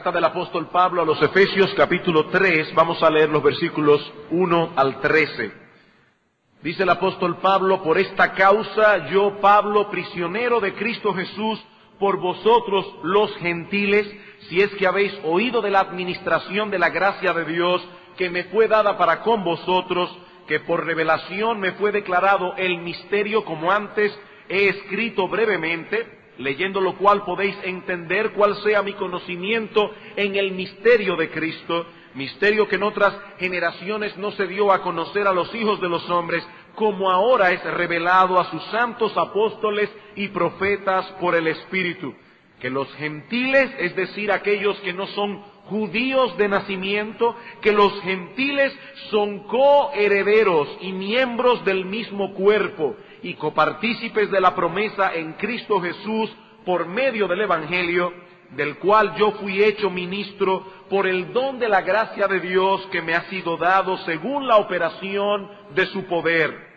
Carta 0.00 0.12
del 0.12 0.24
apóstol 0.24 0.68
Pablo 0.68 1.02
a 1.02 1.04
los 1.04 1.20
Efesios 1.20 1.74
capítulo 1.76 2.30
3, 2.30 2.74
vamos 2.74 3.02
a 3.02 3.10
leer 3.10 3.28
los 3.28 3.42
versículos 3.42 4.00
1 4.30 4.72
al 4.74 4.98
13. 4.98 5.52
Dice 6.62 6.84
el 6.84 6.88
apóstol 6.88 7.36
Pablo, 7.36 7.82
por 7.82 7.98
esta 7.98 8.32
causa 8.32 9.10
yo, 9.10 9.38
Pablo, 9.42 9.90
prisionero 9.90 10.58
de 10.58 10.72
Cristo 10.72 11.12
Jesús, 11.12 11.62
por 11.98 12.18
vosotros 12.18 12.86
los 13.02 13.36
gentiles, 13.40 14.10
si 14.48 14.62
es 14.62 14.70
que 14.76 14.86
habéis 14.86 15.12
oído 15.22 15.60
de 15.60 15.70
la 15.70 15.80
administración 15.80 16.70
de 16.70 16.78
la 16.78 16.88
gracia 16.88 17.34
de 17.34 17.44
Dios 17.44 17.86
que 18.16 18.30
me 18.30 18.44
fue 18.44 18.68
dada 18.68 18.96
para 18.96 19.20
con 19.20 19.44
vosotros, 19.44 20.10
que 20.48 20.60
por 20.60 20.86
revelación 20.86 21.60
me 21.60 21.72
fue 21.72 21.92
declarado 21.92 22.54
el 22.56 22.78
misterio 22.78 23.44
como 23.44 23.70
antes 23.70 24.18
he 24.48 24.68
escrito 24.68 25.28
brevemente, 25.28 26.19
leyendo 26.40 26.80
lo 26.80 26.96
cual 26.96 27.22
podéis 27.24 27.56
entender 27.62 28.32
cuál 28.32 28.56
sea 28.62 28.82
mi 28.82 28.94
conocimiento 28.94 29.92
en 30.16 30.36
el 30.36 30.52
misterio 30.52 31.14
de 31.16 31.30
Cristo, 31.30 31.86
misterio 32.14 32.66
que 32.66 32.76
en 32.76 32.82
otras 32.82 33.14
generaciones 33.38 34.16
no 34.16 34.32
se 34.32 34.46
dio 34.46 34.72
a 34.72 34.82
conocer 34.82 35.26
a 35.26 35.32
los 35.32 35.54
hijos 35.54 35.80
de 35.80 35.88
los 35.88 36.08
hombres, 36.10 36.46
como 36.74 37.10
ahora 37.10 37.52
es 37.52 37.62
revelado 37.62 38.40
a 38.40 38.50
sus 38.50 38.62
santos 38.70 39.16
apóstoles 39.16 39.90
y 40.16 40.28
profetas 40.28 41.06
por 41.20 41.34
el 41.34 41.46
Espíritu, 41.46 42.14
que 42.58 42.70
los 42.70 42.90
gentiles, 42.94 43.70
es 43.78 43.94
decir, 43.94 44.32
aquellos 44.32 44.78
que 44.80 44.94
no 44.94 45.06
son 45.08 45.42
judíos 45.66 46.36
de 46.38 46.48
nacimiento, 46.48 47.36
que 47.60 47.72
los 47.72 48.00
gentiles 48.00 48.72
son 49.10 49.46
coherederos 49.46 50.68
y 50.80 50.92
miembros 50.92 51.64
del 51.64 51.84
mismo 51.84 52.32
cuerpo 52.32 52.96
y 53.22 53.34
copartícipes 53.34 54.30
de 54.30 54.40
la 54.40 54.54
promesa 54.54 55.14
en 55.14 55.34
Cristo 55.34 55.80
Jesús 55.80 56.30
por 56.64 56.86
medio 56.86 57.28
del 57.28 57.42
Evangelio, 57.42 58.12
del 58.50 58.78
cual 58.78 59.14
yo 59.16 59.32
fui 59.32 59.62
hecho 59.62 59.90
ministro 59.90 60.64
por 60.88 61.06
el 61.06 61.32
don 61.32 61.58
de 61.58 61.68
la 61.68 61.82
gracia 61.82 62.26
de 62.26 62.40
Dios 62.40 62.86
que 62.90 63.02
me 63.02 63.14
ha 63.14 63.28
sido 63.30 63.56
dado 63.56 63.96
según 63.98 64.46
la 64.46 64.56
operación 64.56 65.50
de 65.74 65.86
su 65.86 66.04
poder. 66.06 66.68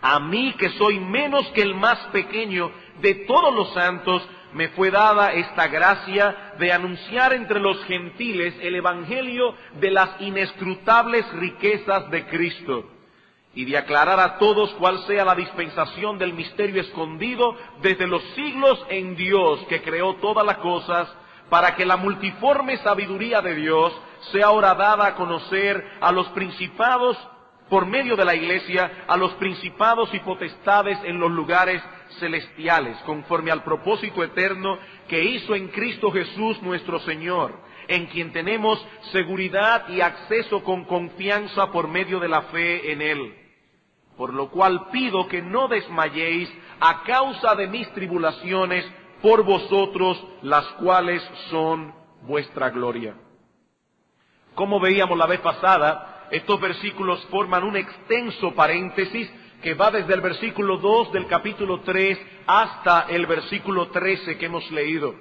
A 0.00 0.18
mí 0.18 0.54
que 0.58 0.70
soy 0.70 0.98
menos 0.98 1.46
que 1.48 1.62
el 1.62 1.74
más 1.74 1.98
pequeño 2.12 2.70
de 3.00 3.14
todos 3.26 3.54
los 3.54 3.72
santos, 3.74 4.26
me 4.52 4.68
fue 4.68 4.90
dada 4.90 5.32
esta 5.32 5.68
gracia 5.68 6.54
de 6.58 6.72
anunciar 6.72 7.32
entre 7.32 7.58
los 7.58 7.82
gentiles 7.84 8.54
el 8.60 8.74
Evangelio 8.74 9.54
de 9.80 9.90
las 9.90 10.20
inescrutables 10.20 11.26
riquezas 11.32 12.10
de 12.10 12.26
Cristo 12.26 12.84
y 13.54 13.64
de 13.64 13.76
aclarar 13.76 14.18
a 14.18 14.38
todos 14.38 14.70
cuál 14.78 14.98
sea 15.06 15.24
la 15.24 15.34
dispensación 15.34 16.18
del 16.18 16.32
misterio 16.32 16.80
escondido 16.80 17.54
desde 17.82 18.06
los 18.06 18.22
siglos 18.34 18.84
en 18.88 19.14
Dios 19.14 19.60
que 19.68 19.82
creó 19.82 20.14
todas 20.16 20.44
las 20.46 20.58
cosas, 20.58 21.08
para 21.50 21.76
que 21.76 21.84
la 21.84 21.98
multiforme 21.98 22.78
sabiduría 22.78 23.42
de 23.42 23.54
Dios 23.54 23.92
sea 24.30 24.46
ahora 24.46 24.74
dada 24.74 25.08
a 25.08 25.14
conocer 25.14 25.84
a 26.00 26.10
los 26.10 26.26
principados 26.28 27.18
por 27.68 27.84
medio 27.84 28.16
de 28.16 28.24
la 28.24 28.34
iglesia, 28.34 29.04
a 29.06 29.16
los 29.18 29.32
principados 29.34 30.12
y 30.14 30.20
potestades 30.20 30.98
en 31.04 31.18
los 31.18 31.30
lugares 31.30 31.82
celestiales, 32.20 32.96
conforme 33.04 33.50
al 33.50 33.64
propósito 33.64 34.22
eterno 34.22 34.78
que 35.08 35.22
hizo 35.22 35.54
en 35.54 35.68
Cristo 35.68 36.10
Jesús 36.10 36.60
nuestro 36.62 37.00
Señor, 37.00 37.54
en 37.88 38.06
quien 38.06 38.32
tenemos 38.32 38.82
seguridad 39.10 39.88
y 39.88 40.00
acceso 40.00 40.62
con 40.64 40.84
confianza 40.84 41.70
por 41.70 41.88
medio 41.88 42.18
de 42.18 42.28
la 42.28 42.42
fe 42.42 42.92
en 42.92 43.02
Él 43.02 43.41
por 44.16 44.34
lo 44.34 44.50
cual 44.50 44.88
pido 44.90 45.26
que 45.28 45.42
no 45.42 45.68
desmayéis 45.68 46.50
a 46.80 47.02
causa 47.04 47.54
de 47.54 47.68
mis 47.68 47.88
tribulaciones 47.92 48.84
por 49.22 49.44
vosotros, 49.44 50.22
las 50.42 50.66
cuales 50.74 51.22
son 51.50 51.94
vuestra 52.22 52.70
gloria. 52.70 53.14
Como 54.54 54.80
veíamos 54.80 55.16
la 55.16 55.26
vez 55.26 55.40
pasada, 55.40 56.26
estos 56.30 56.60
versículos 56.60 57.24
forman 57.30 57.64
un 57.64 57.76
extenso 57.76 58.54
paréntesis 58.54 59.30
que 59.62 59.74
va 59.74 59.90
desde 59.90 60.12
el 60.12 60.20
versículo 60.20 60.76
2 60.78 61.12
del 61.12 61.26
capítulo 61.26 61.80
3 61.80 62.18
hasta 62.46 63.06
el 63.08 63.26
versículo 63.26 63.88
13 63.88 64.36
que 64.36 64.46
hemos 64.46 64.68
leído. 64.70 65.14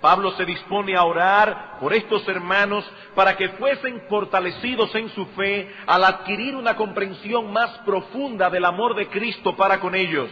Pablo 0.00 0.30
se 0.32 0.44
dispone 0.44 0.96
a 0.96 1.02
orar 1.02 1.78
por 1.80 1.92
estos 1.92 2.26
hermanos 2.28 2.88
para 3.16 3.36
que 3.36 3.48
fuesen 3.50 4.02
fortalecidos 4.08 4.94
en 4.94 5.08
su 5.10 5.26
fe 5.26 5.74
al 5.86 6.04
adquirir 6.04 6.54
una 6.54 6.76
comprensión 6.76 7.52
más 7.52 7.70
profunda 7.78 8.48
del 8.48 8.64
amor 8.64 8.94
de 8.94 9.08
Cristo 9.08 9.56
para 9.56 9.80
con 9.80 9.96
ellos. 9.96 10.30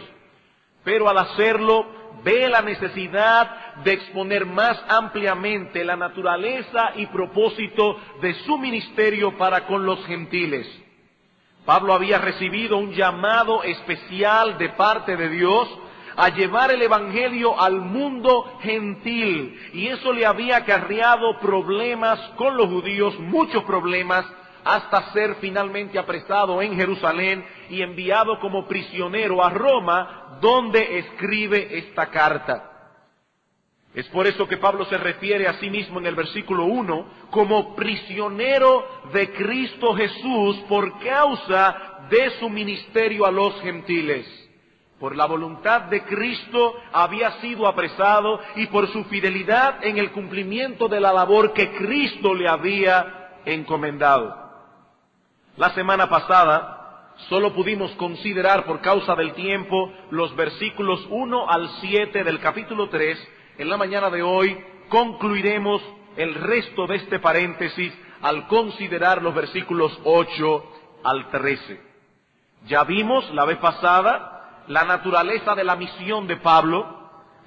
Pero 0.85 1.09
al 1.09 1.17
hacerlo, 1.17 1.85
ve 2.23 2.47
la 2.47 2.61
necesidad 2.61 3.75
de 3.83 3.91
exponer 3.91 4.45
más 4.45 4.81
ampliamente 4.87 5.83
la 5.83 5.97
naturaleza 5.97 6.91
y 6.95 7.05
propósito 7.07 7.99
de 8.21 8.35
su 8.45 8.57
ministerio 8.57 9.37
para 9.37 9.67
con 9.67 9.85
los 9.85 10.03
gentiles. 10.05 10.65
Pablo 11.65 11.93
había 11.93 12.19
recibido 12.19 12.77
un 12.77 12.93
llamado 12.93 13.63
especial 13.63 14.57
de 14.57 14.69
parte 14.69 15.17
de 15.17 15.27
Dios 15.27 15.67
a 16.17 16.29
llevar 16.29 16.71
el 16.71 16.81
Evangelio 16.81 17.59
al 17.61 17.79
mundo 17.79 18.57
gentil. 18.61 19.69
Y 19.73 19.87
eso 19.87 20.11
le 20.11 20.25
había 20.25 20.57
acarreado 20.57 21.39
problemas 21.39 22.19
con 22.35 22.57
los 22.57 22.67
judíos, 22.67 23.17
muchos 23.19 23.63
problemas, 23.63 24.25
hasta 24.63 25.13
ser 25.13 25.35
finalmente 25.35 25.97
apresado 25.97 26.61
en 26.61 26.75
Jerusalén 26.75 27.45
y 27.69 27.81
enviado 27.83 28.39
como 28.39 28.67
prisionero 28.67 29.43
a 29.43 29.51
Roma, 29.51 30.39
donde 30.41 30.97
escribe 30.97 31.77
esta 31.77 32.07
carta. 32.07 32.71
Es 33.93 34.07
por 34.09 34.27
eso 34.27 34.47
que 34.47 34.57
Pablo 34.57 34.85
se 34.85 34.97
refiere 34.97 35.47
a 35.47 35.53
sí 35.59 35.69
mismo 35.69 35.99
en 35.99 36.07
el 36.07 36.15
versículo 36.15 36.65
1 36.65 37.05
como 37.29 37.75
prisionero 37.75 38.85
de 39.13 39.31
Cristo 39.33 39.93
Jesús 39.93 40.57
por 40.67 40.99
causa 40.99 42.07
de 42.09 42.31
su 42.39 42.49
ministerio 42.49 43.25
a 43.25 43.31
los 43.31 43.61
gentiles 43.61 44.36
por 44.99 45.15
la 45.15 45.25
voluntad 45.25 45.81
de 45.83 46.03
Cristo 46.03 46.73
había 46.91 47.39
sido 47.39 47.67
apresado 47.67 48.39
y 48.55 48.65
por 48.67 48.87
su 48.87 49.03
fidelidad 49.05 49.83
en 49.83 49.97
el 49.97 50.11
cumplimiento 50.11 50.87
de 50.87 50.99
la 50.99 51.13
labor 51.13 51.53
que 51.53 51.71
Cristo 51.75 52.33
le 52.33 52.47
había 52.47 53.41
encomendado. 53.45 54.35
La 55.55 55.69
semana 55.71 56.09
pasada 56.09 57.13
solo 57.29 57.53
pudimos 57.53 57.91
considerar 57.93 58.65
por 58.65 58.81
causa 58.81 59.15
del 59.15 59.33
tiempo 59.33 59.91
los 60.11 60.35
versículos 60.35 61.05
1 61.09 61.49
al 61.49 61.69
7 61.81 62.23
del 62.23 62.39
capítulo 62.39 62.89
3. 62.89 63.27
En 63.59 63.69
la 63.69 63.77
mañana 63.77 64.09
de 64.09 64.23
hoy 64.23 64.57
concluiremos 64.89 65.81
el 66.15 66.33
resto 66.33 66.87
de 66.87 66.95
este 66.95 67.19
paréntesis 67.19 67.93
al 68.21 68.47
considerar 68.47 69.21
los 69.21 69.33
versículos 69.35 69.99
8 70.03 70.63
al 71.03 71.29
13. 71.29 71.81
Ya 72.65 72.83
vimos 72.83 73.31
la 73.33 73.45
vez 73.45 73.57
pasada 73.59 74.36
la 74.67 74.83
naturaleza 74.83 75.55
de 75.55 75.63
la 75.63 75.75
misión 75.75 76.27
de 76.27 76.37
Pablo, 76.37 76.85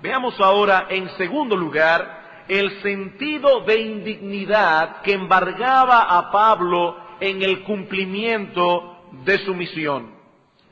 veamos 0.02 0.38
ahora 0.40 0.86
en 0.88 1.08
segundo 1.16 1.56
lugar 1.56 2.44
el 2.48 2.82
sentido 2.82 3.60
de 3.60 3.80
indignidad 3.80 5.02
que 5.02 5.12
embargaba 5.12 6.02
a 6.02 6.30
Pablo 6.30 6.96
en 7.20 7.42
el 7.42 7.62
cumplimiento 7.62 8.96
de 9.24 9.38
su 9.44 9.54
misión. 9.54 10.18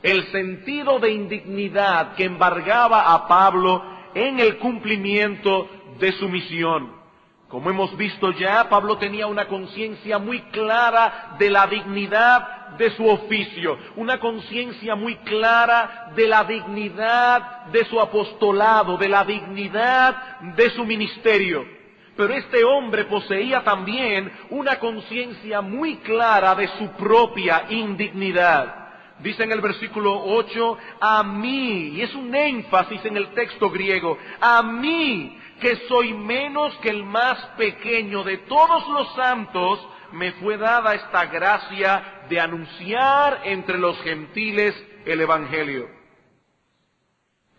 El 0.02 0.26
sentido 0.32 0.98
de 0.98 1.10
indignidad 1.10 2.14
que 2.14 2.24
embargaba 2.24 3.12
a 3.12 3.28
Pablo 3.28 3.82
en 4.14 4.40
el 4.40 4.58
cumplimiento 4.58 5.68
de 5.98 6.12
su 6.12 6.28
misión. 6.28 6.96
Como 7.48 7.70
hemos 7.70 7.96
visto 7.96 8.30
ya, 8.32 8.68
Pablo 8.68 8.98
tenía 8.98 9.26
una 9.26 9.46
conciencia 9.46 10.18
muy 10.18 10.40
clara 10.50 11.36
de 11.38 11.50
la 11.50 11.66
dignidad 11.66 12.57
de 12.76 12.90
su 12.90 13.06
oficio, 13.06 13.78
una 13.96 14.18
conciencia 14.18 14.94
muy 14.94 15.16
clara 15.16 16.12
de 16.14 16.26
la 16.26 16.44
dignidad 16.44 17.66
de 17.66 17.84
su 17.86 18.00
apostolado, 18.00 18.96
de 18.96 19.08
la 19.08 19.24
dignidad 19.24 20.40
de 20.56 20.70
su 20.70 20.84
ministerio. 20.84 21.64
Pero 22.16 22.34
este 22.34 22.64
hombre 22.64 23.04
poseía 23.04 23.62
también 23.62 24.30
una 24.50 24.78
conciencia 24.78 25.60
muy 25.60 25.96
clara 25.98 26.54
de 26.56 26.66
su 26.78 26.88
propia 26.92 27.66
indignidad. 27.68 28.74
Dice 29.20 29.44
en 29.44 29.52
el 29.52 29.60
versículo 29.60 30.24
8, 30.24 30.78
a 31.00 31.22
mí, 31.24 31.88
y 31.94 32.02
es 32.02 32.14
un 32.14 32.34
énfasis 32.34 33.04
en 33.04 33.16
el 33.16 33.28
texto 33.34 33.70
griego, 33.70 34.18
a 34.40 34.62
mí 34.62 35.38
que 35.60 35.76
soy 35.88 36.14
menos 36.14 36.76
que 36.78 36.90
el 36.90 37.04
más 37.04 37.38
pequeño 37.56 38.22
de 38.22 38.38
todos 38.38 38.88
los 38.88 39.14
santos, 39.14 39.86
me 40.12 40.32
fue 40.32 40.56
dada 40.56 40.94
esta 40.94 41.26
gracia 41.26 42.17
de 42.28 42.40
anunciar 42.40 43.40
entre 43.44 43.78
los 43.78 44.00
gentiles 44.02 44.74
el 45.04 45.20
Evangelio. 45.20 45.88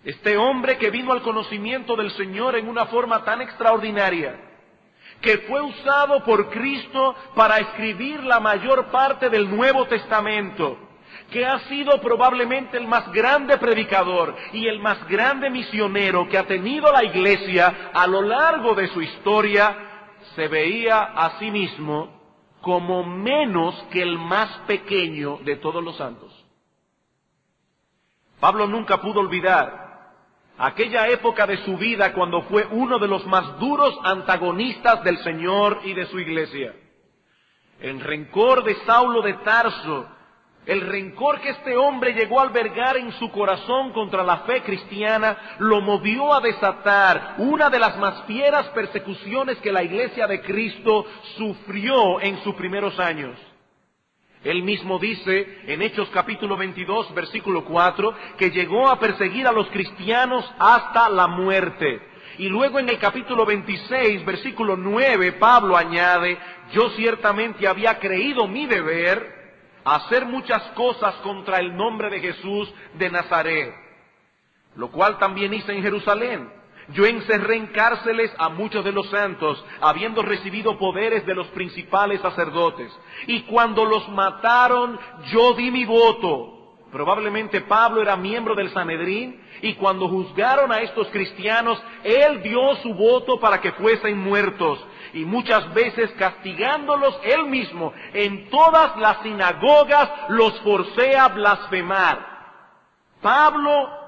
Este 0.03 0.37
hombre 0.37 0.77
que 0.77 0.89
vino 0.89 1.11
al 1.11 1.21
conocimiento 1.21 1.95
del 1.95 2.11
Señor 2.11 2.55
en 2.55 2.69
una 2.69 2.85
forma 2.85 3.23
tan 3.25 3.41
extraordinaria, 3.41 4.39
que 5.21 5.39
fue 5.39 5.61
usado 5.61 6.23
por 6.23 6.49
Cristo 6.49 7.15
para 7.35 7.57
escribir 7.57 8.23
la 8.23 8.39
mayor 8.39 8.91
parte 8.91 9.29
del 9.29 9.53
Nuevo 9.53 9.85
Testamento, 9.87 10.77
que 11.31 11.45
ha 11.45 11.59
sido 11.67 11.99
probablemente 12.01 12.77
el 12.77 12.87
más 12.87 13.11
grande 13.11 13.57
predicador 13.57 14.35
y 14.53 14.67
el 14.67 14.79
más 14.79 15.05
grande 15.07 15.49
misionero 15.49 16.27
que 16.29 16.37
ha 16.37 16.47
tenido 16.47 16.91
la 16.91 17.03
iglesia 17.03 17.91
a 17.93 18.07
lo 18.07 18.21
largo 18.21 18.73
de 18.75 18.87
su 18.87 19.01
historia, 19.01 19.75
se 20.35 20.47
veía 20.47 21.01
a 21.03 21.37
sí 21.39 21.51
mismo 21.51 22.18
como 22.61 23.03
menos 23.03 23.75
que 23.91 24.01
el 24.01 24.17
más 24.17 24.49
pequeño 24.67 25.37
de 25.43 25.55
todos 25.57 25.83
los 25.83 25.97
santos. 25.97 26.33
Pablo 28.39 28.67
nunca 28.67 29.01
pudo 29.01 29.19
olvidar 29.19 30.13
aquella 30.57 31.07
época 31.07 31.47
de 31.47 31.57
su 31.65 31.77
vida 31.77 32.13
cuando 32.13 32.41
fue 32.43 32.67
uno 32.71 32.99
de 32.99 33.07
los 33.07 33.25
más 33.25 33.59
duros 33.59 33.97
antagonistas 34.03 35.03
del 35.03 35.17
Señor 35.19 35.81
y 35.83 35.93
de 35.93 36.05
su 36.07 36.19
iglesia. 36.19 36.73
El 37.79 37.99
rencor 38.01 38.63
de 38.63 38.75
Saulo 38.85 39.21
de 39.21 39.33
Tarso 39.35 40.07
el 40.69 40.81
rencor 40.81 41.41
que 41.41 41.49
este 41.49 41.75
hombre 41.75 42.13
llegó 42.13 42.39
a 42.39 42.43
albergar 42.43 42.95
en 42.95 43.11
su 43.13 43.31
corazón 43.31 43.91
contra 43.91 44.23
la 44.23 44.41
fe 44.41 44.61
cristiana 44.61 45.55
lo 45.57 45.81
movió 45.81 46.31
a 46.31 46.41
desatar 46.41 47.33
una 47.39 47.71
de 47.71 47.79
las 47.79 47.97
más 47.97 48.23
fieras 48.27 48.67
persecuciones 48.67 49.57
que 49.57 49.71
la 49.71 49.81
iglesia 49.81 50.27
de 50.27 50.41
Cristo 50.41 51.07
sufrió 51.37 52.21
en 52.21 52.37
sus 52.43 52.53
primeros 52.53 52.99
años. 52.99 53.35
Él 54.43 54.61
mismo 54.61 54.99
dice 54.99 55.63
en 55.65 55.81
Hechos 55.81 56.07
capítulo 56.13 56.55
22 56.55 57.15
versículo 57.15 57.65
4 57.65 58.13
que 58.37 58.51
llegó 58.51 58.89
a 58.89 58.99
perseguir 58.99 59.47
a 59.47 59.51
los 59.51 59.67
cristianos 59.69 60.45
hasta 60.59 61.09
la 61.09 61.25
muerte. 61.25 61.99
Y 62.37 62.47
luego 62.47 62.77
en 62.77 62.89
el 62.89 62.99
capítulo 62.99 63.43
26 63.43 64.23
versículo 64.23 64.77
9 64.77 65.31
Pablo 65.31 65.75
añade, 65.75 66.37
yo 66.73 66.91
ciertamente 66.91 67.67
había 67.67 67.97
creído 67.97 68.47
mi 68.47 68.67
deber 68.67 69.38
hacer 69.83 70.25
muchas 70.25 70.61
cosas 70.73 71.15
contra 71.15 71.59
el 71.59 71.75
nombre 71.75 72.09
de 72.09 72.19
Jesús 72.19 72.73
de 72.95 73.09
Nazaret, 73.09 73.73
lo 74.75 74.89
cual 74.91 75.17
también 75.17 75.53
hice 75.53 75.73
en 75.73 75.81
Jerusalén. 75.81 76.59
Yo 76.93 77.05
encerré 77.05 77.55
en 77.55 77.67
cárceles 77.67 78.31
a 78.39 78.49
muchos 78.49 78.83
de 78.83 78.91
los 78.91 79.07
santos, 79.09 79.63
habiendo 79.79 80.23
recibido 80.23 80.77
poderes 80.79 81.23
de 81.25 81.35
los 81.35 81.47
principales 81.49 82.19
sacerdotes. 82.21 82.91
Y 83.27 83.41
cuando 83.43 83.85
los 83.85 84.09
mataron, 84.09 84.99
yo 85.31 85.53
di 85.53 85.69
mi 85.69 85.85
voto. 85.85 86.55
Probablemente 86.91 87.61
Pablo 87.61 88.01
era 88.01 88.15
miembro 88.15 88.55
del 88.55 88.71
Sanedrín 88.71 89.39
y 89.61 89.75
cuando 89.75 90.07
juzgaron 90.07 90.71
a 90.71 90.79
estos 90.79 91.07
cristianos, 91.09 91.79
él 92.03 92.41
dio 92.41 92.75
su 92.77 92.95
voto 92.95 93.39
para 93.39 93.61
que 93.61 93.73
fuesen 93.73 94.17
muertos 94.17 94.83
y 95.13 95.25
muchas 95.25 95.73
veces 95.73 96.11
castigándolos 96.17 97.19
él 97.23 97.45
mismo 97.45 97.93
en 98.13 98.49
todas 98.49 98.95
las 98.97 99.21
sinagogas 99.21 100.09
los 100.29 100.59
forcé 100.61 101.17
a 101.17 101.27
blasfemar. 101.29 102.27
Pablo 103.21 103.99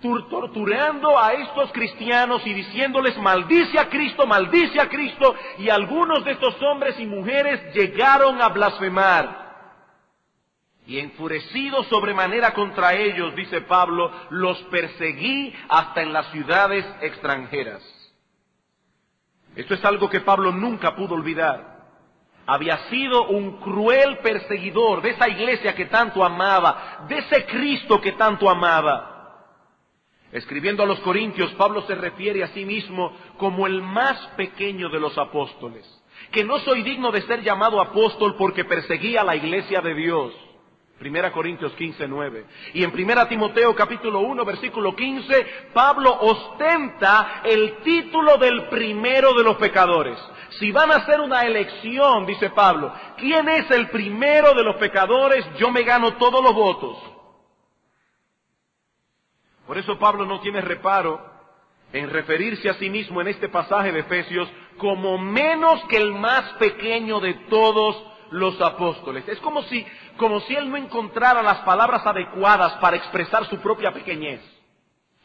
torturando 0.00 1.18
a 1.18 1.32
estos 1.32 1.72
cristianos 1.72 2.46
y 2.46 2.52
diciéndoles 2.52 3.16
maldice 3.18 3.78
a 3.78 3.88
Cristo, 3.88 4.26
maldice 4.26 4.80
a 4.80 4.88
Cristo, 4.88 5.34
y 5.58 5.68
algunos 5.68 6.24
de 6.24 6.32
estos 6.32 6.60
hombres 6.62 6.98
y 7.00 7.06
mujeres 7.06 7.74
llegaron 7.74 8.40
a 8.40 8.48
blasfemar. 8.48 9.46
Y 10.86 11.00
enfurecido 11.00 11.82
sobremanera 11.84 12.54
contra 12.54 12.94
ellos, 12.94 13.34
dice 13.34 13.62
Pablo, 13.62 14.12
los 14.30 14.58
perseguí 14.64 15.52
hasta 15.68 16.02
en 16.02 16.12
las 16.12 16.30
ciudades 16.30 16.86
extranjeras. 17.00 17.82
Esto 19.56 19.74
es 19.74 19.84
algo 19.84 20.08
que 20.08 20.20
Pablo 20.20 20.52
nunca 20.52 20.94
pudo 20.94 21.14
olvidar. 21.14 21.76
Había 22.46 22.78
sido 22.90 23.26
un 23.28 23.58
cruel 23.58 24.18
perseguidor 24.18 25.02
de 25.02 25.10
esa 25.10 25.28
iglesia 25.28 25.74
que 25.74 25.86
tanto 25.86 26.22
amaba, 26.22 27.06
de 27.08 27.18
ese 27.18 27.44
Cristo 27.46 28.00
que 28.00 28.12
tanto 28.12 28.48
amaba. 28.48 29.14
Escribiendo 30.30 30.82
a 30.82 30.86
los 30.86 31.00
Corintios, 31.00 31.52
Pablo 31.54 31.82
se 31.82 31.94
refiere 31.94 32.44
a 32.44 32.48
sí 32.48 32.64
mismo 32.64 33.16
como 33.38 33.66
el 33.66 33.80
más 33.82 34.18
pequeño 34.36 34.90
de 34.90 35.00
los 35.00 35.16
apóstoles, 35.16 35.84
que 36.30 36.44
no 36.44 36.58
soy 36.60 36.82
digno 36.82 37.10
de 37.10 37.22
ser 37.22 37.42
llamado 37.42 37.80
apóstol 37.80 38.36
porque 38.36 38.64
perseguía 38.64 39.22
a 39.22 39.24
la 39.24 39.36
iglesia 39.36 39.80
de 39.80 39.94
Dios. 39.94 40.34
Primera 40.98 41.30
Corintios 41.30 41.72
15, 41.74 42.08
9. 42.08 42.46
Y 42.72 42.82
en 42.82 42.90
Primera 42.90 43.28
Timoteo 43.28 43.74
capítulo 43.74 44.20
1 44.20 44.44
versículo 44.46 44.96
15, 44.96 45.46
Pablo 45.74 46.16
ostenta 46.20 47.42
el 47.44 47.78
título 47.82 48.38
del 48.38 48.68
primero 48.68 49.34
de 49.34 49.44
los 49.44 49.56
pecadores. 49.56 50.18
Si 50.58 50.72
van 50.72 50.90
a 50.90 50.96
hacer 50.96 51.20
una 51.20 51.42
elección, 51.42 52.24
dice 52.24 52.48
Pablo, 52.50 52.94
¿quién 53.18 53.46
es 53.48 53.70
el 53.70 53.90
primero 53.90 54.54
de 54.54 54.64
los 54.64 54.76
pecadores? 54.76 55.44
Yo 55.58 55.70
me 55.70 55.82
gano 55.82 56.14
todos 56.14 56.42
los 56.42 56.54
votos. 56.54 56.96
Por 59.66 59.76
eso 59.76 59.98
Pablo 59.98 60.24
no 60.24 60.40
tiene 60.40 60.62
reparo 60.62 61.20
en 61.92 62.08
referirse 62.08 62.70
a 62.70 62.74
sí 62.74 62.88
mismo 62.88 63.20
en 63.20 63.28
este 63.28 63.50
pasaje 63.50 63.92
de 63.92 64.00
Efesios 64.00 64.48
como 64.78 65.18
menos 65.18 65.82
que 65.88 65.98
el 65.98 66.12
más 66.14 66.54
pequeño 66.54 67.20
de 67.20 67.34
todos 67.50 68.15
los 68.30 68.60
apóstoles. 68.60 69.26
Es 69.28 69.38
como 69.40 69.62
si, 69.64 69.86
como 70.16 70.40
si 70.40 70.54
él 70.54 70.70
no 70.70 70.76
encontrara 70.76 71.42
las 71.42 71.58
palabras 71.58 72.06
adecuadas 72.06 72.74
para 72.74 72.96
expresar 72.96 73.46
su 73.46 73.58
propia 73.58 73.92
pequeñez, 73.92 74.40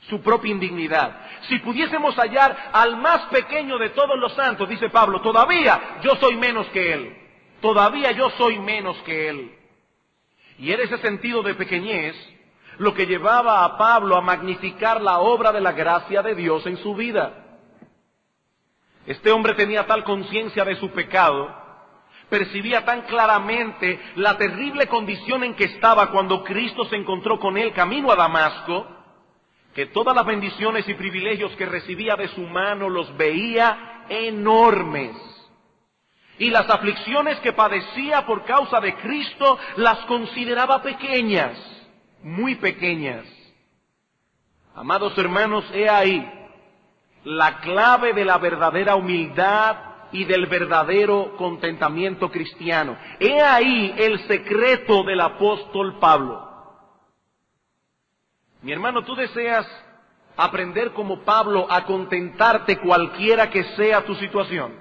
su 0.09 0.21
propia 0.21 0.51
indignidad. 0.51 1.15
Si 1.47 1.59
pudiésemos 1.59 2.15
hallar 2.15 2.71
al 2.73 2.97
más 2.97 3.23
pequeño 3.27 3.77
de 3.77 3.89
todos 3.89 4.17
los 4.17 4.33
santos, 4.33 4.69
dice 4.69 4.89
Pablo, 4.89 5.21
todavía 5.21 5.99
yo 6.01 6.15
soy 6.15 6.35
menos 6.35 6.67
que 6.67 6.93
él. 6.93 7.17
Todavía 7.61 8.11
yo 8.11 8.29
soy 8.31 8.59
menos 8.59 8.97
que 9.03 9.29
él. 9.29 9.55
Y 10.57 10.71
era 10.71 10.83
ese 10.83 10.97
sentido 10.97 11.43
de 11.43 11.53
pequeñez 11.53 12.15
lo 12.77 12.93
que 12.93 13.05
llevaba 13.05 13.63
a 13.63 13.77
Pablo 13.77 14.15
a 14.15 14.21
magnificar 14.21 15.01
la 15.01 15.19
obra 15.19 15.51
de 15.51 15.61
la 15.61 15.71
gracia 15.71 16.23
de 16.23 16.33
Dios 16.33 16.65
en 16.65 16.77
su 16.77 16.95
vida. 16.95 17.59
Este 19.05 19.31
hombre 19.31 19.53
tenía 19.53 19.85
tal 19.85 20.03
conciencia 20.03 20.65
de 20.65 20.75
su 20.75 20.89
pecado 20.91 21.60
percibía 22.31 22.85
tan 22.85 23.01
claramente 23.01 23.99
la 24.15 24.37
terrible 24.37 24.87
condición 24.87 25.43
en 25.43 25.53
que 25.53 25.65
estaba 25.65 26.11
cuando 26.11 26.45
Cristo 26.45 26.85
se 26.85 26.95
encontró 26.95 27.37
con 27.37 27.57
él 27.57 27.73
camino 27.73 28.09
a 28.09 28.15
Damasco, 28.15 28.87
que 29.75 29.87
todas 29.87 30.15
las 30.15 30.25
bendiciones 30.25 30.87
y 30.87 30.93
privilegios 30.93 31.51
que 31.57 31.65
recibía 31.65 32.15
de 32.15 32.29
su 32.29 32.41
mano 32.41 32.89
los 32.89 33.15
veía 33.17 34.05
enormes. 34.07 35.13
Y 36.39 36.49
las 36.49 36.69
aflicciones 36.69 37.37
que 37.41 37.51
padecía 37.51 38.25
por 38.25 38.45
causa 38.45 38.79
de 38.79 38.95
Cristo 38.95 39.59
las 39.75 39.99
consideraba 40.05 40.81
pequeñas, 40.81 41.57
muy 42.23 42.55
pequeñas. 42.55 43.25
Amados 44.73 45.17
hermanos, 45.17 45.65
he 45.73 45.89
ahí 45.89 46.25
la 47.25 47.59
clave 47.59 48.13
de 48.13 48.23
la 48.23 48.37
verdadera 48.37 48.95
humildad 48.95 49.90
y 50.11 50.25
del 50.25 50.47
verdadero 50.47 51.35
contentamiento 51.37 52.29
cristiano. 52.29 52.97
He 53.19 53.41
ahí 53.41 53.93
el 53.97 54.19
secreto 54.27 55.03
del 55.03 55.21
apóstol 55.21 55.99
Pablo. 55.99 56.47
Mi 58.61 58.71
hermano, 58.71 59.03
tú 59.03 59.15
deseas 59.15 59.65
aprender 60.37 60.93
como 60.93 61.21
Pablo 61.21 61.67
a 61.69 61.85
contentarte 61.85 62.77
cualquiera 62.77 63.49
que 63.49 63.63
sea 63.75 64.05
tu 64.05 64.15
situación. 64.15 64.79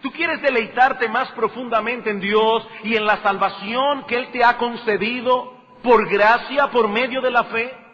Tú 0.00 0.12
quieres 0.12 0.40
deleitarte 0.42 1.08
más 1.08 1.30
profundamente 1.32 2.10
en 2.10 2.20
Dios 2.20 2.66
y 2.84 2.94
en 2.94 3.04
la 3.04 3.20
salvación 3.22 4.04
que 4.06 4.16
Él 4.16 4.30
te 4.30 4.44
ha 4.44 4.56
concedido 4.56 5.58
por 5.82 6.08
gracia, 6.08 6.68
por 6.70 6.88
medio 6.88 7.20
de 7.20 7.30
la 7.30 7.44
fe. 7.44 7.87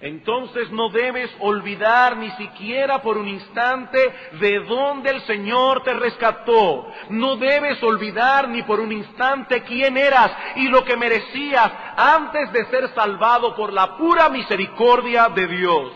Entonces 0.00 0.70
no 0.72 0.90
debes 0.90 1.30
olvidar 1.40 2.18
ni 2.18 2.30
siquiera 2.32 3.00
por 3.00 3.16
un 3.16 3.28
instante 3.28 3.98
de 4.40 4.60
dónde 4.60 5.10
el 5.10 5.22
Señor 5.22 5.82
te 5.84 5.94
rescató. 5.94 6.86
No 7.08 7.36
debes 7.36 7.82
olvidar 7.82 8.48
ni 8.48 8.62
por 8.62 8.78
un 8.78 8.92
instante 8.92 9.62
quién 9.62 9.96
eras 9.96 10.30
y 10.56 10.68
lo 10.68 10.84
que 10.84 10.98
merecías 10.98 11.72
antes 11.96 12.52
de 12.52 12.66
ser 12.66 12.94
salvado 12.94 13.56
por 13.56 13.72
la 13.72 13.96
pura 13.96 14.28
misericordia 14.28 15.30
de 15.30 15.46
Dios. 15.46 15.92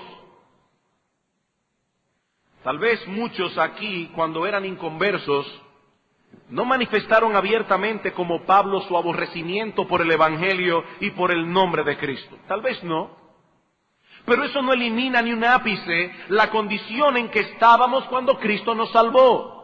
Tal 2.64 2.78
vez 2.78 3.07
muchos 3.07 3.57
aquí, 3.59 4.11
cuando 4.14 4.47
eran 4.47 4.64
inconversos, 4.64 5.47
no 6.49 6.64
manifestaron 6.64 7.37
abiertamente 7.37 8.12
como 8.12 8.45
Pablo 8.45 8.80
su 8.83 8.97
aborrecimiento 8.97 9.87
por 9.87 10.00
el 10.00 10.11
Evangelio 10.11 10.85
y 11.00 11.11
por 11.11 11.33
el 11.33 11.50
nombre 11.50 11.85
de 11.85 11.99
Cristo. 11.99 12.38
Tal 12.49 12.62
vez 12.62 12.83
no. 12.83 13.20
Pero 14.25 14.45
eso 14.45 14.62
no 14.62 14.73
elimina 14.73 15.23
ni 15.23 15.33
un 15.33 15.45
ápice 15.45 16.12
la 16.29 16.50
condición 16.50 17.17
en 17.17 17.29
que 17.31 17.41
estábamos 17.41 18.05
cuando 18.05 18.39
Cristo 18.39 18.75
nos 18.75 18.91
salvó. 18.93 19.61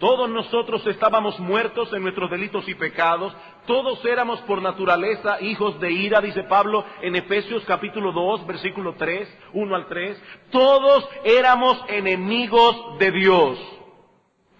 Todos 0.00 0.30
nosotros 0.30 0.86
estábamos 0.86 1.38
muertos 1.38 1.92
en 1.92 2.02
nuestros 2.02 2.30
delitos 2.30 2.66
y 2.66 2.74
pecados, 2.74 3.36
todos 3.66 4.02
éramos 4.06 4.40
por 4.40 4.62
naturaleza 4.62 5.42
hijos 5.42 5.78
de 5.78 5.92
ira, 5.92 6.22
dice 6.22 6.42
Pablo 6.44 6.86
en 7.02 7.16
Efesios 7.16 7.62
capítulo 7.66 8.10
2, 8.10 8.46
versículo 8.46 8.94
3, 8.94 9.28
1 9.52 9.76
al 9.76 9.86
3, 9.88 10.22
todos 10.50 11.06
éramos 11.22 11.84
enemigos 11.88 12.98
de 12.98 13.10
Dios, 13.10 13.58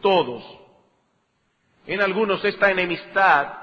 todos. 0.02 0.44
En 1.86 2.02
algunos 2.02 2.44
esta 2.44 2.70
enemistad 2.70 3.59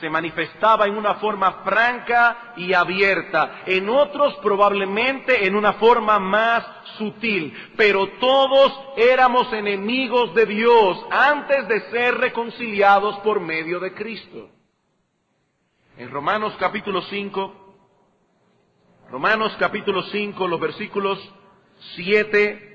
se 0.00 0.10
manifestaba 0.10 0.86
en 0.86 0.96
una 0.96 1.16
forma 1.16 1.62
franca 1.64 2.54
y 2.56 2.72
abierta, 2.72 3.62
en 3.66 3.88
otros 3.88 4.34
probablemente 4.42 5.46
en 5.46 5.54
una 5.54 5.74
forma 5.74 6.18
más 6.18 6.66
sutil, 6.96 7.54
pero 7.76 8.08
todos 8.18 8.72
éramos 8.96 9.52
enemigos 9.52 10.34
de 10.34 10.46
Dios 10.46 11.06
antes 11.10 11.68
de 11.68 11.90
ser 11.90 12.16
reconciliados 12.16 13.18
por 13.18 13.40
medio 13.40 13.78
de 13.78 13.92
Cristo. 13.92 14.50
En 15.96 16.10
Romanos 16.10 16.54
capítulo 16.58 17.02
5, 17.02 17.60
Romanos 19.10 19.54
capítulo 19.58 20.02
5, 20.04 20.48
los 20.48 20.60
versículos 20.60 21.18
7 21.96 22.70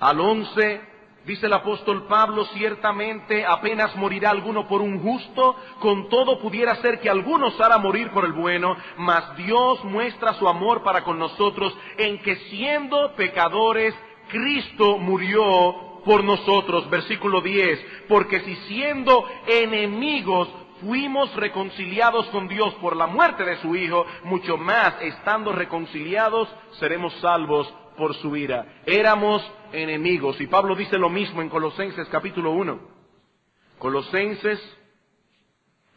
al 0.00 0.20
11, 0.20 0.95
Dice 1.26 1.46
el 1.46 1.52
apóstol 1.54 2.06
Pablo, 2.06 2.44
ciertamente 2.54 3.44
apenas 3.44 3.96
morirá 3.96 4.30
alguno 4.30 4.68
por 4.68 4.80
un 4.80 5.02
justo, 5.02 5.56
con 5.80 6.08
todo 6.08 6.38
pudiera 6.38 6.76
ser 6.76 7.00
que 7.00 7.10
alguno 7.10 7.48
osara 7.48 7.78
morir 7.78 8.12
por 8.12 8.24
el 8.24 8.32
bueno, 8.32 8.76
mas 8.96 9.36
Dios 9.36 9.82
muestra 9.82 10.34
su 10.34 10.46
amor 10.46 10.84
para 10.84 11.02
con 11.02 11.18
nosotros 11.18 11.76
en 11.98 12.18
que 12.22 12.36
siendo 12.48 13.12
pecadores, 13.16 13.92
Cristo 14.28 14.98
murió 14.98 16.00
por 16.04 16.22
nosotros. 16.22 16.88
Versículo 16.90 17.40
10, 17.40 18.04
porque 18.08 18.40
si 18.42 18.54
siendo 18.68 19.24
enemigos 19.48 20.48
fuimos 20.80 21.34
reconciliados 21.34 22.26
con 22.26 22.46
Dios 22.46 22.72
por 22.74 22.94
la 22.94 23.08
muerte 23.08 23.44
de 23.44 23.56
su 23.56 23.74
Hijo, 23.74 24.06
mucho 24.22 24.56
más 24.56 24.94
estando 25.00 25.50
reconciliados 25.50 26.48
seremos 26.78 27.12
salvos 27.14 27.68
por 27.96 28.14
su 28.14 28.36
ira. 28.36 28.82
Éramos 28.86 29.42
enemigos. 29.72 30.40
Y 30.40 30.46
Pablo 30.46 30.74
dice 30.74 30.98
lo 30.98 31.08
mismo 31.08 31.42
en 31.42 31.48
Colosenses 31.48 32.08
capítulo 32.08 32.52
1. 32.52 32.78
Colosenses 33.78 34.60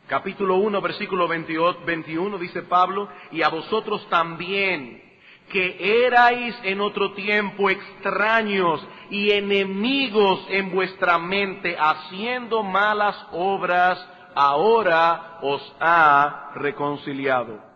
capítulo 0.08 0.56
1 0.58 0.82
versículo 0.82 1.28
21 1.28 2.38
dice 2.38 2.64
Pablo, 2.64 3.10
y 3.32 3.42
a 3.42 3.50
vosotros 3.50 4.08
también, 4.10 5.04
que 5.52 6.06
erais 6.06 6.56
en 6.64 6.82
otro 6.82 7.14
tiempo 7.14 7.70
extraños 7.70 8.86
y 9.10 9.32
enemigos 9.32 10.46
en 10.50 10.72
vuestra 10.72 11.18
mente, 11.18 11.76
haciendo 11.80 12.64
malas 12.64 13.16
obras, 13.32 14.00
ahora 14.36 15.40
os 15.42 15.76
ha 15.80 16.52
reconciliado 16.56 17.70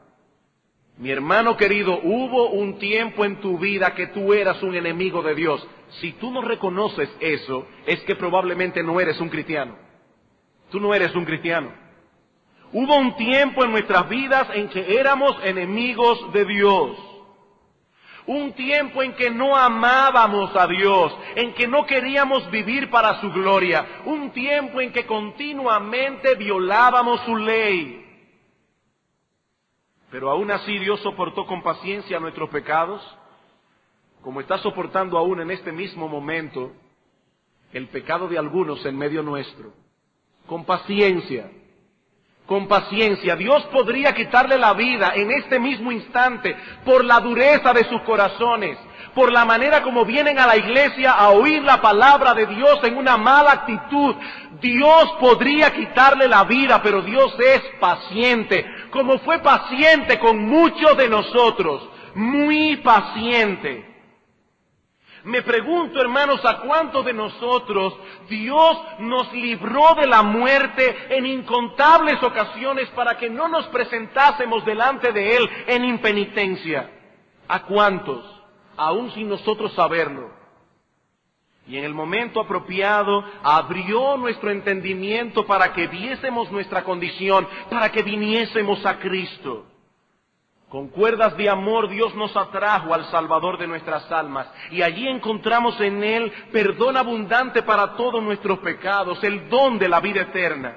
mi 0.98 1.10
hermano 1.10 1.58
querido, 1.58 2.00
hubo 2.04 2.52
un 2.52 2.78
tiempo 2.78 3.26
en 3.26 3.38
tu 3.38 3.58
vida 3.58 3.96
que 3.96 4.08
tú 4.08 4.32
eras 4.34 4.62
un 4.62 4.76
enemigo 4.76 5.24
de 5.24 5.34
Dios. 5.34 5.68
Si 6.00 6.14
tú 6.14 6.32
no 6.32 6.42
reconoces 6.42 7.10
eso, 7.20 7.68
es 7.86 8.00
que 8.02 8.16
probablemente 8.16 8.84
no 8.84 9.00
eres 9.00 9.20
un 9.20 9.30
cristiano. 9.30 9.78
Tú 10.72 10.80
no 10.80 10.94
eres 10.94 11.14
un 11.16 11.26
cristiano. 11.26 11.72
Hubo 12.72 12.96
un 12.96 13.16
tiempo 13.16 13.64
en 13.64 13.72
nuestras 13.72 14.10
vidas 14.10 14.48
en 14.54 14.68
que 14.70 14.98
éramos 14.98 15.38
enemigos 15.44 16.34
de 16.34 16.46
Dios. 16.46 16.98
Un 18.26 18.54
tiempo 18.54 19.04
en 19.04 19.14
que 19.14 19.30
no 19.30 19.56
amábamos 19.56 20.56
a 20.56 20.66
Dios, 20.66 21.16
en 21.36 21.54
que 21.54 21.68
no 21.68 21.86
queríamos 21.86 22.50
vivir 22.50 22.90
para 22.90 23.20
su 23.22 23.32
gloria. 23.32 24.02
Un 24.06 24.32
tiempo 24.32 24.82
en 24.82 24.92
que 24.92 25.06
continuamente 25.06 26.34
violábamos 26.36 27.22
su 27.22 27.36
ley. 27.36 28.00
Pero 30.10 30.32
aún 30.32 30.50
así 30.52 30.80
Dios 30.80 31.00
soportó 31.02 31.46
con 31.46 31.62
paciencia 31.62 32.20
nuestros 32.20 32.50
pecados, 32.50 33.02
como 34.24 34.40
está 34.40 34.58
soportando 34.60 35.18
aún 35.18 35.42
en 35.42 35.52
este 35.52 35.72
mismo 35.72 36.08
momento 36.08 36.72
el 37.74 37.90
pecado 37.90 38.28
de 38.28 38.38
algunos 38.38 38.86
en 38.86 38.98
medio 38.98 39.22
nuestro. 39.22 39.74
Con 40.48 40.64
paciencia, 40.64 41.50
con 42.46 42.68
paciencia. 42.68 43.36
Dios 43.36 43.64
podría 43.66 44.14
quitarle 44.14 44.58
la 44.58 44.74
vida 44.74 45.12
en 45.16 45.32
este 45.32 45.60
mismo 45.60 45.92
instante 45.92 46.56
por 46.86 47.04
la 47.04 47.20
dureza 47.20 47.74
de 47.74 47.84
sus 47.86 48.02
corazones, 48.04 48.78
por 49.14 49.32
la 49.32 49.44
manera 49.44 49.82
como 49.84 50.06
vienen 50.06 50.40
a 50.40 50.48
la 50.48 50.56
iglesia 50.56 51.12
a 51.12 51.30
oír 51.32 51.62
la 51.64 51.82
palabra 51.82 52.34
de 52.34 52.46
Dios 52.46 52.80
en 52.84 52.98
una 52.98 53.18
mala 53.18 53.52
actitud. 53.52 54.16
Dios 54.62 55.16
podría 55.20 55.74
quitarle 55.74 56.28
la 56.28 56.46
vida, 56.46 56.82
pero 56.82 57.02
Dios 57.02 57.36
es 57.40 57.62
paciente, 57.80 58.66
como 58.90 59.20
fue 59.20 59.40
paciente 59.40 60.18
con 60.20 60.46
muchos 60.46 60.96
de 60.98 61.10
nosotros, 61.10 61.90
muy 62.16 62.78
paciente. 62.78 63.93
Me 65.24 65.42
pregunto, 65.42 66.02
hermanos, 66.02 66.44
a 66.44 66.60
cuántos 66.62 67.06
de 67.06 67.14
nosotros 67.14 67.96
Dios 68.30 68.78
nos 69.00 69.32
libró 69.34 69.96
de 69.96 70.08
la 70.08 70.22
muerte 70.22 71.16
en 71.16 71.26
incontables 71.26 72.22
ocasiones 72.22 72.90
para 72.90 73.18
que 73.18 73.30
no 73.30 73.48
nos 73.48 73.68
presentásemos 73.68 74.66
delante 74.66 75.12
de 75.12 75.38
Él 75.38 75.50
en 75.68 75.86
impenitencia. 75.86 76.90
¿A 77.48 77.64
cuántos? 77.64 78.44
aún 78.78 79.12
sin 79.12 79.30
nosotros 79.30 79.74
saberlo. 79.74 80.32
Y 81.66 81.78
en 81.78 81.86
el 81.86 81.94
momento 81.94 82.42
apropiado 82.42 83.24
abrió 83.42 84.18
nuestro 84.18 84.52
entendimiento 84.52 85.46
para 85.46 85.72
que 85.74 85.88
viésemos 85.88 86.52
nuestra 86.52 86.84
condición, 86.84 87.48
para 87.70 87.90
que 87.90 88.04
viniésemos 88.04 88.86
a 88.86 89.00
Cristo. 89.00 89.66
Con 90.74 90.88
cuerdas 90.88 91.38
de 91.38 91.48
amor 91.48 91.88
Dios 91.88 92.16
nos 92.16 92.36
atrajo 92.36 92.96
al 92.96 93.06
Salvador 93.12 93.60
de 93.60 93.68
nuestras 93.68 94.12
almas 94.12 94.48
y 94.72 94.82
allí 94.82 95.08
encontramos 95.08 95.80
en 95.80 96.04
Él 96.04 96.34
perdón 96.52 96.98
abundante 96.98 97.62
para 97.62 97.94
todos 97.96 98.24
nuestros 98.24 98.58
pecados, 98.58 99.24
el 99.24 99.50
don 99.50 99.78
de 99.78 99.88
la 99.88 100.00
vida 100.00 100.22
eterna. 100.22 100.76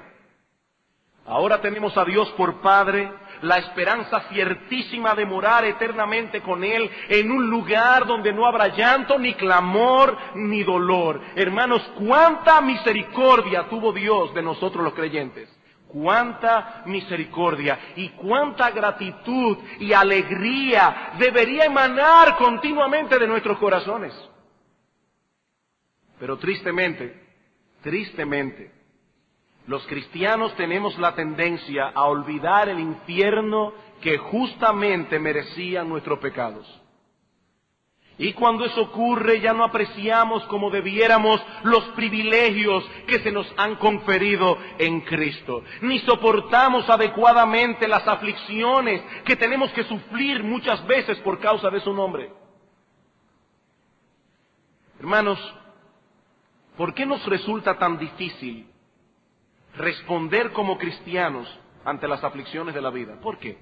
Ahora 1.25 1.59
tenemos 1.61 1.97
a 1.97 2.05
Dios 2.05 2.29
por 2.37 2.61
Padre, 2.61 3.11
la 3.41 3.57
esperanza 3.57 4.19
ciertísima 4.29 5.15
de 5.15 5.25
morar 5.25 5.65
eternamente 5.65 6.41
con 6.43 6.63
Él 6.63 6.91
en 7.09 7.31
un 7.31 7.49
lugar 7.49 8.05
donde 8.05 8.31
no 8.31 8.45
habrá 8.45 8.67
llanto, 8.67 9.17
ni 9.17 9.33
clamor, 9.33 10.15
ni 10.35 10.61
dolor. 10.61 11.19
Hermanos, 11.35 11.81
cuánta 11.97 12.61
misericordia 12.61 13.67
tuvo 13.67 13.91
Dios 13.91 14.31
de 14.35 14.43
nosotros 14.43 14.83
los 14.83 14.93
creyentes. 14.93 15.56
Cuánta 15.87 16.83
misericordia 16.85 17.79
y 17.95 18.09
cuánta 18.09 18.71
gratitud 18.71 19.57
y 19.79 19.93
alegría 19.93 21.13
debería 21.17 21.65
emanar 21.65 22.37
continuamente 22.37 23.17
de 23.17 23.27
nuestros 23.27 23.57
corazones. 23.57 24.13
Pero 26.19 26.37
tristemente, 26.37 27.27
tristemente, 27.81 28.71
los 29.67 29.85
cristianos 29.87 30.55
tenemos 30.55 30.97
la 30.97 31.13
tendencia 31.13 31.89
a 31.93 32.05
olvidar 32.05 32.69
el 32.69 32.79
infierno 32.79 33.73
que 34.01 34.17
justamente 34.17 35.19
merecían 35.19 35.89
nuestros 35.89 36.19
pecados. 36.19 36.65
Y 38.17 38.33
cuando 38.33 38.65
eso 38.65 38.81
ocurre 38.81 39.39
ya 39.39 39.53
no 39.53 39.63
apreciamos 39.63 40.43
como 40.45 40.71
debiéramos 40.71 41.39
los 41.63 41.83
privilegios 41.89 42.83
que 43.07 43.19
se 43.19 43.31
nos 43.31 43.51
han 43.57 43.75
conferido 43.75 44.57
en 44.79 45.01
Cristo, 45.01 45.63
ni 45.81 45.99
soportamos 45.99 46.89
adecuadamente 46.89 47.87
las 47.87 48.07
aflicciones 48.07 49.03
que 49.23 49.35
tenemos 49.35 49.71
que 49.71 49.83
sufrir 49.83 50.43
muchas 50.43 50.85
veces 50.87 51.19
por 51.19 51.39
causa 51.39 51.69
de 51.69 51.79
su 51.81 51.93
nombre. 51.93 52.31
Hermanos, 54.99 55.39
¿por 56.75 56.95
qué 56.95 57.05
nos 57.05 57.23
resulta 57.27 57.77
tan 57.77 57.99
difícil 57.99 58.67
responder 59.77 60.51
como 60.53 60.77
cristianos 60.77 61.47
ante 61.85 62.07
las 62.07 62.23
aflicciones 62.23 62.75
de 62.75 62.81
la 62.81 62.89
vida. 62.89 63.19
¿Por 63.21 63.37
qué? 63.37 63.57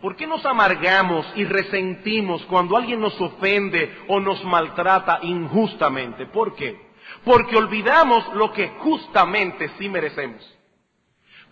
¿Por 0.00 0.16
qué 0.16 0.26
nos 0.26 0.44
amargamos 0.46 1.26
y 1.36 1.44
resentimos 1.44 2.42
cuando 2.46 2.76
alguien 2.76 3.00
nos 3.00 3.20
ofende 3.20 4.04
o 4.08 4.18
nos 4.18 4.42
maltrata 4.44 5.18
injustamente? 5.22 6.26
¿Por 6.26 6.54
qué? 6.54 6.90
Porque 7.24 7.56
olvidamos 7.56 8.26
lo 8.34 8.50
que 8.52 8.68
justamente 8.78 9.70
sí 9.78 9.88
merecemos. 9.90 10.42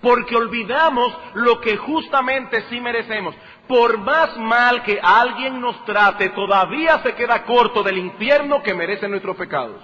Porque 0.00 0.34
olvidamos 0.34 1.12
lo 1.34 1.60
que 1.60 1.76
justamente 1.76 2.64
sí 2.70 2.80
merecemos. 2.80 3.34
Por 3.66 3.98
más 3.98 4.36
mal 4.38 4.82
que 4.82 4.98
alguien 5.02 5.60
nos 5.60 5.84
trate, 5.84 6.30
todavía 6.30 7.00
se 7.02 7.14
queda 7.14 7.44
corto 7.44 7.82
del 7.82 7.98
infierno 7.98 8.62
que 8.62 8.72
merecen 8.72 9.10
nuestros 9.10 9.36
pecados. 9.36 9.82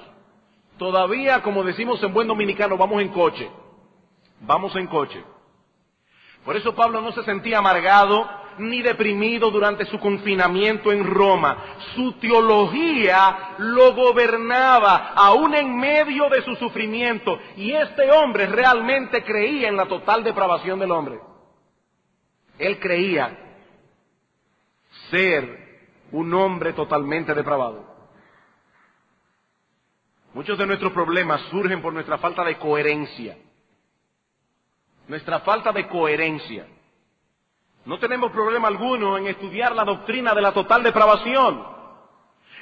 Todavía, 0.78 1.42
como 1.42 1.64
decimos 1.64 2.02
en 2.02 2.14
buen 2.14 2.28
dominicano, 2.28 2.78
vamos 2.78 3.02
en 3.02 3.08
coche. 3.08 3.50
Vamos 4.40 4.74
en 4.76 4.86
coche. 4.86 5.22
Por 6.44 6.56
eso 6.56 6.74
Pablo 6.74 7.00
no 7.00 7.12
se 7.12 7.24
sentía 7.24 7.58
amargado 7.58 8.43
ni 8.58 8.82
deprimido 8.82 9.50
durante 9.50 9.84
su 9.86 9.98
confinamiento 9.98 10.92
en 10.92 11.04
Roma. 11.04 11.76
Su 11.94 12.12
teología 12.14 13.54
lo 13.58 13.94
gobernaba 13.94 15.12
aún 15.14 15.54
en 15.54 15.76
medio 15.76 16.28
de 16.28 16.42
su 16.42 16.54
sufrimiento. 16.56 17.38
Y 17.56 17.72
este 17.72 18.10
hombre 18.10 18.46
realmente 18.46 19.22
creía 19.24 19.68
en 19.68 19.76
la 19.76 19.86
total 19.86 20.24
depravación 20.24 20.78
del 20.78 20.90
hombre. 20.90 21.20
Él 22.58 22.78
creía 22.78 23.38
ser 25.10 25.64
un 26.12 26.32
hombre 26.34 26.72
totalmente 26.72 27.34
depravado. 27.34 27.92
Muchos 30.32 30.58
de 30.58 30.66
nuestros 30.66 30.92
problemas 30.92 31.40
surgen 31.50 31.80
por 31.80 31.92
nuestra 31.92 32.18
falta 32.18 32.44
de 32.44 32.58
coherencia 32.58 33.36
nuestra 35.08 35.40
falta 35.40 35.72
de 35.72 35.86
coherencia. 35.88 36.66
No 37.84 37.98
tenemos 37.98 38.32
problema 38.32 38.68
alguno 38.68 39.18
en 39.18 39.26
estudiar 39.26 39.74
la 39.74 39.84
doctrina 39.84 40.34
de 40.34 40.40
la 40.40 40.52
total 40.52 40.82
depravación, 40.82 41.74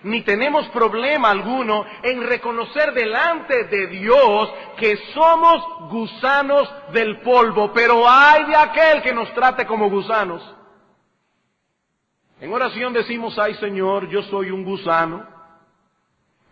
ni 0.02 0.23
tenemos 0.23 0.67
problema 0.69 1.31
alguno 1.31 1.85
en 2.02 2.23
reconocer 2.26 2.93
delante 2.93 3.64
de 3.64 3.87
Dios 3.87 4.52
que 4.76 4.97
somos 5.14 5.91
gusanos 5.91 6.69
del 6.93 7.21
polvo, 7.21 7.73
pero 7.73 8.09
hay 8.09 8.45
de 8.47 8.57
aquel 8.57 9.02
que 9.02 9.14
nos 9.14 9.33
trate 9.33 9.64
como 9.64 9.88
gusanos. 9.88 10.43
En 12.41 12.52
oración 12.52 12.93
decimos, 12.93 13.38
ay 13.38 13.55
Señor, 13.55 14.09
yo 14.09 14.23
soy 14.25 14.50
un 14.50 14.64
gusano, 14.64 15.25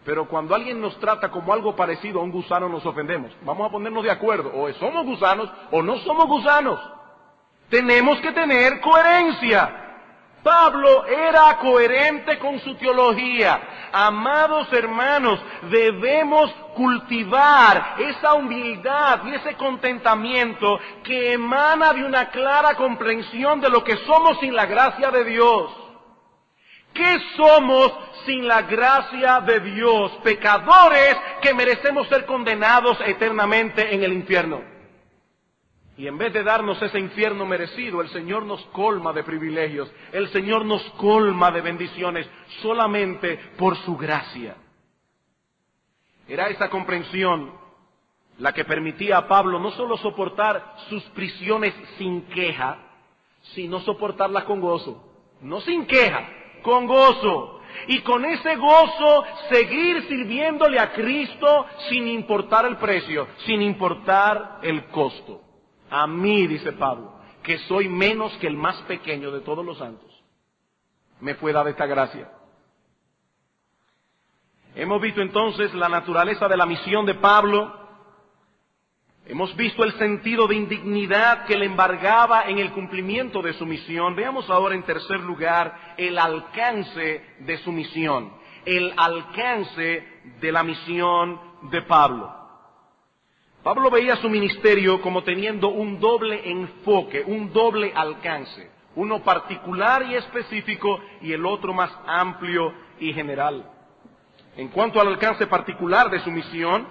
pero 0.04 0.28
cuando 0.28 0.54
alguien 0.54 0.80
nos 0.80 0.96
trata 1.00 1.28
como 1.30 1.52
algo 1.52 1.74
parecido 1.74 2.20
a 2.20 2.22
un 2.22 2.30
gusano 2.30 2.68
nos 2.68 2.86
ofendemos. 2.86 3.32
Vamos 3.42 3.66
a 3.66 3.72
ponernos 3.72 4.04
de 4.04 4.10
acuerdo. 4.10 4.52
O 4.54 4.72
somos 4.74 5.04
gusanos 5.04 5.50
o 5.72 5.82
no 5.82 5.98
somos 5.98 6.26
gusanos. 6.26 6.80
Tenemos 7.70 8.20
que 8.20 8.32
tener 8.32 8.80
coherencia. 8.80 9.76
Pablo 10.42 11.06
era 11.06 11.56
coherente 11.58 12.38
con 12.38 12.58
su 12.60 12.74
teología. 12.76 13.60
Amados 13.92 14.72
hermanos, 14.72 15.38
debemos 15.70 16.50
cultivar 16.74 17.96
esa 17.98 18.34
humildad 18.34 19.20
y 19.26 19.34
ese 19.34 19.54
contentamiento 19.54 20.80
que 21.04 21.32
emana 21.32 21.92
de 21.92 22.04
una 22.04 22.30
clara 22.30 22.74
comprensión 22.74 23.60
de 23.60 23.68
lo 23.68 23.84
que 23.84 23.96
somos 23.98 24.40
sin 24.40 24.54
la 24.54 24.66
gracia 24.66 25.10
de 25.10 25.24
Dios. 25.24 25.70
¿Qué 26.94 27.18
somos 27.36 27.92
sin 28.26 28.48
la 28.48 28.62
gracia 28.62 29.40
de 29.40 29.60
Dios? 29.60 30.12
Pecadores 30.24 31.16
que 31.40 31.54
merecemos 31.54 32.08
ser 32.08 32.26
condenados 32.26 32.98
eternamente 33.06 33.94
en 33.94 34.02
el 34.02 34.12
infierno. 34.12 34.79
Y 36.00 36.06
en 36.06 36.16
vez 36.16 36.32
de 36.32 36.42
darnos 36.42 36.80
ese 36.80 36.98
infierno 36.98 37.44
merecido, 37.44 38.00
el 38.00 38.08
Señor 38.08 38.46
nos 38.46 38.64
colma 38.68 39.12
de 39.12 39.22
privilegios, 39.22 39.92
el 40.12 40.30
Señor 40.30 40.64
nos 40.64 40.82
colma 40.92 41.50
de 41.50 41.60
bendiciones 41.60 42.26
solamente 42.62 43.38
por 43.58 43.76
su 43.84 43.98
gracia. 43.98 44.56
Era 46.26 46.48
esa 46.48 46.70
comprensión 46.70 47.52
la 48.38 48.54
que 48.54 48.64
permitía 48.64 49.18
a 49.18 49.28
Pablo 49.28 49.58
no 49.58 49.72
solo 49.72 49.98
soportar 49.98 50.76
sus 50.88 51.02
prisiones 51.10 51.74
sin 51.98 52.22
queja, 52.28 52.78
sino 53.54 53.80
soportarlas 53.80 54.44
con 54.44 54.58
gozo. 54.58 55.04
No 55.42 55.60
sin 55.60 55.84
queja, 55.84 56.26
con 56.62 56.86
gozo. 56.86 57.60
Y 57.88 58.00
con 58.00 58.24
ese 58.24 58.56
gozo 58.56 59.24
seguir 59.50 60.08
sirviéndole 60.08 60.80
a 60.80 60.94
Cristo 60.94 61.66
sin 61.90 62.08
importar 62.08 62.64
el 62.64 62.78
precio, 62.78 63.28
sin 63.44 63.60
importar 63.60 64.60
el 64.62 64.86
costo. 64.86 65.49
A 65.90 66.06
mí, 66.06 66.46
dice 66.46 66.72
Pablo, 66.72 67.14
que 67.42 67.58
soy 67.58 67.88
menos 67.88 68.32
que 68.38 68.46
el 68.46 68.56
más 68.56 68.76
pequeño 68.82 69.30
de 69.30 69.40
todos 69.40 69.64
los 69.64 69.78
santos, 69.78 70.10
me 71.20 71.34
fue 71.34 71.52
dada 71.52 71.70
esta 71.70 71.86
gracia. 71.86 72.30
Hemos 74.74 75.00
visto 75.00 75.20
entonces 75.20 75.74
la 75.74 75.88
naturaleza 75.88 76.48
de 76.48 76.56
la 76.56 76.66
misión 76.66 77.04
de 77.04 77.14
Pablo, 77.14 77.80
Hemos 79.30 79.54
visto 79.54 79.84
el 79.84 79.92
sentido 79.92 80.48
de 80.48 80.56
indignidad 80.56 81.44
que 81.44 81.56
le 81.56 81.66
embargaba 81.66 82.46
en 82.48 82.58
el 82.58 82.72
cumplimiento 82.72 83.40
de 83.40 83.52
su 83.52 83.64
misión. 83.64 84.16
Veamos 84.16 84.50
ahora 84.50 84.74
en 84.74 84.82
tercer 84.82 85.20
lugar 85.20 85.94
el 85.96 86.18
alcance 86.18 87.24
de 87.38 87.58
su 87.58 87.70
misión, 87.70 88.32
el 88.64 88.92
alcance 88.96 90.04
de 90.40 90.50
la 90.50 90.64
misión 90.64 91.40
de 91.70 91.82
Pablo. 91.82 92.39
Pablo 93.62 93.90
veía 93.90 94.16
su 94.16 94.30
ministerio 94.30 95.02
como 95.02 95.22
teniendo 95.22 95.68
un 95.68 96.00
doble 96.00 96.50
enfoque, 96.50 97.22
un 97.26 97.52
doble 97.52 97.92
alcance, 97.94 98.70
uno 98.94 99.22
particular 99.22 100.02
y 100.04 100.14
específico 100.14 100.98
y 101.20 101.32
el 101.32 101.44
otro 101.44 101.74
más 101.74 101.90
amplio 102.06 102.72
y 102.98 103.12
general. 103.12 103.70
En 104.56 104.68
cuanto 104.68 105.00
al 105.00 105.08
alcance 105.08 105.46
particular 105.46 106.10
de 106.10 106.20
su 106.20 106.30
misión, 106.30 106.86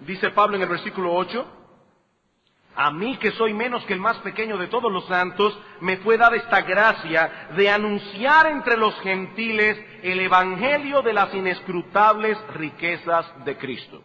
dice 0.00 0.30
Pablo 0.30 0.56
en 0.56 0.62
el 0.62 0.68
versículo 0.68 1.14
8, 1.14 1.46
a 2.76 2.90
mí 2.90 3.16
que 3.16 3.30
soy 3.32 3.54
menos 3.54 3.82
que 3.86 3.94
el 3.94 4.00
más 4.00 4.18
pequeño 4.18 4.58
de 4.58 4.66
todos 4.66 4.92
los 4.92 5.06
santos, 5.06 5.58
me 5.80 5.96
fue 5.98 6.18
dada 6.18 6.36
esta 6.36 6.60
gracia 6.60 7.48
de 7.56 7.70
anunciar 7.70 8.48
entre 8.48 8.76
los 8.76 8.94
gentiles 9.00 9.82
el 10.02 10.20
Evangelio 10.20 11.00
de 11.00 11.14
las 11.14 11.32
inescrutables 11.32 12.36
riquezas 12.52 13.44
de 13.46 13.56
Cristo. 13.56 14.04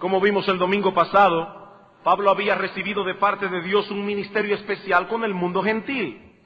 Como 0.00 0.18
vimos 0.18 0.48
el 0.48 0.56
domingo 0.56 0.94
pasado, 0.94 1.60
Pablo 2.02 2.30
había 2.30 2.54
recibido 2.54 3.04
de 3.04 3.16
parte 3.16 3.48
de 3.48 3.60
Dios 3.60 3.90
un 3.90 4.06
ministerio 4.06 4.54
especial 4.54 5.06
con 5.08 5.24
el 5.24 5.34
mundo 5.34 5.62
gentil. 5.62 6.38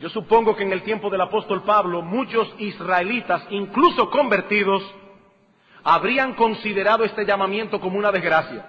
Yo 0.00 0.08
supongo 0.08 0.56
que 0.56 0.62
en 0.62 0.72
el 0.72 0.82
tiempo 0.84 1.10
del 1.10 1.20
apóstol 1.20 1.64
Pablo 1.64 2.00
muchos 2.00 2.48
israelitas, 2.58 3.46
incluso 3.50 4.08
convertidos, 4.08 4.82
habrían 5.84 6.32
considerado 6.32 7.04
este 7.04 7.26
llamamiento 7.26 7.78
como 7.78 7.98
una 7.98 8.10
desgracia. 8.10 8.66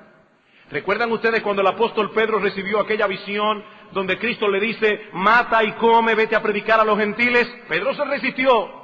¿Recuerdan 0.69 1.09
ustedes 1.13 1.41
cuando 1.41 1.61
el 1.61 1.67
apóstol 1.69 2.11
Pedro 2.11 2.39
recibió 2.39 2.81
aquella 2.81 3.07
visión 3.07 3.63
donde 3.93 4.19
Cristo 4.19 4.49
le 4.49 4.59
dice, 4.59 5.07
mata 5.13 5.63
y 5.63 5.71
come, 5.73 6.13
vete 6.13 6.35
a 6.35 6.41
predicar 6.41 6.81
a 6.81 6.83
los 6.83 6.99
gentiles? 6.99 7.47
Pedro 7.69 7.93
se 7.93 8.03
resistió. 8.03 8.82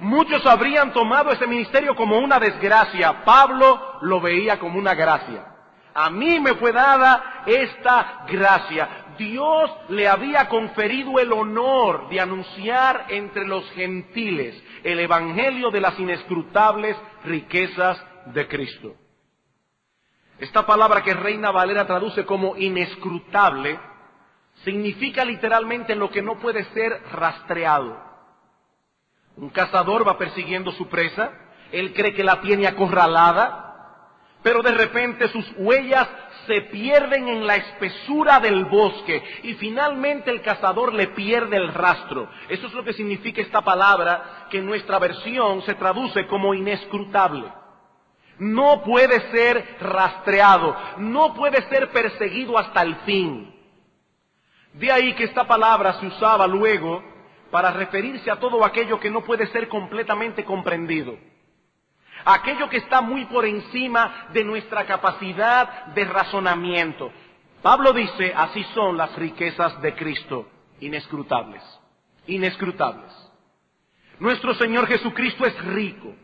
Muchos 0.00 0.46
habrían 0.46 0.94
tomado 0.94 1.30
ese 1.30 1.46
ministerio 1.46 1.94
como 1.94 2.18
una 2.18 2.38
desgracia. 2.38 3.22
Pablo 3.22 3.98
lo 4.00 4.18
veía 4.18 4.58
como 4.58 4.78
una 4.78 4.94
gracia. 4.94 5.44
A 5.92 6.08
mí 6.08 6.40
me 6.40 6.54
fue 6.54 6.72
dada 6.72 7.42
esta 7.44 8.24
gracia. 8.26 9.04
Dios 9.18 9.70
le 9.90 10.08
había 10.08 10.48
conferido 10.48 11.18
el 11.20 11.30
honor 11.30 12.08
de 12.08 12.18
anunciar 12.18 13.06
entre 13.10 13.46
los 13.46 13.70
gentiles 13.72 14.56
el 14.84 15.00
Evangelio 15.00 15.70
de 15.70 15.82
las 15.82 15.98
inescrutables 15.98 16.96
riquezas 17.24 18.02
de 18.32 18.48
Cristo. 18.48 18.94
Esta 20.38 20.64
palabra 20.64 21.02
que 21.02 21.12
Reina 21.12 21.50
Valera 21.50 21.86
traduce 21.86 22.24
como 22.24 22.56
inescrutable 22.56 23.78
significa 24.64 25.26
literalmente 25.26 25.94
lo 25.94 26.10
que 26.10 26.22
no 26.22 26.38
puede 26.38 26.64
ser 26.72 27.02
rastreado. 27.12 28.09
Un 29.40 29.48
cazador 29.48 30.06
va 30.06 30.18
persiguiendo 30.18 30.70
su 30.72 30.86
presa, 30.88 31.32
él 31.72 31.94
cree 31.94 32.12
que 32.12 32.22
la 32.22 32.42
tiene 32.42 32.66
acorralada, 32.66 33.70
pero 34.42 34.60
de 34.60 34.72
repente 34.72 35.28
sus 35.28 35.50
huellas 35.56 36.06
se 36.46 36.60
pierden 36.62 37.26
en 37.26 37.46
la 37.46 37.56
espesura 37.56 38.38
del 38.38 38.66
bosque 38.66 39.22
y 39.44 39.54
finalmente 39.54 40.30
el 40.30 40.42
cazador 40.42 40.92
le 40.92 41.08
pierde 41.08 41.56
el 41.56 41.72
rastro. 41.72 42.28
Eso 42.50 42.66
es 42.66 42.74
lo 42.74 42.84
que 42.84 42.92
significa 42.92 43.40
esta 43.40 43.62
palabra 43.62 44.46
que 44.50 44.58
en 44.58 44.66
nuestra 44.66 44.98
versión 44.98 45.62
se 45.62 45.74
traduce 45.74 46.26
como 46.26 46.52
inescrutable. 46.52 47.50
No 48.38 48.82
puede 48.82 49.30
ser 49.30 49.78
rastreado, 49.80 50.76
no 50.98 51.32
puede 51.32 51.66
ser 51.70 51.90
perseguido 51.92 52.58
hasta 52.58 52.82
el 52.82 52.94
fin. 53.06 53.54
De 54.74 54.92
ahí 54.92 55.14
que 55.14 55.24
esta 55.24 55.46
palabra 55.46 55.94
se 55.94 56.06
usaba 56.06 56.46
luego 56.46 57.09
para 57.50 57.72
referirse 57.72 58.30
a 58.30 58.36
todo 58.36 58.64
aquello 58.64 59.00
que 59.00 59.10
no 59.10 59.22
puede 59.22 59.46
ser 59.48 59.68
completamente 59.68 60.44
comprendido 60.44 61.16
aquello 62.24 62.68
que 62.68 62.78
está 62.78 63.00
muy 63.00 63.24
por 63.26 63.44
encima 63.44 64.28
de 64.32 64.44
nuestra 64.44 64.84
capacidad 64.86 65.86
de 65.86 66.04
razonamiento. 66.04 67.10
Pablo 67.62 67.92
dice, 67.92 68.32
así 68.34 68.64
son 68.74 68.96
las 68.96 69.14
riquezas 69.16 69.80
de 69.82 69.94
Cristo, 69.94 70.48
inescrutables, 70.80 71.62
inescrutables. 72.26 73.12
Nuestro 74.18 74.54
Señor 74.54 74.86
Jesucristo 74.86 75.46
es 75.46 75.64
rico, 75.64 76.14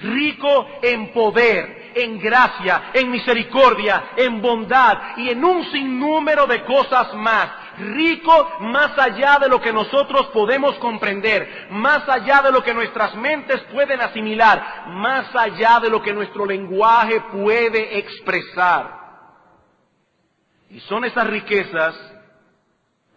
rico 0.00 0.66
en 0.82 1.12
poder, 1.12 1.92
en 1.94 2.18
gracia, 2.18 2.90
en 2.94 3.10
misericordia, 3.10 4.10
en 4.16 4.40
bondad 4.40 5.16
y 5.16 5.30
en 5.30 5.44
un 5.44 5.64
sinnúmero 5.70 6.46
de 6.46 6.64
cosas 6.64 7.14
más. 7.14 7.65
Rico 7.78 8.48
más 8.60 8.98
allá 8.98 9.38
de 9.38 9.48
lo 9.48 9.60
que 9.60 9.72
nosotros 9.72 10.28
podemos 10.28 10.76
comprender, 10.76 11.68
más 11.70 12.08
allá 12.08 12.42
de 12.42 12.52
lo 12.52 12.62
que 12.62 12.72
nuestras 12.72 13.14
mentes 13.16 13.60
pueden 13.72 14.00
asimilar, 14.00 14.86
más 14.88 15.34
allá 15.34 15.80
de 15.80 15.90
lo 15.90 16.00
que 16.00 16.12
nuestro 16.12 16.46
lenguaje 16.46 17.20
puede 17.32 17.98
expresar. 17.98 19.06
Y 20.70 20.80
son 20.80 21.04
esas 21.04 21.26
riquezas 21.26 21.94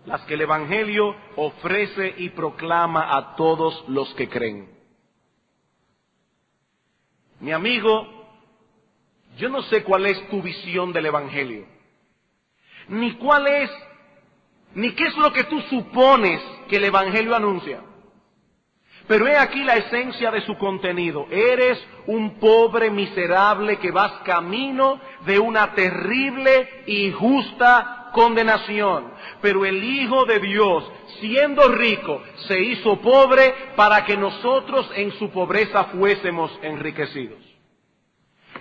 las 0.06 0.22
que 0.22 0.34
el 0.34 0.42
Evangelio 0.42 1.16
ofrece 1.36 2.16
y 2.18 2.30
proclama 2.30 3.16
a 3.16 3.36
todos 3.36 3.84
los 3.88 4.14
que 4.16 4.30
creen. 4.30 4.70
Mi 7.40 7.52
amigo, 7.52 8.08
yo 9.38 9.50
no 9.50 9.62
sé 9.64 9.84
cuál 9.84 10.06
es 10.06 10.30
tu 10.30 10.42
visión 10.42 10.92
del 10.92 11.06
Evangelio, 11.06 11.66
ni 12.88 13.14
cuál 13.16 13.48
es, 13.48 13.72
ni 14.76 14.92
qué 14.92 15.06
es 15.08 15.18
lo 15.18 15.34
que 15.34 15.46
tú 15.46 15.60
supones 15.62 16.42
que 16.70 16.78
el 16.78 16.86
Evangelio 16.86 17.36
anuncia. 17.36 17.82
Pero 19.08 19.28
he 19.28 19.36
aquí 19.36 19.64
la 19.64 19.76
esencia 19.76 20.30
de 20.30 20.42
su 20.42 20.56
contenido. 20.58 21.26
Eres 21.32 21.84
un 22.06 22.40
pobre 22.40 22.92
miserable 22.92 23.78
que 23.78 23.90
vas 23.90 24.12
camino 24.24 25.02
de 25.26 25.40
una 25.40 25.74
terrible 25.74 26.84
y 26.86 27.12
justa 27.12 28.12
condenación. 28.14 29.12
Pero 29.42 29.66
el 29.66 29.84
Hijo 29.84 30.26
de 30.26 30.40
Dios, 30.40 30.92
siendo 31.20 31.70
rico, 31.70 32.22
se 32.48 32.60
hizo 32.60 32.98
pobre 32.98 33.56
para 33.76 34.06
que 34.06 34.16
nosotros 34.16 34.88
en 34.96 35.12
su 35.14 35.32
pobreza 35.32 35.86
fuésemos 35.86 36.52
enriquecidos. 36.62 37.49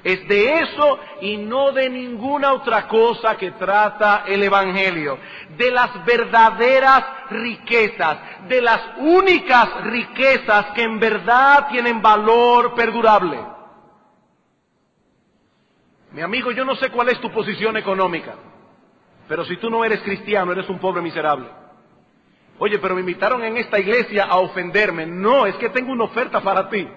Es 0.04 0.26
de 0.28 0.60
eso 0.60 0.98
y 1.20 1.36
no 1.36 1.72
de 1.72 1.88
ninguna 1.90 2.52
otra 2.52 2.86
cosa 2.86 3.36
que 3.36 3.52
trata 3.52 4.24
el 4.26 4.42
Evangelio. 4.42 5.18
De 5.56 5.70
las 5.70 6.04
verdaderas 6.04 7.04
riquezas, 7.30 8.18
de 8.48 8.62
las 8.62 8.80
únicas 8.98 9.82
riquezas 9.84 10.66
que 10.74 10.82
en 10.82 11.00
verdad 11.00 11.68
tienen 11.68 12.00
valor 12.00 12.74
perdurable. 12.74 13.38
Mi 16.12 16.22
amigo, 16.22 16.52
yo 16.52 16.64
no 16.64 16.74
sé 16.76 16.90
cuál 16.90 17.10
es 17.10 17.20
tu 17.20 17.30
posición 17.30 17.76
económica, 17.76 18.34
pero 19.28 19.44
si 19.44 19.56
tú 19.58 19.68
no 19.68 19.84
eres 19.84 20.00
cristiano, 20.00 20.52
eres 20.52 20.68
un 20.68 20.78
pobre 20.78 21.02
miserable. 21.02 21.48
Oye, 22.58 22.78
pero 22.78 22.94
me 22.94 23.00
invitaron 23.00 23.44
en 23.44 23.56
esta 23.56 23.78
iglesia 23.78 24.24
a 24.24 24.38
ofenderme. 24.38 25.06
No, 25.06 25.46
es 25.46 25.54
que 25.56 25.68
tengo 25.68 25.92
una 25.92 26.04
oferta 26.04 26.40
para 26.40 26.68
ti. 26.68 26.88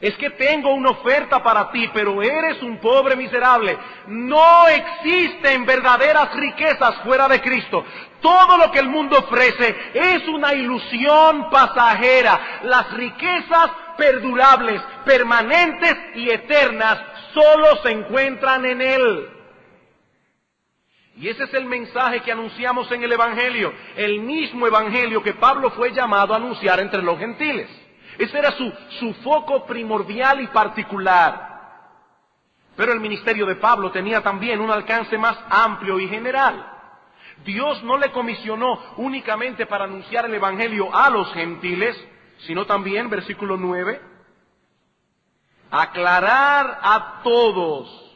Es 0.00 0.16
que 0.16 0.30
tengo 0.30 0.72
una 0.72 0.90
oferta 0.90 1.42
para 1.42 1.70
ti, 1.70 1.90
pero 1.92 2.22
eres 2.22 2.62
un 2.62 2.78
pobre 2.78 3.16
miserable. 3.16 3.76
No 4.06 4.66
existen 4.68 5.66
verdaderas 5.66 6.34
riquezas 6.34 7.02
fuera 7.02 7.28
de 7.28 7.40
Cristo. 7.40 7.84
Todo 8.22 8.56
lo 8.56 8.72
que 8.72 8.78
el 8.78 8.88
mundo 8.88 9.18
ofrece 9.18 9.76
es 9.92 10.26
una 10.28 10.54
ilusión 10.54 11.50
pasajera. 11.50 12.60
Las 12.62 12.90
riquezas 12.92 13.70
perdurables, 13.98 14.80
permanentes 15.04 15.94
y 16.14 16.30
eternas 16.30 16.98
solo 17.34 17.76
se 17.82 17.90
encuentran 17.90 18.64
en 18.64 18.80
Él. 18.80 19.28
Y 21.16 21.28
ese 21.28 21.44
es 21.44 21.52
el 21.52 21.66
mensaje 21.66 22.20
que 22.20 22.32
anunciamos 22.32 22.90
en 22.92 23.02
el 23.02 23.12
Evangelio, 23.12 23.74
el 23.96 24.20
mismo 24.20 24.66
Evangelio 24.66 25.22
que 25.22 25.34
Pablo 25.34 25.70
fue 25.72 25.92
llamado 25.92 26.32
a 26.32 26.38
anunciar 26.38 26.80
entre 26.80 27.02
los 27.02 27.18
gentiles. 27.18 27.68
Ese 28.18 28.38
era 28.38 28.52
su, 28.52 28.72
su 28.98 29.14
foco 29.22 29.64
primordial 29.66 30.40
y 30.40 30.46
particular. 30.48 31.50
Pero 32.76 32.92
el 32.92 33.00
ministerio 33.00 33.46
de 33.46 33.56
Pablo 33.56 33.90
tenía 33.90 34.22
también 34.22 34.60
un 34.60 34.70
alcance 34.70 35.18
más 35.18 35.36
amplio 35.50 35.98
y 35.98 36.08
general. 36.08 36.66
Dios 37.44 37.82
no 37.82 37.96
le 37.96 38.10
comisionó 38.10 38.78
únicamente 38.96 39.66
para 39.66 39.84
anunciar 39.84 40.26
el 40.26 40.34
Evangelio 40.34 40.94
a 40.94 41.10
los 41.10 41.32
gentiles, 41.32 41.96
sino 42.46 42.66
también, 42.66 43.08
versículo 43.08 43.56
9, 43.56 44.00
aclarar 45.70 46.80
a 46.82 47.20
todos 47.22 48.10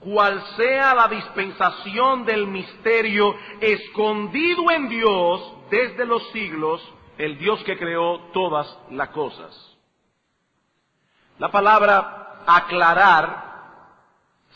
cual 0.00 0.42
sea 0.56 0.94
la 0.94 1.08
dispensación 1.08 2.24
del 2.24 2.46
misterio 2.46 3.34
escondido 3.60 4.70
en 4.70 4.88
Dios 4.88 5.54
desde 5.70 6.04
los 6.04 6.30
siglos 6.30 6.82
el 7.18 7.38
Dios 7.38 7.62
que 7.64 7.78
creó 7.78 8.30
todas 8.32 8.66
las 8.90 9.08
cosas. 9.10 9.76
La 11.38 11.50
palabra 11.50 12.42
aclarar 12.46 13.44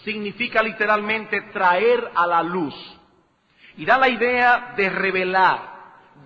significa 0.05 0.63
literalmente 0.63 1.41
traer 1.53 2.11
a 2.15 2.27
la 2.27 2.43
luz 2.43 2.75
y 3.77 3.85
da 3.85 3.99
la 3.99 4.09
idea 4.09 4.75
de 4.77 4.89
revelar, 4.91 5.61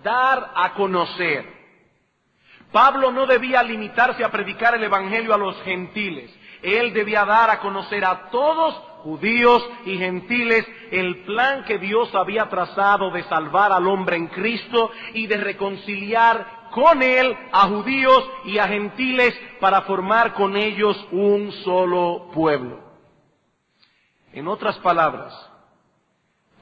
dar 0.03 0.53
a 0.55 0.75
conocer. 0.75 1.63
Pablo 2.71 3.13
no 3.13 3.27
debía 3.27 3.63
limitarse 3.63 4.25
a 4.25 4.31
predicar 4.31 4.75
el 4.75 4.85
Evangelio 4.85 5.35
a 5.35 5.39
los 5.39 5.61
gentiles, 5.63 6.35
él 6.63 6.93
debía 6.95 7.25
dar 7.25 7.51
a 7.51 7.61
conocer 7.61 8.05
a 8.05 8.31
todos, 8.31 8.81
judíos 9.03 9.63
y 9.85 9.99
gentiles, 9.99 10.67
el 10.91 11.25
plan 11.25 11.65
que 11.65 11.79
Dios 11.79 12.15
había 12.15 12.49
trazado 12.49 13.11
de 13.11 13.23
salvar 13.25 13.73
al 13.73 13.87
hombre 13.87 14.17
en 14.17 14.29
Cristo 14.29 14.91
y 15.15 15.27
de 15.27 15.37
reconciliar 15.37 16.69
con 16.71 17.03
Él 17.03 17.37
a 17.53 17.69
judíos 17.69 18.25
y 18.45 18.59
a 18.59 18.67
gentiles 18.67 19.39
para 19.61 19.83
formar 19.83 20.35
con 20.35 20.57
ellos 20.57 20.97
un 21.11 21.53
solo 21.65 22.31
pueblo. 22.33 22.81
En 24.33 24.49
otras 24.49 24.79
palabras, 24.79 25.35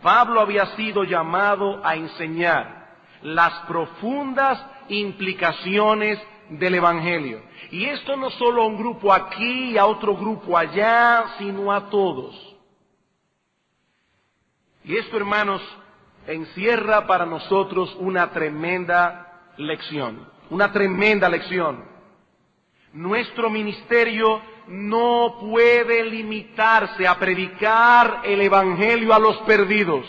Pablo 0.03 0.41
había 0.41 0.67
sido 0.77 1.05
llamado 1.05 1.85
a 1.85 1.95
enseñar 1.95 2.81
las 3.23 3.53
profundas 3.67 4.65
implicaciones 4.89 6.19
del 6.51 6.75
Evangelio. 6.75 7.43
Y 7.71 7.87
esto 7.87 8.17
no 8.17 8.31
solo 8.31 8.63
a 8.63 8.67
un 8.67 8.77
grupo 8.77 9.13
aquí 9.13 9.71
y 9.71 9.79
a 9.79 9.87
otro 9.87 10.17
grupo 10.17 10.59
allá, 10.59 11.37
sino 11.39 11.73
a 11.73 11.89
todos. 11.89 12.35
Y 14.85 14.97
esto, 14.97 15.17
hermanos, 15.17 15.63
encierra 16.27 17.07
para 17.07 17.27
nosotros 17.27 17.95
una 18.01 18.31
tremenda 18.31 19.53
lección, 19.57 20.27
una 20.51 20.73
tremenda 20.73 21.29
lección. 21.29 21.85
Nuestro 22.93 23.51
ministerio 23.51 24.43
no 24.67 25.37
puede 25.41 26.05
limitarse 26.05 27.07
a 27.07 27.19
predicar 27.19 28.23
el 28.25 28.41
Evangelio 28.41 29.15
a 29.15 29.19
los 29.19 29.37
perdidos. 29.39 30.07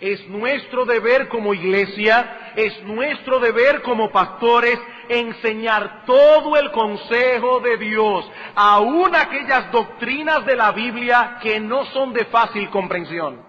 Es 0.00 0.26
nuestro 0.28 0.84
deber 0.84 1.28
como 1.28 1.52
iglesia, 1.52 2.47
es 2.58 2.82
nuestro 2.82 3.38
deber 3.38 3.82
como 3.82 4.10
pastores 4.10 4.80
enseñar 5.08 6.02
todo 6.04 6.56
el 6.56 6.72
consejo 6.72 7.60
de 7.60 7.76
Dios, 7.76 8.28
aún 8.56 9.14
aquellas 9.14 9.70
doctrinas 9.70 10.44
de 10.44 10.56
la 10.56 10.72
Biblia 10.72 11.38
que 11.40 11.60
no 11.60 11.84
son 11.86 12.12
de 12.12 12.24
fácil 12.24 12.68
comprensión. 12.70 13.46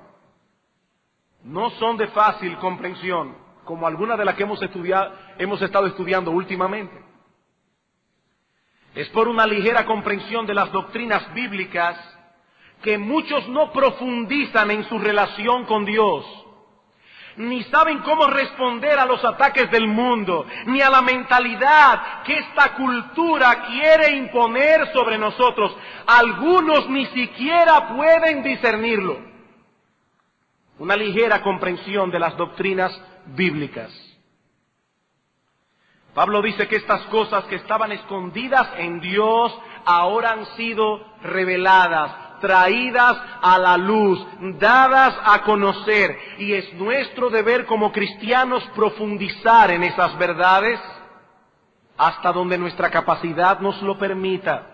No 1.43 1.71
son 1.71 1.97
de 1.97 2.07
fácil 2.09 2.55
comprensión, 2.57 3.35
como 3.65 3.87
algunas 3.87 4.15
de 4.15 4.25
las 4.25 4.35
que 4.35 4.43
hemos, 4.43 4.61
estudiado, 4.61 5.11
hemos 5.39 5.59
estado 5.59 5.87
estudiando 5.87 6.29
últimamente. 6.29 7.03
Es 8.93 9.09
por 9.09 9.27
una 9.27 9.47
ligera 9.47 9.87
comprensión 9.87 10.45
de 10.45 10.53
las 10.53 10.71
doctrinas 10.71 11.33
bíblicas 11.33 11.97
que 12.83 12.99
muchos 12.99 13.49
no 13.49 13.71
profundizan 13.71 14.69
en 14.69 14.83
su 14.83 14.99
relación 14.99 15.65
con 15.65 15.83
Dios 15.83 16.38
ni 17.39 17.63
saben 17.63 17.99
cómo 17.99 18.27
responder 18.27 18.99
a 18.99 19.05
los 19.05 19.23
ataques 19.23 19.71
del 19.71 19.87
mundo, 19.87 20.45
ni 20.65 20.81
a 20.81 20.89
la 20.89 21.01
mentalidad 21.01 22.21
que 22.23 22.37
esta 22.37 22.75
cultura 22.75 23.65
quiere 23.65 24.17
imponer 24.17 24.91
sobre 24.91 25.17
nosotros. 25.17 25.73
Algunos 26.05 26.89
ni 26.89 27.05
siquiera 27.07 27.95
pueden 27.95 28.43
discernirlo. 28.43 29.19
Una 30.79 30.97
ligera 30.97 31.41
comprensión 31.41 32.11
de 32.11 32.19
las 32.19 32.35
doctrinas 32.35 32.91
bíblicas. 33.27 33.89
Pablo 36.13 36.41
dice 36.41 36.67
que 36.67 36.75
estas 36.75 37.03
cosas 37.03 37.45
que 37.45 37.55
estaban 37.55 37.93
escondidas 37.93 38.67
en 38.79 38.99
Dios 38.99 39.57
ahora 39.85 40.31
han 40.31 40.45
sido 40.57 41.05
reveladas 41.21 42.28
traídas 42.39 43.17
a 43.41 43.57
la 43.57 43.77
luz, 43.77 44.25
dadas 44.59 45.15
a 45.23 45.41
conocer. 45.43 46.17
Y 46.37 46.53
es 46.53 46.73
nuestro 46.73 47.29
deber 47.29 47.65
como 47.65 47.91
cristianos 47.91 48.63
profundizar 48.75 49.71
en 49.71 49.83
esas 49.83 50.17
verdades 50.17 50.79
hasta 51.97 52.31
donde 52.31 52.57
nuestra 52.57 52.89
capacidad 52.89 53.59
nos 53.59 53.81
lo 53.81 53.97
permita. 53.97 54.65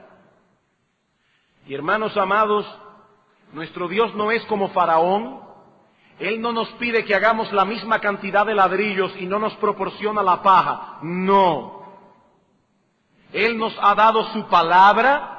Y 1.67 1.73
hermanos 1.73 2.15
amados, 2.15 2.65
Nuestro 3.56 3.88
Dios 3.88 4.13
no 4.15 4.32
es 4.32 4.43
como 4.45 4.69
Faraón. 4.69 5.39
Él 6.19 6.41
no 6.41 6.51
nos 6.51 6.67
pide 6.73 7.06
que 7.06 7.15
hagamos 7.15 7.51
la 7.54 7.63
misma 7.63 7.99
cantidad 7.99 8.45
de 8.45 8.54
ladrillos 8.54 9.13
y 9.17 9.25
no 9.25 9.39
nos 9.39 9.54
proporciona 9.56 10.21
la 10.21 10.41
paja. 10.41 10.99
No. 11.01 11.84
Él 13.32 13.58
nos 13.58 13.73
ha 13.82 13.95
dado 13.95 14.23
su 14.34 14.45
palabra, 14.47 15.35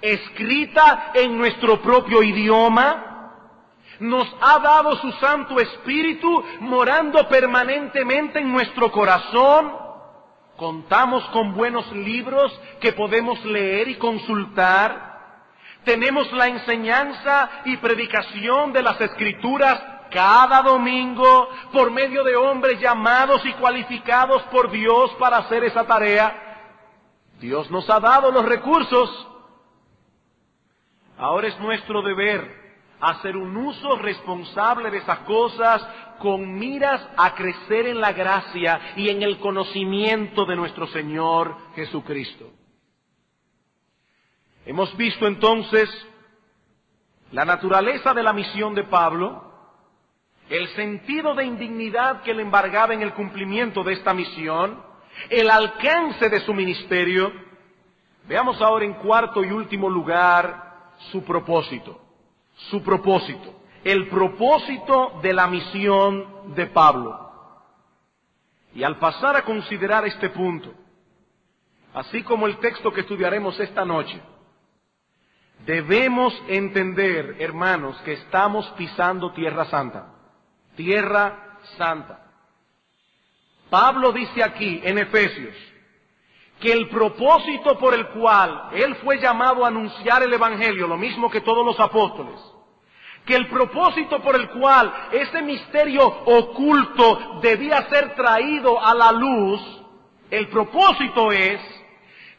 escrita 0.00 1.12
en 1.14 1.36
nuestro 1.36 1.80
propio 1.80 2.22
idioma. 2.22 3.32
Nos 4.00 4.28
ha 4.40 4.58
dado 4.58 4.96
su 4.96 5.10
Santo 5.12 5.58
Espíritu 5.58 6.44
morando 6.60 7.26
permanentemente 7.28 8.40
en 8.40 8.52
nuestro 8.52 8.92
corazón. 8.92 9.72
Contamos 10.56 11.24
con 11.30 11.54
buenos 11.54 11.90
libros 11.92 12.58
que 12.80 12.92
podemos 12.92 13.42
leer 13.44 13.88
y 13.88 13.96
consultar. 13.96 15.16
Tenemos 15.84 16.30
la 16.32 16.48
enseñanza 16.48 17.50
y 17.64 17.76
predicación 17.76 18.72
de 18.72 18.82
las 18.82 19.00
escrituras 19.00 19.80
cada 20.10 20.62
domingo 20.62 21.48
por 21.72 21.90
medio 21.90 22.24
de 22.24 22.36
hombres 22.36 22.80
llamados 22.80 23.44
y 23.44 23.52
cualificados 23.54 24.42
por 24.44 24.70
Dios 24.70 25.10
para 25.18 25.38
hacer 25.38 25.64
esa 25.64 25.84
tarea. 25.84 26.42
Dios 27.40 27.70
nos 27.70 27.88
ha 27.90 28.00
dado 28.00 28.30
los 28.30 28.44
recursos. 28.44 29.28
Ahora 31.18 31.48
es 31.48 31.58
nuestro 31.60 32.02
deber 32.02 32.66
hacer 33.00 33.36
un 33.36 33.56
uso 33.56 33.96
responsable 33.96 34.90
de 34.90 34.98
esas 34.98 35.20
cosas 35.20 35.86
con 36.18 36.58
miras 36.58 37.06
a 37.16 37.34
crecer 37.34 37.86
en 37.86 38.00
la 38.00 38.12
gracia 38.12 38.94
y 38.96 39.08
en 39.08 39.22
el 39.22 39.38
conocimiento 39.38 40.44
de 40.44 40.56
nuestro 40.56 40.86
Señor 40.88 41.56
Jesucristo. 41.74 42.50
Hemos 44.64 44.96
visto 44.96 45.26
entonces 45.26 45.88
la 47.32 47.44
naturaleza 47.44 48.12
de 48.14 48.22
la 48.22 48.32
misión 48.32 48.74
de 48.74 48.84
Pablo, 48.84 49.44
el 50.48 50.68
sentido 50.68 51.34
de 51.34 51.44
indignidad 51.44 52.22
que 52.22 52.34
le 52.34 52.42
embargaba 52.42 52.94
en 52.94 53.02
el 53.02 53.12
cumplimiento 53.14 53.82
de 53.84 53.94
esta 53.94 54.14
misión, 54.14 54.82
el 55.30 55.50
alcance 55.50 56.28
de 56.28 56.40
su 56.40 56.52
ministerio. 56.54 57.32
Veamos 58.28 58.60
ahora 58.60 58.84
en 58.84 58.94
cuarto 58.94 59.44
y 59.44 59.50
último 59.50 59.88
lugar 59.88 60.65
su 61.12 61.22
propósito, 61.24 62.00
su 62.70 62.82
propósito, 62.82 63.54
el 63.84 64.08
propósito 64.08 65.18
de 65.22 65.32
la 65.32 65.46
misión 65.46 66.54
de 66.54 66.66
Pablo. 66.66 67.22
Y 68.74 68.82
al 68.82 68.98
pasar 68.98 69.36
a 69.36 69.42
considerar 69.42 70.04
este 70.06 70.30
punto, 70.30 70.74
así 71.94 72.22
como 72.22 72.46
el 72.46 72.58
texto 72.58 72.92
que 72.92 73.00
estudiaremos 73.00 73.58
esta 73.60 73.84
noche, 73.84 74.20
debemos 75.64 76.34
entender, 76.48 77.36
hermanos, 77.38 77.96
que 78.04 78.14
estamos 78.14 78.66
pisando 78.76 79.32
tierra 79.32 79.64
santa, 79.66 80.14
tierra 80.76 81.58
santa. 81.78 82.22
Pablo 83.70 84.12
dice 84.12 84.42
aquí 84.44 84.80
en 84.84 84.98
Efesios 84.98 85.54
que 86.60 86.72
el 86.72 86.88
propósito 86.88 87.78
por 87.78 87.94
el 87.94 88.08
cual 88.08 88.70
él 88.72 88.96
fue 88.96 89.18
llamado 89.18 89.64
a 89.64 89.68
anunciar 89.68 90.22
el 90.22 90.32
Evangelio, 90.32 90.86
lo 90.86 90.96
mismo 90.96 91.30
que 91.30 91.42
todos 91.42 91.64
los 91.64 91.78
apóstoles, 91.78 92.40
que 93.26 93.34
el 93.34 93.48
propósito 93.48 94.20
por 94.22 94.36
el 94.36 94.48
cual 94.50 94.92
ese 95.12 95.42
misterio 95.42 96.06
oculto 96.06 97.40
debía 97.42 97.88
ser 97.90 98.14
traído 98.14 98.82
a 98.82 98.94
la 98.94 99.12
luz, 99.12 99.60
el 100.30 100.48
propósito 100.48 101.30
es 101.32 101.60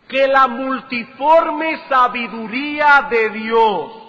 que 0.07 0.27
la 0.27 0.47
multiforme 0.47 1.87
sabiduría 1.89 3.07
de 3.09 3.29
Dios 3.29 4.06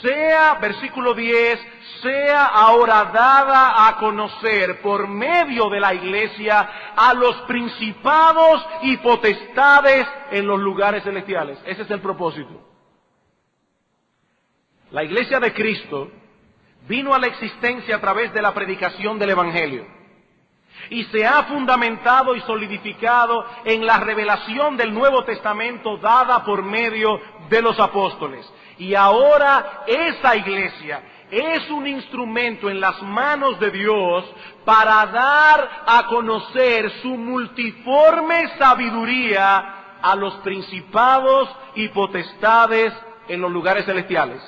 sea, 0.00 0.54
versículo 0.54 1.14
10, 1.14 1.58
sea 2.02 2.46
ahora 2.46 3.06
dada 3.06 3.88
a 3.88 3.96
conocer 3.96 4.80
por 4.82 5.08
medio 5.08 5.68
de 5.70 5.80
la 5.80 5.94
iglesia 5.94 6.68
a 6.96 7.14
los 7.14 7.34
principados 7.42 8.66
y 8.82 8.96
potestades 8.98 10.06
en 10.30 10.46
los 10.46 10.60
lugares 10.60 11.02
celestiales. 11.02 11.58
Ese 11.64 11.82
es 11.82 11.90
el 11.90 12.00
propósito. 12.00 12.60
La 14.90 15.02
iglesia 15.02 15.40
de 15.40 15.52
Cristo 15.52 16.10
vino 16.86 17.14
a 17.14 17.18
la 17.18 17.26
existencia 17.26 17.96
a 17.96 18.00
través 18.00 18.32
de 18.32 18.42
la 18.42 18.52
predicación 18.52 19.18
del 19.18 19.30
Evangelio 19.30 19.86
y 20.90 21.04
se 21.04 21.26
ha 21.26 21.44
fundamentado 21.44 22.34
y 22.34 22.40
solidificado 22.42 23.44
en 23.64 23.86
la 23.86 23.98
revelación 23.98 24.76
del 24.76 24.92
Nuevo 24.92 25.24
Testamento 25.24 25.96
dada 25.96 26.44
por 26.44 26.62
medio 26.62 27.20
de 27.48 27.62
los 27.62 27.78
apóstoles. 27.78 28.46
Y 28.78 28.94
ahora 28.94 29.84
esa 29.86 30.36
iglesia 30.36 31.02
es 31.30 31.68
un 31.70 31.86
instrumento 31.86 32.68
en 32.68 32.80
las 32.80 33.00
manos 33.02 33.58
de 33.58 33.70
Dios 33.70 34.24
para 34.64 35.06
dar 35.06 35.84
a 35.86 36.06
conocer 36.06 36.90
su 37.02 37.16
multiforme 37.16 38.56
sabiduría 38.58 39.98
a 40.02 40.14
los 40.16 40.34
principados 40.36 41.48
y 41.74 41.88
potestades 41.88 42.92
en 43.28 43.40
los 43.40 43.50
lugares 43.50 43.86
celestiales. 43.86 44.42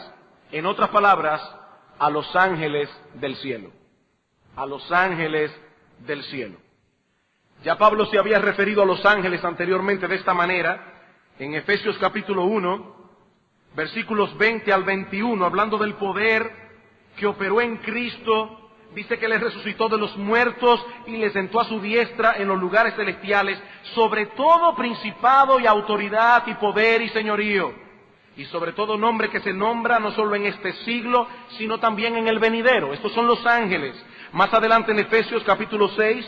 En 0.52 0.66
otras 0.66 0.90
palabras, 0.90 1.40
a 1.98 2.10
los 2.10 2.34
ángeles 2.36 2.90
del 3.14 3.36
cielo. 3.36 3.70
A 4.54 4.66
los 4.66 4.90
ángeles 4.92 5.50
del 6.00 6.22
cielo. 6.24 6.58
Ya 7.64 7.76
Pablo 7.76 8.06
se 8.06 8.18
había 8.18 8.38
referido 8.38 8.82
a 8.82 8.86
los 8.86 9.04
ángeles 9.04 9.42
anteriormente 9.44 10.06
de 10.06 10.16
esta 10.16 10.34
manera 10.34 10.92
en 11.38 11.54
Efesios 11.54 11.96
capítulo 11.98 12.44
1, 12.44 12.95
versículos 13.76 14.36
20 14.38 14.72
al 14.72 14.84
21, 14.84 15.44
hablando 15.44 15.76
del 15.76 15.94
poder 15.94 16.50
que 17.16 17.26
operó 17.26 17.60
en 17.60 17.76
Cristo, 17.76 18.70
dice 18.94 19.18
que 19.18 19.28
le 19.28 19.38
resucitó 19.38 19.88
de 19.90 19.98
los 19.98 20.16
muertos 20.16 20.84
y 21.06 21.18
le 21.18 21.30
sentó 21.30 21.60
a 21.60 21.64
su 21.66 21.78
diestra 21.80 22.36
en 22.38 22.48
los 22.48 22.58
lugares 22.58 22.94
celestiales, 22.96 23.62
sobre 23.94 24.26
todo 24.26 24.74
principado 24.74 25.60
y 25.60 25.66
autoridad 25.66 26.44
y 26.46 26.54
poder 26.54 27.02
y 27.02 27.10
señorío, 27.10 27.74
y 28.36 28.46
sobre 28.46 28.72
todo 28.72 28.96
nombre 28.96 29.28
que 29.28 29.40
se 29.40 29.52
nombra 29.52 29.98
no 29.98 30.10
solo 30.12 30.34
en 30.34 30.46
este 30.46 30.72
siglo, 30.84 31.28
sino 31.58 31.78
también 31.78 32.16
en 32.16 32.28
el 32.28 32.38
venidero. 32.38 32.94
Estos 32.94 33.12
son 33.12 33.26
los 33.26 33.44
ángeles. 33.44 33.94
Más 34.32 34.52
adelante 34.54 34.92
en 34.92 35.00
Efesios 35.00 35.42
capítulo 35.44 35.88
6, 35.88 36.26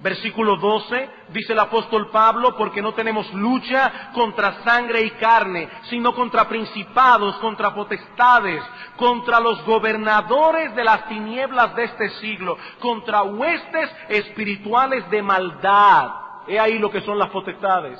Versículo 0.00 0.56
12, 0.56 1.10
dice 1.30 1.52
el 1.54 1.58
apóstol 1.58 2.10
Pablo, 2.10 2.56
porque 2.56 2.80
no 2.80 2.94
tenemos 2.94 3.32
lucha 3.34 4.10
contra 4.14 4.62
sangre 4.62 5.02
y 5.02 5.10
carne, 5.12 5.68
sino 5.90 6.14
contra 6.14 6.48
principados, 6.48 7.34
contra 7.38 7.74
potestades, 7.74 8.62
contra 8.96 9.40
los 9.40 9.64
gobernadores 9.64 10.72
de 10.76 10.84
las 10.84 11.08
tinieblas 11.08 11.74
de 11.74 11.84
este 11.84 12.10
siglo, 12.20 12.56
contra 12.78 13.22
huestes 13.22 13.90
espirituales 14.08 15.08
de 15.10 15.20
maldad. 15.20 16.10
He 16.46 16.60
ahí 16.60 16.78
lo 16.78 16.92
que 16.92 17.00
son 17.00 17.18
las 17.18 17.30
potestades. 17.30 17.98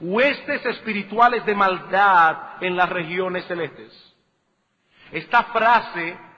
Huestes 0.00 0.66
espirituales 0.66 1.46
de 1.46 1.54
maldad 1.54 2.36
en 2.60 2.76
las 2.76 2.90
regiones 2.90 3.46
celestes. 3.46 3.90
Esta 5.12 5.44
frase 5.44 6.31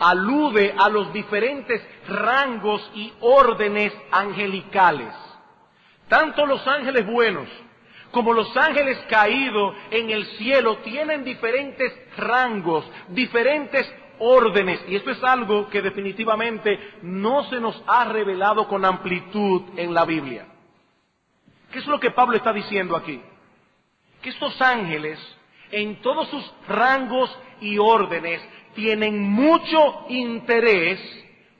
alude 0.00 0.74
a 0.76 0.88
los 0.88 1.12
diferentes 1.12 1.80
rangos 2.08 2.90
y 2.94 3.12
órdenes 3.20 3.92
angelicales. 4.10 5.14
Tanto 6.08 6.44
los 6.46 6.66
ángeles 6.66 7.06
buenos 7.06 7.48
como 8.10 8.32
los 8.32 8.56
ángeles 8.56 8.98
caídos 9.08 9.74
en 9.90 10.10
el 10.10 10.26
cielo 10.36 10.78
tienen 10.78 11.22
diferentes 11.22 11.92
rangos, 12.16 12.84
diferentes 13.08 13.88
órdenes. 14.18 14.80
Y 14.88 14.96
esto 14.96 15.10
es 15.10 15.22
algo 15.22 15.68
que 15.68 15.82
definitivamente 15.82 16.78
no 17.02 17.48
se 17.48 17.60
nos 17.60 17.80
ha 17.86 18.04
revelado 18.06 18.66
con 18.66 18.84
amplitud 18.84 19.62
en 19.76 19.94
la 19.94 20.04
Biblia. 20.04 20.46
¿Qué 21.70 21.78
es 21.78 21.86
lo 21.86 22.00
que 22.00 22.10
Pablo 22.10 22.36
está 22.36 22.52
diciendo 22.52 22.96
aquí? 22.96 23.20
Que 24.22 24.30
estos 24.30 24.60
ángeles, 24.60 25.18
en 25.70 26.02
todos 26.02 26.28
sus 26.28 26.52
rangos 26.66 27.30
y 27.60 27.78
órdenes, 27.78 28.42
tienen 28.74 29.20
mucho 29.20 30.06
interés 30.08 31.00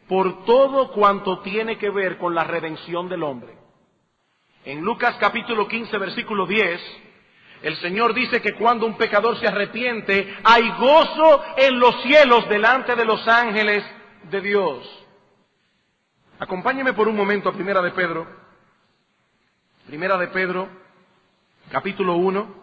por 0.09 0.45
todo 0.45 0.93
cuanto 0.93 1.41
tiene 1.41 1.79
que 1.79 1.91
ver 1.91 2.19
con 2.19 2.35
la 2.35 2.45
redención 2.45 3.09
del 3.09 3.23
hombre. 3.23 3.55
En 4.65 4.81
Lucas 4.81 5.17
capítulo 5.21 5.69
15, 5.69 5.97
versículo 5.99 6.47
10, 6.47 6.81
el 7.63 7.77
Señor 7.77 8.15
dice 8.15 8.41
que 8.41 8.55
cuando 8.55 8.87
un 8.87 8.97
pecador 8.97 9.39
se 9.39 9.47
arrepiente, 9.47 10.37
hay 10.43 10.69
gozo 10.79 11.43
en 11.57 11.79
los 11.79 12.03
cielos 12.03 12.49
delante 12.49 12.95
de 12.97 13.05
los 13.05 13.27
ángeles 13.29 13.85
de 14.31 14.41
Dios. 14.41 15.07
Acompáñeme 16.39 16.95
por 16.95 17.07
un 17.07 17.17
momento 17.17 17.49
a 17.49 17.53
Primera 17.53 17.83
de 17.83 17.91
Pedro. 17.91 18.27
Primera 19.87 20.17
de 20.17 20.29
Pedro, 20.29 20.69
capítulo 21.71 22.15
1. 22.17 22.60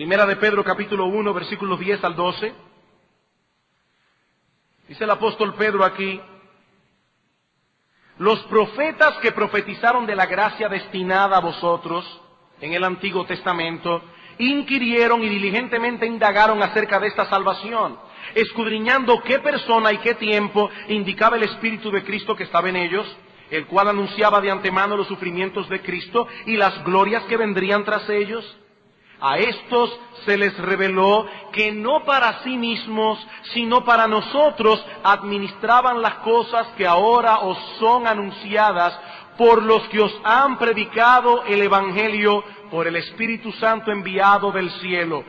Primera 0.00 0.24
de 0.24 0.36
Pedro 0.36 0.64
capítulo 0.64 1.04
1, 1.08 1.34
versículos 1.34 1.78
10 1.78 2.02
al 2.04 2.16
12. 2.16 2.54
Dice 4.88 5.04
el 5.04 5.10
apóstol 5.10 5.52
Pedro 5.56 5.84
aquí, 5.84 6.18
los 8.16 8.40
profetas 8.44 9.18
que 9.18 9.32
profetizaron 9.32 10.06
de 10.06 10.16
la 10.16 10.24
gracia 10.24 10.70
destinada 10.70 11.36
a 11.36 11.40
vosotros 11.40 12.22
en 12.62 12.72
el 12.72 12.82
Antiguo 12.84 13.26
Testamento 13.26 14.02
inquirieron 14.38 15.22
y 15.22 15.28
diligentemente 15.28 16.06
indagaron 16.06 16.62
acerca 16.62 16.98
de 16.98 17.08
esta 17.08 17.26
salvación, 17.26 17.98
escudriñando 18.34 19.22
qué 19.22 19.38
persona 19.40 19.92
y 19.92 19.98
qué 19.98 20.14
tiempo 20.14 20.70
indicaba 20.88 21.36
el 21.36 21.42
Espíritu 21.42 21.90
de 21.90 22.04
Cristo 22.04 22.34
que 22.34 22.44
estaba 22.44 22.70
en 22.70 22.76
ellos, 22.76 23.06
el 23.50 23.66
cual 23.66 23.88
anunciaba 23.88 24.40
de 24.40 24.50
antemano 24.50 24.96
los 24.96 25.08
sufrimientos 25.08 25.68
de 25.68 25.82
Cristo 25.82 26.26
y 26.46 26.56
las 26.56 26.82
glorias 26.84 27.22
que 27.24 27.36
vendrían 27.36 27.84
tras 27.84 28.08
ellos. 28.08 28.56
A 29.20 29.38
estos 29.38 29.98
se 30.24 30.36
les 30.38 30.56
reveló 30.58 31.26
que 31.52 31.72
no 31.72 32.04
para 32.04 32.42
sí 32.42 32.56
mismos, 32.56 33.18
sino 33.52 33.84
para 33.84 34.06
nosotros 34.06 34.84
administraban 35.04 36.00
las 36.00 36.14
cosas 36.16 36.68
que 36.76 36.86
ahora 36.86 37.40
os 37.40 37.58
son 37.78 38.06
anunciadas 38.06 38.98
por 39.36 39.62
los 39.62 39.86
que 39.88 40.00
os 40.00 40.12
han 40.24 40.58
predicado 40.58 41.44
el 41.44 41.62
Evangelio 41.62 42.44
por 42.70 42.86
el 42.86 42.96
Espíritu 42.96 43.52
Santo 43.52 43.90
enviado 43.90 44.52
del 44.52 44.70
cielo, 44.80 45.24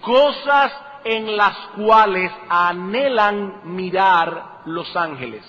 cosas 0.00 0.72
en 1.04 1.36
las 1.36 1.56
cuales 1.76 2.32
anhelan 2.48 3.74
mirar 3.76 4.62
los 4.66 4.96
ángeles. 4.96 5.44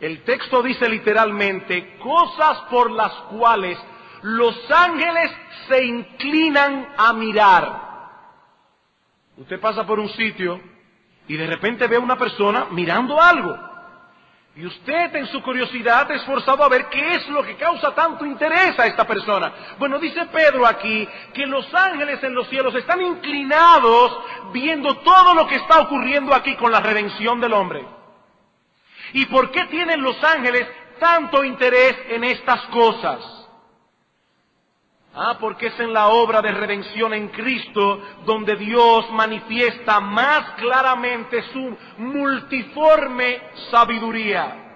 El 0.00 0.22
texto 0.24 0.62
dice 0.62 0.88
literalmente, 0.88 1.98
cosas 1.98 2.58
por 2.70 2.90
las 2.90 3.12
cuales 3.30 3.78
los 4.22 4.70
ángeles 4.70 5.30
se 5.68 5.84
inclinan 5.84 6.88
a 6.96 7.12
mirar. 7.12 7.90
Usted 9.36 9.60
pasa 9.60 9.86
por 9.86 9.98
un 9.98 10.08
sitio 10.10 10.60
y 11.26 11.36
de 11.36 11.46
repente 11.46 11.86
ve 11.86 11.96
a 11.96 12.00
una 12.00 12.16
persona 12.16 12.66
mirando 12.70 13.20
algo. 13.20 13.56
Y 14.56 14.66
usted 14.66 15.14
en 15.14 15.26
su 15.28 15.40
curiosidad 15.42 16.10
es 16.10 16.22
forzado 16.24 16.64
a 16.64 16.68
ver 16.68 16.86
qué 16.90 17.14
es 17.14 17.28
lo 17.28 17.42
que 17.42 17.56
causa 17.56 17.94
tanto 17.94 18.26
interés 18.26 18.78
a 18.78 18.86
esta 18.86 19.06
persona. 19.06 19.52
Bueno, 19.78 19.98
dice 19.98 20.26
Pedro 20.26 20.66
aquí 20.66 21.08
que 21.32 21.46
los 21.46 21.72
ángeles 21.72 22.22
en 22.24 22.34
los 22.34 22.48
cielos 22.48 22.74
están 22.74 23.00
inclinados 23.00 24.18
viendo 24.52 24.96
todo 24.98 25.34
lo 25.34 25.46
que 25.46 25.54
está 25.54 25.80
ocurriendo 25.80 26.34
aquí 26.34 26.56
con 26.56 26.72
la 26.72 26.80
redención 26.80 27.40
del 27.40 27.52
hombre. 27.52 27.86
¿Y 29.12 29.26
por 29.26 29.50
qué 29.50 29.64
tienen 29.66 30.02
los 30.02 30.22
ángeles 30.22 30.66
tanto 30.98 31.44
interés 31.44 31.96
en 32.10 32.24
estas 32.24 32.60
cosas? 32.66 33.39
Ah, 35.12 35.38
porque 35.40 35.66
es 35.66 35.80
en 35.80 35.92
la 35.92 36.08
obra 36.08 36.40
de 36.40 36.52
redención 36.52 37.12
en 37.12 37.28
Cristo 37.28 38.00
donde 38.24 38.54
Dios 38.54 39.10
manifiesta 39.10 39.98
más 39.98 40.52
claramente 40.52 41.42
su 41.52 41.76
multiforme 41.98 43.42
sabiduría. 43.72 44.66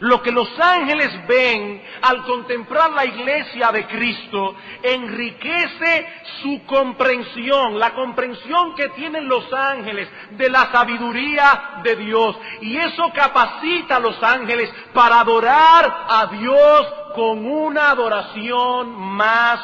Lo 0.00 0.22
que 0.22 0.30
los 0.30 0.48
ángeles 0.58 1.10
ven 1.26 1.82
al 2.00 2.24
contemplar 2.24 2.92
la 2.92 3.04
iglesia 3.04 3.70
de 3.72 3.86
Cristo 3.86 4.54
enriquece 4.82 6.06
su 6.40 6.64
comprensión, 6.64 7.78
la 7.78 7.94
comprensión 7.94 8.74
que 8.74 8.88
tienen 8.90 9.28
los 9.28 9.52
ángeles 9.52 10.08
de 10.30 10.48
la 10.48 10.72
sabiduría 10.72 11.80
de 11.82 11.96
Dios. 11.96 12.36
Y 12.62 12.76
eso 12.78 13.12
capacita 13.14 13.96
a 13.96 14.00
los 14.00 14.20
ángeles 14.22 14.72
para 14.94 15.20
adorar 15.20 16.06
a 16.08 16.26
Dios 16.26 17.01
con 17.14 17.46
una 17.46 17.90
adoración 17.90 18.92
más 18.94 19.60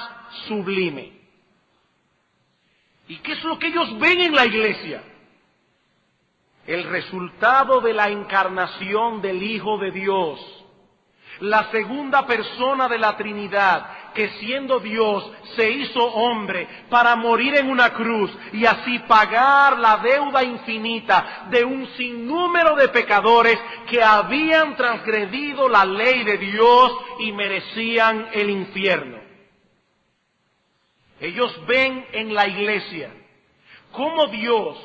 sublime. 0.46 1.12
¿Y 3.08 3.16
qué 3.18 3.32
es 3.32 3.44
lo 3.44 3.58
que 3.58 3.68
ellos 3.68 3.98
ven 3.98 4.20
en 4.20 4.34
la 4.34 4.46
iglesia? 4.46 5.02
el 6.68 6.84
resultado 6.84 7.80
de 7.80 7.94
la 7.94 8.11
encarnación 8.11 9.22
del 9.22 9.42
Hijo 9.42 9.78
de 9.78 9.90
Dios, 9.90 10.38
la 11.40 11.70
segunda 11.70 12.26
persona 12.26 12.88
de 12.88 12.98
la 12.98 13.16
Trinidad, 13.16 13.90
que 14.18 14.31
siendo 14.40 14.81
Dios 14.81 15.31
se 15.54 15.70
hizo 15.70 16.04
hombre 16.04 16.66
para 16.90 17.14
morir 17.14 17.54
en 17.54 17.70
una 17.70 17.94
cruz 17.94 18.37
y 18.52 18.66
así 18.66 18.98
pagar 19.07 19.78
la 19.78 19.98
deuda 19.98 20.42
infinita 20.42 21.46
de 21.52 21.62
un 21.62 21.87
sinnúmero 21.96 22.74
de 22.74 22.88
pecadores 22.88 23.57
que 23.88 24.02
habían 24.02 24.76
transgredido 24.76 25.68
la 25.68 25.85
ley 25.85 26.24
de 26.24 26.37
Dios 26.37 26.92
y 27.20 27.31
merecían 27.31 28.26
el 28.33 28.50
infierno. 28.50 29.18
Ellos 31.20 31.57
ven 31.68 32.04
en 32.11 32.35
la 32.35 32.48
iglesia 32.48 33.12
cómo 33.92 34.26
Dios 34.26 34.76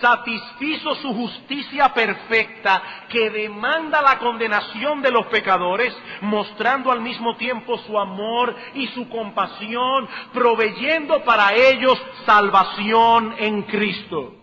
satisfizo 0.00 0.94
su 0.96 1.12
justicia 1.14 1.92
perfecta 1.94 2.82
que 3.08 3.30
demanda 3.30 4.02
la 4.02 4.18
condenación 4.18 5.02
de 5.02 5.10
los 5.10 5.26
pecadores, 5.26 5.96
mostrando 6.20 6.90
al 6.92 7.00
mismo 7.00 7.36
tiempo 7.36 7.78
su 7.78 7.98
amor 7.98 8.54
y 8.74 8.86
su 8.88 9.08
compasión, 9.08 10.08
proveyendo 10.32 11.24
para 11.24 11.54
ellos 11.54 12.00
salvación 12.26 13.34
en 13.38 13.62
Cristo. 13.62 14.34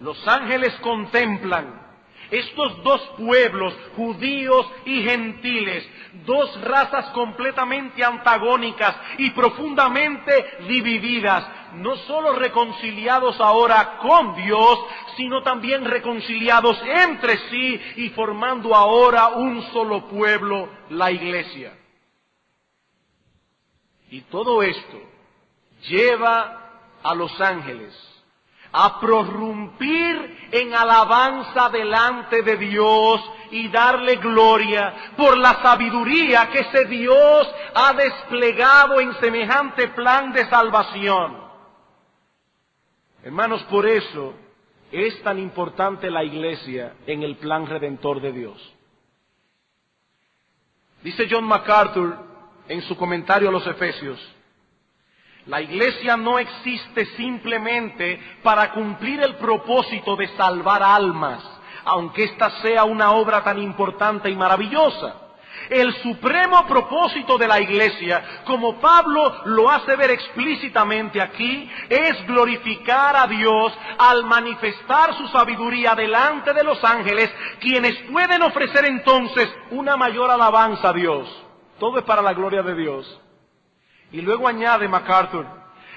Los 0.00 0.26
ángeles 0.28 0.74
contemplan 0.80 1.86
estos 2.30 2.82
dos 2.82 3.00
pueblos, 3.18 3.72
judíos 3.96 4.66
y 4.84 5.02
gentiles, 5.02 5.88
dos 6.24 6.60
razas 6.62 7.06
completamente 7.10 8.04
antagónicas 8.04 8.96
y 9.18 9.30
profundamente 9.30 10.58
divididas, 10.66 11.46
no 11.74 11.96
solo 11.96 12.32
reconciliados 12.34 13.40
ahora 13.40 13.98
con 13.98 14.34
Dios, 14.36 14.78
sino 15.16 15.42
también 15.42 15.84
reconciliados 15.84 16.78
entre 16.84 17.38
sí 17.50 17.80
y 17.96 18.10
formando 18.10 18.74
ahora 18.74 19.28
un 19.28 19.62
solo 19.72 20.08
pueblo, 20.08 20.68
la 20.90 21.10
iglesia. 21.10 21.76
Y 24.10 24.22
todo 24.22 24.62
esto 24.62 25.00
lleva 25.88 26.80
a 27.02 27.14
los 27.14 27.40
ángeles 27.40 27.94
a 28.72 29.00
prorrumpir 29.00 30.48
en 30.52 30.74
alabanza 30.74 31.70
delante 31.70 32.42
de 32.42 32.56
Dios 32.56 33.22
y 33.50 33.68
darle 33.68 34.16
gloria 34.16 35.12
por 35.16 35.38
la 35.38 35.62
sabiduría 35.62 36.50
que 36.50 36.60
ese 36.60 36.84
Dios 36.84 37.48
ha 37.74 37.92
desplegado 37.94 39.00
en 39.00 39.14
semejante 39.14 39.88
plan 39.88 40.32
de 40.32 40.48
salvación. 40.50 41.45
Hermanos, 43.26 43.60
por 43.64 43.84
eso 43.88 44.34
es 44.92 45.20
tan 45.24 45.40
importante 45.40 46.12
la 46.12 46.22
iglesia 46.22 46.94
en 47.08 47.24
el 47.24 47.34
plan 47.34 47.66
redentor 47.66 48.20
de 48.20 48.30
Dios. 48.30 48.74
Dice 51.02 51.26
John 51.28 51.42
MacArthur 51.42 52.16
en 52.68 52.82
su 52.82 52.96
comentario 52.96 53.48
a 53.48 53.52
los 53.52 53.66
Efesios, 53.66 54.20
la 55.46 55.60
iglesia 55.60 56.16
no 56.16 56.38
existe 56.38 57.04
simplemente 57.16 58.20
para 58.44 58.70
cumplir 58.70 59.20
el 59.20 59.34
propósito 59.34 60.14
de 60.14 60.28
salvar 60.36 60.84
almas, 60.84 61.42
aunque 61.84 62.22
esta 62.22 62.62
sea 62.62 62.84
una 62.84 63.10
obra 63.10 63.42
tan 63.42 63.60
importante 63.60 64.30
y 64.30 64.36
maravillosa. 64.36 65.25
El 65.70 65.92
supremo 66.02 66.66
propósito 66.66 67.36
de 67.38 67.48
la 67.48 67.60
iglesia, 67.60 68.42
como 68.44 68.80
Pablo 68.80 69.42
lo 69.46 69.70
hace 69.70 69.96
ver 69.96 70.10
explícitamente 70.10 71.20
aquí, 71.20 71.70
es 71.88 72.26
glorificar 72.26 73.16
a 73.16 73.26
Dios 73.26 73.72
al 73.98 74.24
manifestar 74.24 75.14
su 75.16 75.26
sabiduría 75.28 75.94
delante 75.94 76.52
de 76.52 76.62
los 76.62 76.82
ángeles, 76.84 77.30
quienes 77.60 77.96
pueden 78.10 78.42
ofrecer 78.42 78.84
entonces 78.84 79.48
una 79.70 79.96
mayor 79.96 80.30
alabanza 80.30 80.90
a 80.90 80.92
Dios. 80.92 81.28
Todo 81.78 81.98
es 81.98 82.04
para 82.04 82.22
la 82.22 82.32
gloria 82.32 82.62
de 82.62 82.74
Dios. 82.74 83.20
Y 84.12 84.20
luego 84.20 84.46
añade 84.46 84.88
MacArthur, 84.88 85.46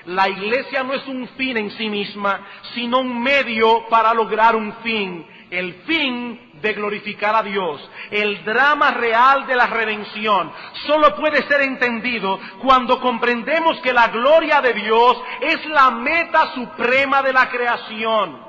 la 0.06 0.28
iglesia 0.28 0.84
no 0.84 0.94
es 0.94 1.06
un 1.08 1.28
fin 1.30 1.58
en 1.58 1.72
sí 1.72 1.90
misma, 1.90 2.40
sino 2.74 3.00
un 3.00 3.22
medio 3.22 3.88
para 3.90 4.14
lograr 4.14 4.56
un 4.56 4.74
fin, 4.78 5.26
el 5.50 5.74
fin 5.86 6.52
de 6.62 6.74
glorificar 6.74 7.36
a 7.36 7.44
Dios. 7.44 7.90
El 8.12 8.44
drama 8.44 8.92
real 8.92 9.48
de 9.48 9.56
la 9.56 9.68
redención 9.68 10.52
solo 10.86 11.16
puede 11.16 11.48
ser 11.48 11.62
entendido 11.62 12.40
cuando 12.62 13.00
comprendemos 13.00 13.80
que 13.82 13.94
la 13.94 14.08
gloria 14.08 14.62
de 14.62 14.74
Dios 14.74 15.18
es 15.42 15.66
la 15.68 15.92
meta 15.92 16.54
suprema 16.54 17.22
de 17.22 17.34
la 17.34 17.50
creación. 17.50 18.48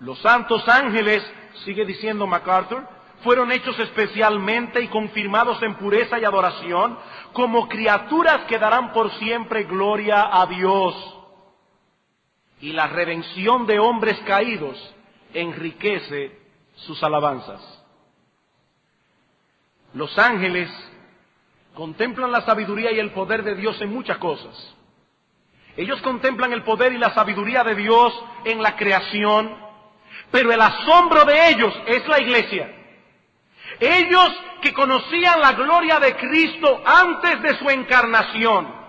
Los 0.00 0.18
santos 0.20 0.68
ángeles, 0.68 1.24
sigue 1.64 1.84
diciendo 1.84 2.26
MacArthur, 2.26 2.86
fueron 3.22 3.50
hechos 3.52 3.78
especialmente 3.78 4.82
y 4.82 4.88
confirmados 4.88 5.62
en 5.62 5.76
pureza 5.76 6.18
y 6.18 6.24
adoración 6.24 6.98
como 7.32 7.68
criaturas 7.68 8.42
que 8.48 8.58
darán 8.58 8.92
por 8.92 9.10
siempre 9.12 9.64
gloria 9.64 10.28
a 10.30 10.44
Dios. 10.46 10.94
Y 12.60 12.72
la 12.72 12.88
redención 12.88 13.66
de 13.66 13.78
hombres 13.78 14.18
caídos 14.26 14.93
enriquece 15.34 16.38
sus 16.76 17.02
alabanzas. 17.02 17.60
Los 19.92 20.18
ángeles 20.18 20.70
contemplan 21.74 22.32
la 22.32 22.42
sabiduría 22.42 22.92
y 22.92 22.98
el 22.98 23.12
poder 23.12 23.42
de 23.42 23.54
Dios 23.54 23.80
en 23.80 23.92
muchas 23.92 24.18
cosas. 24.18 24.74
Ellos 25.76 26.00
contemplan 26.02 26.52
el 26.52 26.62
poder 26.62 26.92
y 26.92 26.98
la 26.98 27.12
sabiduría 27.14 27.64
de 27.64 27.74
Dios 27.74 28.12
en 28.44 28.62
la 28.62 28.76
creación, 28.76 29.56
pero 30.30 30.52
el 30.52 30.60
asombro 30.60 31.24
de 31.24 31.50
ellos 31.50 31.74
es 31.86 32.06
la 32.06 32.20
iglesia. 32.20 32.72
Ellos 33.80 34.30
que 34.62 34.72
conocían 34.72 35.40
la 35.40 35.52
gloria 35.52 35.98
de 35.98 36.16
Cristo 36.16 36.80
antes 36.84 37.42
de 37.42 37.58
su 37.58 37.68
encarnación, 37.70 38.83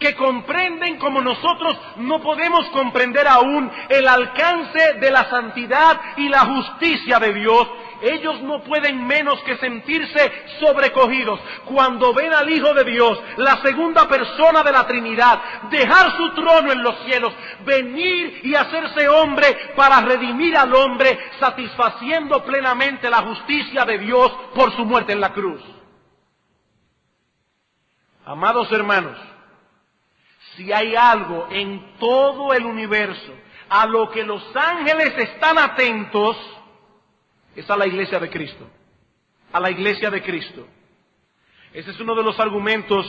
que 0.00 0.16
comprenden 0.16 0.98
como 0.98 1.20
nosotros 1.20 1.78
no 1.96 2.20
podemos 2.20 2.66
comprender 2.70 3.28
aún 3.28 3.70
el 3.88 4.08
alcance 4.08 4.94
de 4.94 5.10
la 5.10 5.28
santidad 5.28 6.00
y 6.16 6.28
la 6.28 6.40
justicia 6.40 7.18
de 7.18 7.34
Dios, 7.34 7.68
ellos 8.00 8.40
no 8.42 8.62
pueden 8.62 9.06
menos 9.06 9.40
que 9.42 9.58
sentirse 9.58 10.32
sobrecogidos 10.58 11.38
cuando 11.66 12.14
ven 12.14 12.32
al 12.32 12.48
Hijo 12.50 12.72
de 12.72 12.84
Dios, 12.84 13.20
la 13.36 13.60
segunda 13.62 14.08
persona 14.08 14.62
de 14.62 14.72
la 14.72 14.86
Trinidad, 14.86 15.38
dejar 15.70 16.16
su 16.16 16.34
trono 16.34 16.72
en 16.72 16.82
los 16.82 16.98
cielos, 17.04 17.32
venir 17.64 18.40
y 18.42 18.54
hacerse 18.54 19.06
hombre 19.08 19.72
para 19.76 20.00
redimir 20.00 20.56
al 20.56 20.74
hombre, 20.74 21.18
satisfaciendo 21.38 22.42
plenamente 22.42 23.10
la 23.10 23.18
justicia 23.18 23.84
de 23.84 23.98
Dios 23.98 24.32
por 24.54 24.74
su 24.74 24.84
muerte 24.86 25.12
en 25.12 25.20
la 25.20 25.32
cruz. 25.34 25.62
Amados 28.24 28.70
hermanos, 28.72 29.18
si 30.60 30.70
hay 30.74 30.94
algo 30.94 31.48
en 31.50 31.96
todo 31.98 32.52
el 32.52 32.66
universo 32.66 33.32
a 33.70 33.86
lo 33.86 34.10
que 34.10 34.22
los 34.22 34.44
ángeles 34.54 35.16
están 35.16 35.58
atentos, 35.58 36.36
es 37.56 37.68
a 37.70 37.76
la 37.78 37.86
iglesia 37.86 38.18
de 38.18 38.28
Cristo. 38.28 38.68
A 39.52 39.58
la 39.58 39.70
iglesia 39.70 40.10
de 40.10 40.22
Cristo. 40.22 40.66
Ese 41.72 41.92
es 41.92 42.00
uno 42.00 42.14
de 42.14 42.22
los 42.22 42.38
argumentos 42.38 43.06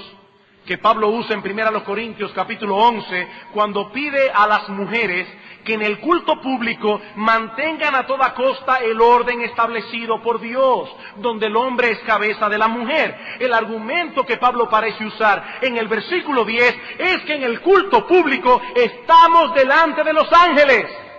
que 0.65 0.77
Pablo 0.77 1.09
usa 1.09 1.35
en 1.35 1.59
1 1.59 1.83
Corintios 1.83 2.31
capítulo 2.33 2.75
11 2.75 3.27
cuando 3.53 3.91
pide 3.91 4.29
a 4.31 4.47
las 4.47 4.69
mujeres 4.69 5.27
que 5.63 5.73
en 5.73 5.81
el 5.81 5.99
culto 5.99 6.41
público 6.41 7.01
mantengan 7.15 7.95
a 7.95 8.05
toda 8.05 8.33
costa 8.33 8.77
el 8.77 8.99
orden 8.99 9.41
establecido 9.41 10.21
por 10.21 10.39
Dios, 10.39 10.89
donde 11.17 11.47
el 11.47 11.55
hombre 11.55 11.91
es 11.91 11.99
cabeza 11.99 12.49
de 12.49 12.57
la 12.57 12.67
mujer. 12.67 13.15
El 13.39 13.53
argumento 13.53 14.25
que 14.25 14.37
Pablo 14.37 14.69
parece 14.69 15.05
usar 15.05 15.59
en 15.61 15.77
el 15.77 15.87
versículo 15.87 16.45
10 16.45 16.75
es 16.97 17.21
que 17.23 17.35
en 17.35 17.43
el 17.43 17.61
culto 17.61 18.07
público 18.07 18.61
estamos 18.75 19.53
delante 19.53 20.03
de 20.03 20.13
los 20.13 20.27
ángeles. 20.31 21.10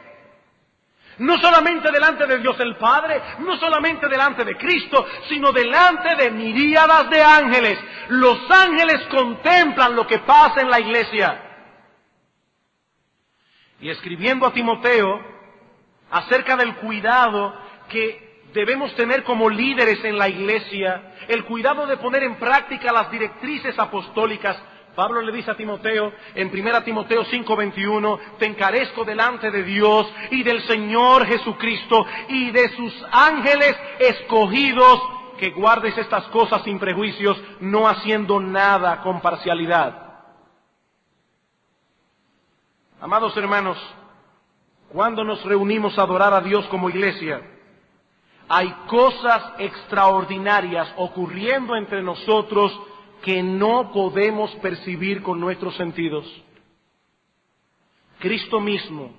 No 1.18 1.38
solamente 1.38 1.90
delante 1.92 2.26
de 2.26 2.38
Dios 2.38 2.58
el 2.60 2.76
Padre, 2.76 3.20
no 3.40 3.56
solamente 3.58 4.08
delante 4.08 4.44
de 4.44 4.56
Cristo, 4.56 5.06
sino 5.28 5.52
delante 5.52 6.16
de 6.16 6.30
miríadas 6.30 7.10
de 7.10 7.22
ángeles. 7.22 7.78
Los 8.08 8.38
ángeles 8.50 9.06
contemplan 9.10 9.94
lo 9.94 10.06
que 10.06 10.18
pasa 10.20 10.60
en 10.60 10.70
la 10.70 10.80
iglesia. 10.80 11.42
Y 13.80 13.90
escribiendo 13.90 14.46
a 14.46 14.52
Timoteo 14.52 15.20
acerca 16.10 16.56
del 16.56 16.76
cuidado 16.76 17.54
que 17.88 18.32
debemos 18.52 18.94
tener 18.94 19.24
como 19.24 19.48
líderes 19.48 20.04
en 20.04 20.18
la 20.18 20.28
iglesia, 20.28 21.14
el 21.28 21.44
cuidado 21.44 21.86
de 21.86 21.96
poner 21.96 22.22
en 22.22 22.36
práctica 22.36 22.92
las 22.92 23.10
directrices 23.10 23.78
apostólicas, 23.78 24.56
Pablo 24.95 25.22
le 25.22 25.32
dice 25.32 25.51
a 25.51 25.57
Timoteo 25.57 26.12
en 26.34 26.51
1 26.51 26.82
Timoteo 26.82 27.24
5:21, 27.24 28.18
te 28.38 28.47
encarezco 28.47 29.05
delante 29.05 29.51
de 29.51 29.62
Dios 29.62 30.07
y 30.30 30.43
del 30.43 30.62
Señor 30.66 31.26
Jesucristo 31.26 32.05
y 32.28 32.51
de 32.51 32.68
sus 32.76 32.93
ángeles 33.11 33.74
escogidos, 33.99 35.01
que 35.38 35.51
guardes 35.51 35.97
estas 35.97 36.24
cosas 36.24 36.62
sin 36.62 36.78
prejuicios, 36.78 37.40
no 37.61 37.88
haciendo 37.88 38.38
nada 38.38 39.01
con 39.03 39.20
parcialidad. 39.20 40.03
Amados 43.01 43.36
hermanos, 43.36 43.78
cuando 44.93 45.24
nos 45.24 45.43
reunimos 45.45 45.99
a 45.99 46.03
adorar 46.03 46.34
a 46.34 46.40
Dios 46.43 46.66
como 46.66 46.90
iglesia, 46.90 47.40
hay 48.47 48.70
cosas 48.86 49.55
extraordinarias 49.59 50.93
ocurriendo 50.97 51.74
entre 51.74 52.03
nosotros 52.03 52.78
que 53.23 53.43
no 53.43 53.93
podemos 53.93 54.55
percibir 54.57 55.23
con 55.23 55.41
nuestros 55.41 55.77
sentidos. 55.77 56.27
Cristo 58.18 58.61
mismo 58.61 59.12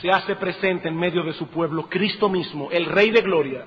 se 0.00 0.10
hace 0.10 0.36
presente 0.36 0.88
en 0.88 0.96
medio 0.96 1.22
de 1.22 1.32
su 1.34 1.48
pueblo, 1.48 1.88
Cristo 1.88 2.28
mismo, 2.28 2.70
el 2.70 2.86
Rey 2.86 3.10
de 3.10 3.22
Gloria, 3.22 3.66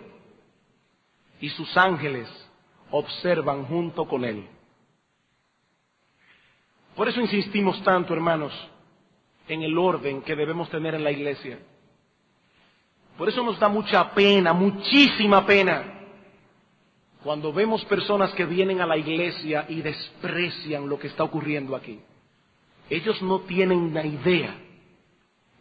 y 1.41 1.49
sus 1.49 1.75
ángeles 1.75 2.29
observan 2.91 3.65
junto 3.65 4.07
con 4.07 4.23
Él. 4.23 4.47
Por 6.95 7.09
eso 7.09 7.19
insistimos 7.19 7.81
tanto, 7.83 8.13
hermanos, 8.13 8.53
en 9.47 9.63
el 9.63 9.77
orden 9.77 10.21
que 10.21 10.35
debemos 10.35 10.69
tener 10.69 10.95
en 10.95 11.03
la 11.03 11.11
iglesia. 11.11 11.59
Por 13.17 13.29
eso 13.29 13.43
nos 13.43 13.59
da 13.59 13.67
mucha 13.67 14.13
pena, 14.13 14.53
muchísima 14.53 15.45
pena, 15.45 15.92
cuando 17.23 17.53
vemos 17.53 17.83
personas 17.85 18.33
que 18.33 18.45
vienen 18.45 18.81
a 18.81 18.85
la 18.85 18.97
iglesia 18.97 19.65
y 19.69 19.81
desprecian 19.81 20.89
lo 20.89 20.99
que 20.99 21.07
está 21.07 21.23
ocurriendo 21.23 21.75
aquí, 21.75 21.99
ellos 22.89 23.21
no 23.21 23.41
tienen 23.41 23.77
una 23.77 24.05
idea 24.05 24.55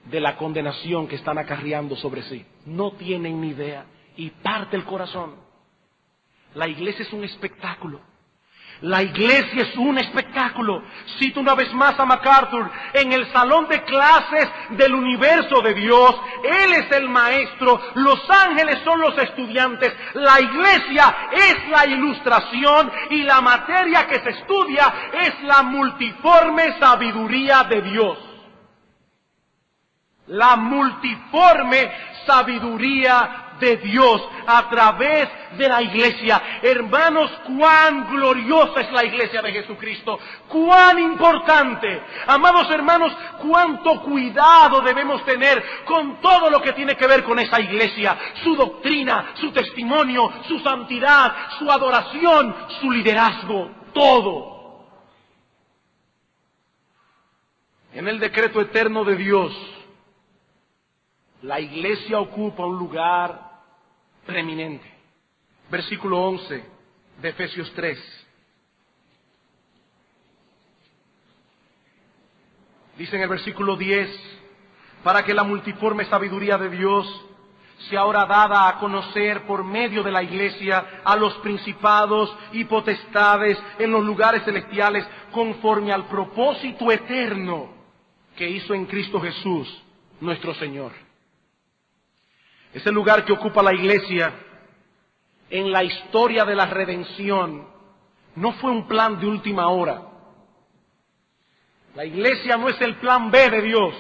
de 0.05 0.21
la 0.21 0.37
condenación 0.37 1.07
que 1.07 1.17
están 1.17 1.39
acarreando 1.39 1.97
sobre 1.97 2.23
sí. 2.25 2.45
No 2.67 2.93
tienen 2.93 3.41
ni 3.41 3.51
idea. 3.51 3.87
Y 4.17 4.31
parte 4.31 4.77
el 4.77 4.85
corazón. 4.85 5.37
La 6.55 6.69
iglesia 6.69 7.05
es 7.05 7.13
un 7.13 7.25
espectáculo. 7.25 8.01
La 8.83 9.01
iglesia 9.01 9.63
es 9.63 9.77
un 9.77 9.97
espectáculo. 9.97 10.83
Cito 11.19 11.39
una 11.39 11.55
vez 11.55 11.73
más 11.73 11.99
a 11.99 12.05
MacArthur. 12.05 12.69
En 12.93 13.13
el 13.13 13.33
salón 13.33 13.69
de 13.69 13.81
clases 13.85 14.49
del 14.71 14.93
universo 14.93 15.63
de 15.63 15.75
Dios, 15.75 16.21
Él 16.43 16.73
es 16.73 16.91
el 16.97 17.09
maestro, 17.09 17.81
los 17.95 18.29
ángeles 18.29 18.79
son 18.85 19.01
los 19.01 19.17
estudiantes, 19.19 19.93
la 20.15 20.41
iglesia 20.41 21.17
es 21.33 21.69
la 21.71 21.87
ilustración 21.87 22.91
y 23.11 23.23
la 23.23 23.41
materia 23.41 24.07
que 24.09 24.21
se 24.21 24.31
estudia 24.31 24.93
es 25.13 25.43
la 25.45 25.63
multiforme 25.63 26.79
sabiduría 26.81 27.63
de 27.65 27.83
Dios. 27.83 28.19
La 30.27 30.57
multiforme 30.57 31.93
sabiduría 32.27 33.42
de 33.59 33.77
Dios 33.79 34.23
a 34.47 34.69
través 34.69 35.29
de 35.57 35.69
la 35.69 35.83
iglesia. 35.83 36.43
Hermanos, 36.63 37.31
cuán 37.47 38.11
gloriosa 38.11 38.81
es 38.81 38.93
la 38.93 39.05
iglesia 39.05 39.43
de 39.43 39.53
Jesucristo, 39.53 40.19
cuán 40.49 40.99
importante. 40.99 42.03
Amados 42.27 42.71
hermanos, 42.71 43.13
cuánto 43.41 44.03
cuidado 44.03 44.81
debemos 44.81 45.25
tener 45.25 45.63
con 45.85 46.21
todo 46.21 46.51
lo 46.51 46.61
que 46.61 46.73
tiene 46.73 46.97
que 46.97 47.07
ver 47.07 47.23
con 47.25 47.39
esa 47.39 47.61
iglesia, 47.61 48.17
su 48.43 48.55
doctrina, 48.57 49.33
su 49.35 49.53
testimonio, 49.53 50.31
su 50.49 50.59
santidad, 50.61 51.35
su 51.59 51.71
adoración, 51.71 52.55
su 52.81 52.91
liderazgo, 52.91 53.71
todo. 53.93 54.53
En 57.95 58.09
el 58.09 58.19
decreto 58.19 58.61
eterno 58.61 59.05
de 59.05 59.17
Dios, 59.17 59.53
la 61.43 61.61
iglesia 61.61 62.21
ocupa 62.21 62.65
un 62.65 62.79
lugar 62.79 63.51
preeminente. 64.25 64.89
Versículo 65.71 66.21
11 66.21 66.65
de 67.21 67.29
Efesios 67.29 67.73
3. 67.75 68.27
Dice 72.97 73.17
en 73.17 73.23
el 73.23 73.29
versículo 73.29 73.77
10, 73.77 74.09
para 75.03 75.25
que 75.25 75.35
la 75.35 75.43
multiforme 75.43 76.05
sabiduría 76.05 76.59
de 76.59 76.71
Dios 76.71 77.27
sea 77.89 78.01
ahora 78.01 78.27
dada 78.27 78.69
a 78.69 78.79
conocer 78.79 79.45
por 79.45 79.65
medio 79.65 80.05
de 80.05 80.13
la 80.13 80.23
iglesia 80.23 81.01
a 81.03 81.17
los 81.17 81.35
principados 81.39 82.37
y 82.53 82.65
potestades 82.65 83.59
en 83.79 83.91
los 83.91 84.05
lugares 84.05 84.45
celestiales 84.45 85.05
conforme 85.33 85.93
al 85.93 86.05
propósito 86.07 86.93
eterno 86.93 87.71
que 88.37 88.49
hizo 88.49 88.75
en 88.75 88.87
Cristo 88.87 89.21
Jesús, 89.21 89.83
nuestro 90.21 90.55
Señor. 90.55 90.93
Ese 92.73 92.91
lugar 92.91 93.25
que 93.25 93.33
ocupa 93.33 93.63
la 93.63 93.75
iglesia 93.75 94.33
en 95.51 95.71
la 95.71 95.85
historia 95.85 96.45
de 96.45 96.55
la 96.55 96.67
redención 96.67 97.69
no 98.37 98.53
fue 98.55 98.71
un 98.71 98.89
plan 98.89 99.21
de 99.21 99.27
última 99.27 99.69
hora. 99.69 100.03
La 101.95 102.07
iglesia 102.07 102.57
no 102.57 102.69
es 102.69 102.81
el 102.81 102.97
plan 102.97 103.31
B 103.31 103.51
de 103.51 103.63
Dios. 103.63 103.95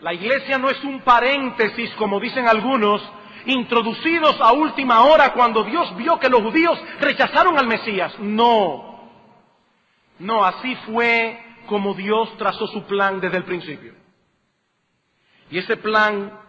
La 0.00 0.14
iglesia 0.14 0.56
no 0.58 0.70
es 0.70 0.82
un 0.82 1.02
paréntesis, 1.02 1.90
como 1.94 2.18
dicen 2.18 2.48
algunos, 2.48 3.02
introducidos 3.44 4.40
a 4.40 4.52
última 4.52 5.04
hora 5.04 5.34
cuando 5.34 5.62
Dios 5.64 5.94
vio 5.96 6.18
que 6.18 6.30
los 6.30 6.40
judíos 6.40 6.80
rechazaron 7.00 7.58
al 7.58 7.66
Mesías. 7.66 8.18
No. 8.18 9.10
No, 10.18 10.44
así 10.44 10.74
fue 10.86 11.38
como 11.66 11.94
Dios 11.94 12.36
trazó 12.38 12.66
su 12.68 12.84
plan 12.84 13.20
desde 13.20 13.36
el 13.36 13.44
principio. 13.44 13.94
Y 15.50 15.58
ese 15.58 15.76
plan 15.76 16.41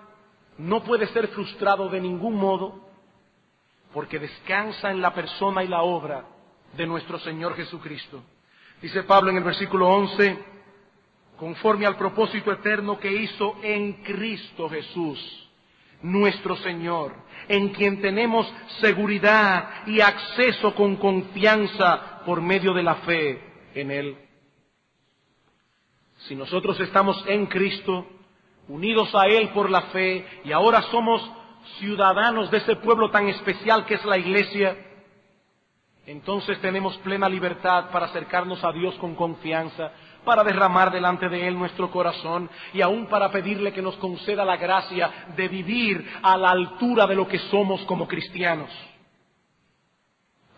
no 0.57 0.83
puede 0.83 1.07
ser 1.07 1.27
frustrado 1.29 1.89
de 1.89 1.99
ningún 1.99 2.35
modo 2.35 2.83
porque 3.93 4.19
descansa 4.19 4.91
en 4.91 5.01
la 5.01 5.13
persona 5.13 5.63
y 5.63 5.67
la 5.67 5.83
obra 5.83 6.25
de 6.75 6.85
nuestro 6.85 7.19
Señor 7.19 7.55
Jesucristo. 7.55 8.23
Dice 8.81 9.03
Pablo 9.03 9.29
en 9.29 9.37
el 9.37 9.43
versículo 9.43 9.87
11, 9.87 10.37
conforme 11.37 11.85
al 11.85 11.95
propósito 11.95 12.51
eterno 12.51 12.99
que 12.99 13.11
hizo 13.11 13.55
en 13.61 14.03
Cristo 14.03 14.69
Jesús, 14.69 15.49
nuestro 16.01 16.55
Señor, 16.57 17.13
en 17.47 17.69
quien 17.69 18.01
tenemos 18.01 18.51
seguridad 18.81 19.87
y 19.87 20.01
acceso 20.01 20.73
con 20.75 20.97
confianza 20.97 22.21
por 22.25 22.41
medio 22.41 22.73
de 22.73 22.83
la 22.83 22.95
fe 22.95 23.41
en 23.73 23.91
Él. 23.91 24.17
Si 26.27 26.35
nosotros 26.35 26.79
estamos 26.79 27.23
en 27.27 27.45
Cristo, 27.47 28.07
unidos 28.67 29.13
a 29.15 29.27
Él 29.27 29.49
por 29.49 29.69
la 29.69 29.81
fe, 29.83 30.25
y 30.43 30.51
ahora 30.51 30.81
somos 30.83 31.21
ciudadanos 31.79 32.51
de 32.51 32.57
ese 32.57 32.75
pueblo 32.77 33.09
tan 33.09 33.27
especial 33.29 33.85
que 33.85 33.95
es 33.95 34.05
la 34.05 34.17
iglesia, 34.17 34.77
entonces 36.05 36.59
tenemos 36.59 36.97
plena 36.97 37.29
libertad 37.29 37.89
para 37.91 38.07
acercarnos 38.07 38.63
a 38.63 38.71
Dios 38.71 38.95
con 38.95 39.15
confianza, 39.15 39.91
para 40.25 40.43
derramar 40.43 40.91
delante 40.91 41.29
de 41.29 41.47
Él 41.47 41.57
nuestro 41.57 41.91
corazón 41.91 42.49
y 42.73 42.81
aún 42.81 43.07
para 43.07 43.31
pedirle 43.31 43.73
que 43.73 43.81
nos 43.81 43.95
conceda 43.97 44.43
la 44.43 44.57
gracia 44.57 45.27
de 45.35 45.47
vivir 45.47 46.19
a 46.21 46.37
la 46.37 46.51
altura 46.51 47.05
de 47.07 47.15
lo 47.15 47.27
que 47.27 47.39
somos 47.39 47.81
como 47.85 48.07
cristianos, 48.07 48.69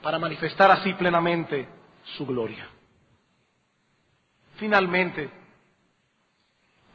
para 0.01 0.19
manifestar 0.19 0.71
así 0.71 0.93
plenamente 0.93 1.67
su 2.17 2.25
gloria. 2.25 2.67
Finalmente, 4.57 5.29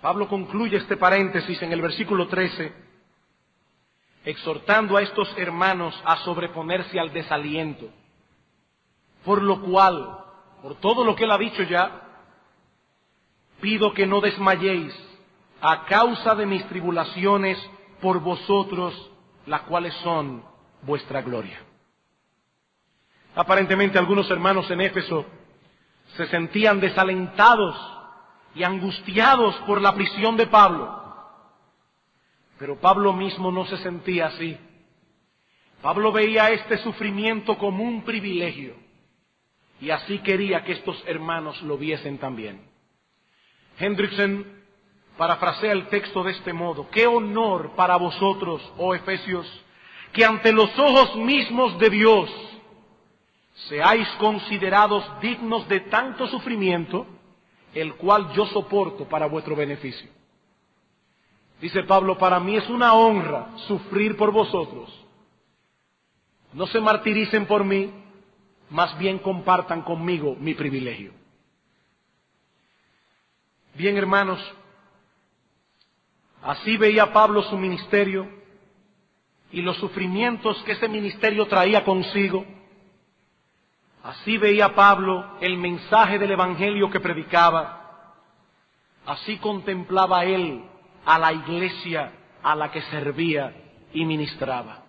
Pablo 0.01 0.29
concluye 0.29 0.79
este 0.79 0.97
paréntesis 0.97 1.61
en 1.63 1.73
el 1.73 1.83
versículo 1.83 2.27
13, 2.27 2.73
exhortando 4.25 4.97
a 4.97 5.03
estos 5.03 5.33
hermanos 5.37 6.01
a 6.05 6.17
sobreponerse 6.19 6.99
al 6.99 7.13
desaliento, 7.13 7.91
por 9.25 9.43
lo 9.43 9.61
cual, 9.61 10.25
por 10.63 10.77
todo 10.77 11.05
lo 11.05 11.15
que 11.15 11.25
él 11.25 11.31
ha 11.31 11.39
dicho 11.39 11.63
ya, 11.65 12.03
pido 13.61 13.93
que 13.93 14.07
no 14.07 14.23
desmayéis 14.23 14.95
a 15.61 15.85
causa 15.85 16.35
de 16.35 16.47
mis 16.47 16.67
tribulaciones 16.69 17.59
por 18.01 18.21
vosotros, 18.21 19.11
las 19.45 19.63
cuales 19.63 19.93
son 20.03 20.43
vuestra 20.83 21.21
gloria. 21.21 21.61
Aparentemente 23.35 23.99
algunos 23.99 24.31
hermanos 24.31 24.71
en 24.71 24.81
Éfeso 24.81 25.27
se 26.17 26.27
sentían 26.29 26.81
desalentados 26.81 27.77
y 28.55 28.63
angustiados 28.63 29.55
por 29.67 29.81
la 29.81 29.95
prisión 29.95 30.37
de 30.37 30.47
Pablo. 30.47 30.99
Pero 32.59 32.79
Pablo 32.79 33.13
mismo 33.13 33.51
no 33.51 33.65
se 33.67 33.79
sentía 33.79 34.27
así. 34.27 34.59
Pablo 35.83 36.13
veía 36.13 36.51
este 36.51 36.79
sufrimiento 36.79 37.57
como 37.57 37.83
un 37.83 38.03
privilegio 38.03 38.75
y 39.81 39.91
así 39.91 40.19
quería 40.19 40.63
que 40.63 40.73
estos 40.73 41.03
hermanos 41.07 41.61
lo 41.63 41.79
viesen 41.79 42.19
también. 42.19 42.69
Hendrickson 43.79 44.45
parafrasea 45.17 45.73
el 45.73 45.89
texto 45.89 46.23
de 46.23 46.33
este 46.33 46.53
modo. 46.53 46.89
Qué 46.91 47.07
honor 47.07 47.73
para 47.77 47.97
vosotros, 47.97 48.63
oh 48.77 48.95
Efesios, 48.95 49.47
que 50.13 50.25
ante 50.25 50.53
los 50.53 50.79
ojos 50.79 51.17
mismos 51.17 51.79
de 51.79 51.91
Dios 51.91 52.31
seáis 53.69 54.09
considerados 54.19 55.05
dignos 55.21 55.69
de 55.69 55.81
tanto 55.81 56.27
sufrimiento, 56.29 57.07
el 57.75 57.95
cual 57.95 58.33
yo 58.33 58.47
soporto 58.47 59.09
para 59.09 59.27
vuestro 59.27 59.55
beneficio. 59.55 60.11
Dice 61.61 61.83
Pablo, 61.85 62.17
para 62.17 62.41
mí 62.41 62.57
es 62.57 62.69
una 62.69 62.95
honra 62.95 63.51
sufrir 63.69 64.17
por 64.17 64.33
vosotros. 64.33 64.91
No 66.53 66.67
se 66.67 66.81
martiricen 66.81 67.47
por 67.47 67.65
mí, 67.65 67.93
más 68.71 68.99
bien 68.99 69.19
compartan 69.19 69.83
conmigo 69.83 70.35
mi 70.37 70.55
privilegio. 70.55 71.13
Bien, 73.75 73.97
hermanos, 73.97 74.41
así 76.43 76.77
veía 76.77 77.13
Pablo 77.13 77.43
su 77.43 77.57
ministerio 77.57 78.29
y 79.53 79.63
los 79.63 79.77
sufrimientos 79.77 80.61
que 80.65 80.73
ese 80.73 80.89
ministerio 80.89 81.47
traía 81.47 81.85
consigo 81.85 82.45
Así 84.03 84.39
veía 84.39 84.75
Pablo 84.75 85.37
el 85.41 85.59
mensaje 85.59 86.19
del 86.19 86.31
Evangelio 86.31 86.91
que 86.91 87.01
predicaba. 87.01 88.15
Así 89.07 89.39
contemplaba 89.39 90.25
él 90.25 90.65
a 91.05 91.19
la 91.19 91.33
iglesia 91.33 92.13
a 92.43 92.55
la 92.55 92.71
que 92.71 92.81
servía 92.83 93.55
y 93.93 94.05
ministraba. 94.05 94.85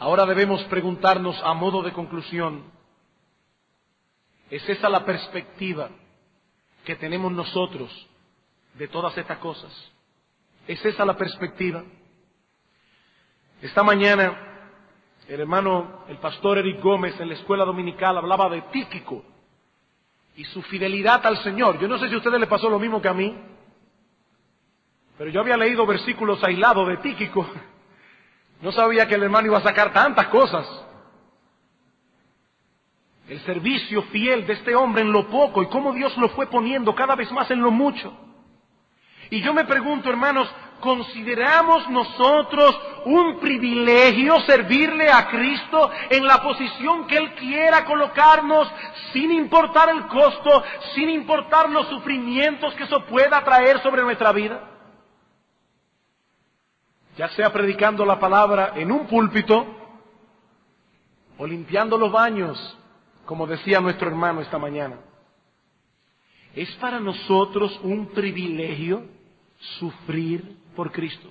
Ahora 0.00 0.26
debemos 0.26 0.64
preguntarnos 0.64 1.40
a 1.44 1.54
modo 1.54 1.82
de 1.82 1.92
conclusión, 1.92 2.64
¿es 4.50 4.68
esa 4.68 4.88
la 4.88 5.04
perspectiva 5.04 5.90
que 6.84 6.96
tenemos 6.96 7.30
nosotros 7.30 8.08
de 8.74 8.88
todas 8.88 9.16
estas 9.16 9.38
cosas? 9.38 9.72
¿Es 10.66 10.84
esa 10.84 11.04
la 11.04 11.16
perspectiva? 11.16 11.84
Esta 13.60 13.84
mañana 13.84 14.51
el 15.28 15.40
hermano, 15.40 16.04
el 16.08 16.18
pastor 16.18 16.58
Eric 16.58 16.80
Gómez 16.80 17.18
en 17.20 17.28
la 17.28 17.34
escuela 17.34 17.64
dominical 17.64 18.16
hablaba 18.16 18.48
de 18.48 18.62
Tíquico 18.72 19.24
y 20.36 20.44
su 20.44 20.62
fidelidad 20.62 21.24
al 21.26 21.38
Señor. 21.38 21.78
Yo 21.78 21.88
no 21.88 21.98
sé 21.98 22.08
si 22.08 22.14
a 22.14 22.18
ustedes 22.18 22.40
les 22.40 22.48
pasó 22.48 22.68
lo 22.68 22.78
mismo 22.78 23.00
que 23.00 23.08
a 23.08 23.14
mí, 23.14 23.36
pero 25.16 25.30
yo 25.30 25.40
había 25.40 25.56
leído 25.56 25.86
versículos 25.86 26.42
aislados 26.42 26.88
de 26.88 26.96
Tíquico. 26.98 27.46
No 28.60 28.72
sabía 28.72 29.06
que 29.06 29.16
el 29.16 29.22
hermano 29.24 29.48
iba 29.48 29.58
a 29.58 29.62
sacar 29.62 29.92
tantas 29.92 30.28
cosas. 30.28 30.66
El 33.28 33.40
servicio 33.40 34.02
fiel 34.04 34.46
de 34.46 34.52
este 34.54 34.74
hombre 34.74 35.02
en 35.02 35.12
lo 35.12 35.28
poco 35.28 35.62
y 35.62 35.68
cómo 35.68 35.92
Dios 35.92 36.16
lo 36.16 36.28
fue 36.30 36.46
poniendo 36.46 36.94
cada 36.94 37.14
vez 37.14 37.30
más 37.32 37.50
en 37.50 37.60
lo 37.60 37.70
mucho. 37.70 38.12
Y 39.30 39.40
yo 39.40 39.54
me 39.54 39.64
pregunto, 39.64 40.10
hermanos, 40.10 40.52
¿consideramos 40.82 41.88
nosotros 41.88 42.78
un 43.04 43.38
privilegio 43.38 44.40
servirle 44.40 45.10
a 45.10 45.28
Cristo 45.28 45.90
en 46.10 46.26
la 46.26 46.42
posición 46.42 47.06
que 47.06 47.16
Él 47.16 47.34
quiera 47.36 47.84
colocarnos 47.84 48.68
sin 49.12 49.30
importar 49.30 49.90
el 49.90 50.08
costo, 50.08 50.62
sin 50.94 51.08
importar 51.08 51.70
los 51.70 51.86
sufrimientos 51.86 52.74
que 52.74 52.82
eso 52.82 53.06
pueda 53.06 53.42
traer 53.44 53.80
sobre 53.80 54.02
nuestra 54.02 54.32
vida? 54.32 54.68
Ya 57.16 57.28
sea 57.28 57.52
predicando 57.52 58.04
la 58.04 58.18
palabra 58.18 58.72
en 58.74 58.90
un 58.90 59.06
púlpito 59.06 59.64
o 61.38 61.46
limpiando 61.46 61.96
los 61.96 62.10
baños, 62.10 62.76
como 63.24 63.46
decía 63.46 63.80
nuestro 63.80 64.08
hermano 64.08 64.40
esta 64.40 64.58
mañana. 64.58 64.96
Es 66.56 66.70
para 66.76 66.98
nosotros 66.98 67.78
un 67.84 68.08
privilegio 68.08 69.04
sufrir 69.78 70.61
por 70.72 70.90
Cristo. 70.92 71.30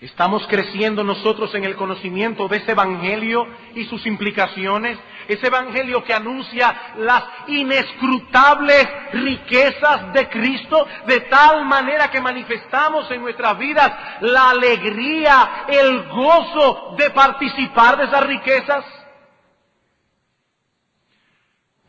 Estamos 0.00 0.46
creciendo 0.48 1.02
nosotros 1.02 1.54
en 1.54 1.64
el 1.64 1.76
conocimiento 1.76 2.46
de 2.46 2.58
ese 2.58 2.72
Evangelio 2.72 3.46
y 3.74 3.84
sus 3.86 4.04
implicaciones, 4.04 4.98
ese 5.28 5.46
Evangelio 5.46 6.04
que 6.04 6.12
anuncia 6.12 6.92
las 6.98 7.24
inescrutables 7.46 8.86
riquezas 9.14 10.12
de 10.12 10.28
Cristo, 10.28 10.86
de 11.06 11.20
tal 11.20 11.64
manera 11.64 12.10
que 12.10 12.20
manifestamos 12.20 13.10
en 13.10 13.22
nuestras 13.22 13.56
vidas 13.56 13.90
la 14.20 14.50
alegría, 14.50 15.64
el 15.68 16.02
gozo 16.10 16.96
de 16.98 17.08
participar 17.08 17.96
de 17.96 18.04
esas 18.04 18.26
riquezas. 18.26 18.84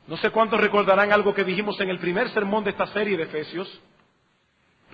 No 0.07 0.15
sé 0.17 0.29
cuántos 0.29 0.61
recordarán 0.61 1.11
algo 1.11 1.33
que 1.33 1.43
dijimos 1.43 1.77
en 1.81 1.89
el 1.89 1.99
primer 1.99 2.29
sermón 2.29 2.63
de 2.63 2.69
esta 2.69 2.87
serie 2.87 3.17
de 3.17 3.23
Efesios, 3.23 3.81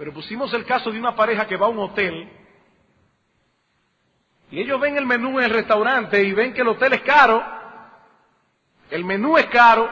pero 0.02 0.14
pusimos 0.14 0.52
el 0.56 0.66
caso 0.66 0.90
de 0.90 0.98
una 0.98 1.16
pareja 1.16 1.46
que 1.46 1.56
va 1.56 1.68
a 1.68 1.70
un 1.70 1.78
hotel 1.78 2.28
y 4.50 4.60
ellos 4.60 4.80
ven 4.80 4.98
el 4.98 5.06
menú 5.06 5.38
en 5.38 5.46
el 5.46 5.52
restaurante 5.52 6.24
y 6.24 6.34
ven 6.34 6.56
que 6.56 6.62
el 6.62 6.70
hotel 6.70 6.94
es 6.94 7.02
caro, 7.02 7.40
el 8.90 9.06
menú 9.06 9.38
es 9.38 9.46
caro, 9.46 9.88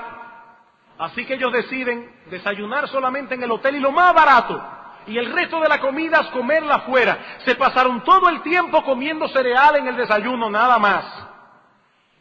así 0.98 1.28
que 1.28 1.36
ellos 1.36 1.54
deciden 1.54 2.12
desayunar 2.32 2.88
solamente 2.88 3.36
en 3.36 3.44
el 3.44 3.52
hotel 3.52 3.76
y 3.76 3.80
lo 3.80 3.92
más 3.92 4.12
barato, 4.16 4.60
y 5.06 5.16
el 5.16 5.32
resto 5.32 5.60
de 5.60 5.70
la 5.70 5.80
comida 5.80 6.22
es 6.22 6.28
comerla 6.30 6.78
afuera. 6.78 7.38
Se 7.46 7.54
pasaron 7.54 8.04
todo 8.04 8.30
el 8.30 8.42
tiempo 8.42 8.84
comiendo 8.84 9.28
cereal 9.28 9.76
en 9.76 9.90
el 9.90 9.96
desayuno, 9.96 10.50
nada 10.50 10.80
más. 10.80 11.06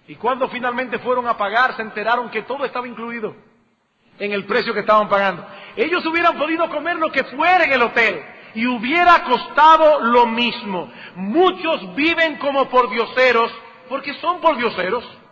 Y 0.07 0.17
cuando 0.17 0.47
finalmente 0.51 0.99
fueron 0.99 1.27
a 1.27 1.39
pagar, 1.39 1.75
se 1.75 1.81
enteraron 1.81 2.29
que 2.29 2.43
todo 2.43 2.67
estaba 2.67 2.87
incluido 2.87 3.35
en 4.19 4.33
el 4.33 4.45
precio 4.45 4.75
que 4.75 4.81
estaban 4.81 5.09
pagando. 5.09 5.47
Ellos 5.79 6.05
hubieran 6.07 6.37
podido 6.37 6.69
comer 6.71 6.97
lo 6.97 7.13
que 7.13 7.23
fuera 7.23 7.63
en 7.63 7.73
el 7.73 7.83
hotel 7.83 8.21
y 8.53 8.67
hubiera 8.67 9.23
costado 9.23 10.01
lo 10.01 10.27
mismo. 10.27 10.91
Muchos 11.15 11.95
viven 11.95 12.37
como 12.39 12.69
por 12.69 12.91
dioseros 12.91 13.53
porque 13.89 14.13
son 14.15 14.41
por 14.41 14.57
dioseros. 14.57 15.05
Pero 15.05 15.28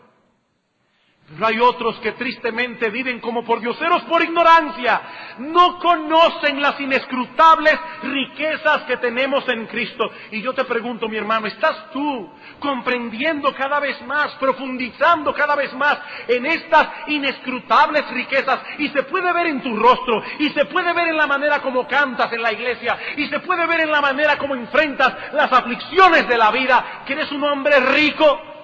hay 1.43 1.59
otros 1.59 1.99
que 1.99 2.12
tristemente 2.12 2.89
viven 2.89 3.18
como 3.20 3.45
por 3.45 3.61
dioseros 3.61 4.03
por 4.03 4.22
ignorancia. 4.22 5.01
No 5.39 5.79
conocen 5.81 6.62
las 6.62 6.79
inescrutables 6.81 7.77
riquezas 8.03 8.83
que 8.85 8.97
tenemos 8.99 9.47
en 9.49 9.66
Cristo. 9.66 10.09
Y 10.31 10.41
yo 10.41 10.55
te 10.55 10.64
pregunto, 10.64 11.09
mi 11.09 11.16
hermano, 11.16 11.49
¿estás 11.49 11.91
tú 11.91 12.31
comprendiendo 12.61 13.53
cada 13.55 13.81
vez 13.81 14.01
más, 14.03 14.35
profundizando 14.37 15.35
cada 15.35 15.57
vez 15.57 15.72
más 15.74 15.99
en 16.29 16.47
estas 16.47 16.89
inescrutables 17.09 18.09
riquezas? 18.11 18.61
Y 18.79 18.89
se 18.91 19.03
puede 19.03 19.33
ver 19.33 19.49
en 19.49 19.62
tu 19.62 19.77
rostro, 19.77 20.22
y 20.39 20.51
se 20.51 20.64
puede 20.66 20.93
ver 20.93 21.09
en 21.09 21.16
la 21.16 21.27
manera 21.27 21.61
como 21.61 21.89
cantas 21.89 22.33
en 22.33 22.43
la 22.43 22.53
iglesia, 22.53 22.97
y 23.16 23.27
se 23.27 23.41
puede 23.41 23.66
ver 23.66 23.81
en 23.81 23.91
la 23.91 24.01
manera 24.01 24.39
como 24.39 24.55
enfrentas 24.55 25.33
las 25.33 25.53
aflicciones 25.53 26.29
de 26.29 26.39
la 26.39 26.53
vida, 26.53 27.03
que 27.05 27.14
eres 27.14 27.33
un 27.33 27.43
hombre 27.43 27.81
rico 27.81 28.55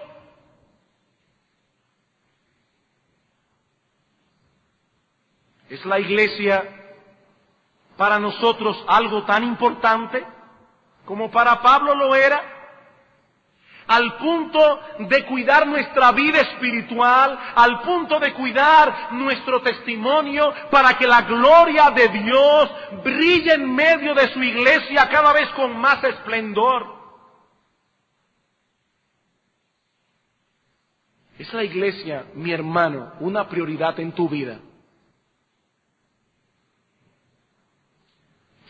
¿Es 5.72 5.86
la 5.86 5.98
iglesia 5.98 6.62
para 7.96 8.18
nosotros 8.18 8.84
algo 8.86 9.22
tan 9.22 9.42
importante 9.42 10.22
como 11.06 11.30
para 11.30 11.62
Pablo 11.62 11.94
lo 11.94 12.14
era? 12.14 12.42
al 13.86 14.16
punto 14.16 14.80
de 15.00 15.26
cuidar 15.26 15.66
nuestra 15.66 16.12
vida 16.12 16.40
espiritual, 16.40 17.38
al 17.54 17.80
punto 17.82 18.20
de 18.20 18.32
cuidar 18.32 19.12
nuestro 19.12 19.60
testimonio 19.60 20.54
para 20.70 20.96
que 20.96 21.06
la 21.06 21.22
gloria 21.22 21.90
de 21.90 22.08
Dios 22.08 22.70
brille 23.02 23.52
en 23.54 23.74
medio 23.74 24.14
de 24.14 24.28
su 24.28 24.42
iglesia 24.42 25.08
cada 25.10 25.32
vez 25.32 25.48
con 25.56 25.76
más 25.76 26.02
esplendor. 26.04 26.86
¿Es 31.38 31.52
la 31.52 31.64
iglesia, 31.64 32.26
mi 32.34 32.52
hermano, 32.52 33.14
una 33.20 33.48
prioridad 33.48 33.98
en 33.98 34.12
tu 34.12 34.28
vida? 34.28 34.60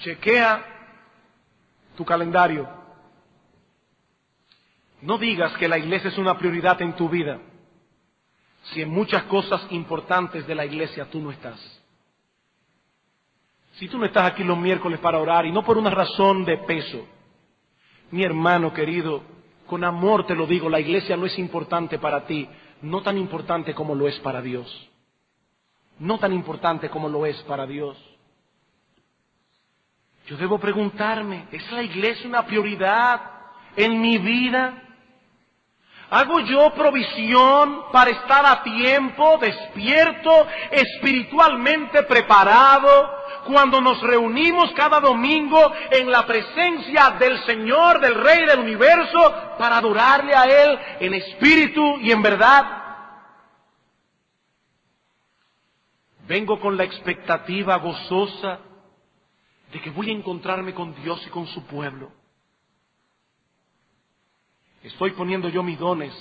Chequea 0.03 0.64
tu 1.96 2.05
calendario. 2.05 2.68
No 5.00 5.18
digas 5.18 5.53
que 5.57 5.68
la 5.68 5.78
iglesia 5.78 6.11
es 6.11 6.18
una 6.18 6.38
prioridad 6.38 6.80
en 6.82 6.94
tu 6.94 7.09
vida 7.09 7.40
si 8.64 8.80
en 8.80 8.90
muchas 8.90 9.24
cosas 9.24 9.66
importantes 9.70 10.46
de 10.46 10.55
la 10.55 10.64
iglesia 10.64 11.07
tú 11.11 11.20
no 11.20 11.30
estás. 11.30 11.61
Si 13.74 13.88
tú 13.88 13.98
no 13.98 14.05
estás 14.05 14.30
aquí 14.30 14.44
los 14.44 14.59
miércoles 14.59 15.00
para 15.00 15.18
orar 15.18 15.46
y 15.46 15.53
no 15.53 15.64
por 15.64 15.78
una 15.78 15.90
razón 15.90 16.44
de 16.44 16.59
peso, 16.59 17.07
mi 18.11 18.22
hermano 18.22 18.72
querido, 18.72 19.22
con 19.66 19.82
amor 19.82 20.26
te 20.26 20.34
lo 20.34 20.46
digo, 20.46 20.68
la 20.68 20.80
iglesia 20.80 21.16
no 21.16 21.26
es 21.26 21.38
importante 21.38 21.98
para 21.98 22.26
ti, 22.26 22.48
no 22.82 23.03
tan 23.03 23.18
importante 23.18 23.74
como 23.74 23.94
lo 23.94 24.07
es 24.07 24.18
para 24.20 24.42
Dios. 24.42 24.90
No 25.98 26.18
tan 26.18 26.32
importante 26.32 26.88
como 26.90 27.09
lo 27.09 27.26
es 27.26 27.40
para 27.42 27.66
Dios. 27.66 27.96
Yo 30.32 30.38
debo 30.38 30.58
preguntarme, 30.58 31.44
¿es 31.52 31.70
la 31.72 31.82
iglesia 31.82 32.26
una 32.26 32.46
prioridad 32.46 33.20
en 33.76 34.00
mi 34.00 34.16
vida? 34.16 34.82
¿Hago 36.08 36.40
yo 36.40 36.72
provisión 36.72 37.82
para 37.92 38.12
estar 38.12 38.46
a 38.46 38.62
tiempo, 38.62 39.36
despierto, 39.36 40.46
espiritualmente 40.70 42.04
preparado, 42.04 43.14
cuando 43.44 43.82
nos 43.82 44.00
reunimos 44.00 44.72
cada 44.72 45.00
domingo 45.00 45.70
en 45.90 46.10
la 46.10 46.24
presencia 46.24 47.10
del 47.18 47.38
Señor, 47.44 48.00
del 48.00 48.14
Rey 48.14 48.46
del 48.46 48.60
universo, 48.60 49.34
para 49.58 49.76
adorarle 49.76 50.34
a 50.34 50.44
Él 50.44 50.78
en 51.00 51.12
espíritu 51.12 51.98
y 52.00 52.10
en 52.10 52.22
verdad? 52.22 52.64
Vengo 56.26 56.58
con 56.58 56.78
la 56.78 56.84
expectativa 56.84 57.76
gozosa 57.76 58.71
de 59.72 59.80
que 59.80 59.90
voy 59.90 60.10
a 60.10 60.14
encontrarme 60.14 60.74
con 60.74 60.94
Dios 61.02 61.24
y 61.26 61.30
con 61.30 61.46
su 61.46 61.64
pueblo. 61.64 62.12
Estoy 64.82 65.12
poniendo 65.12 65.48
yo 65.48 65.62
mis 65.62 65.78
dones 65.78 66.12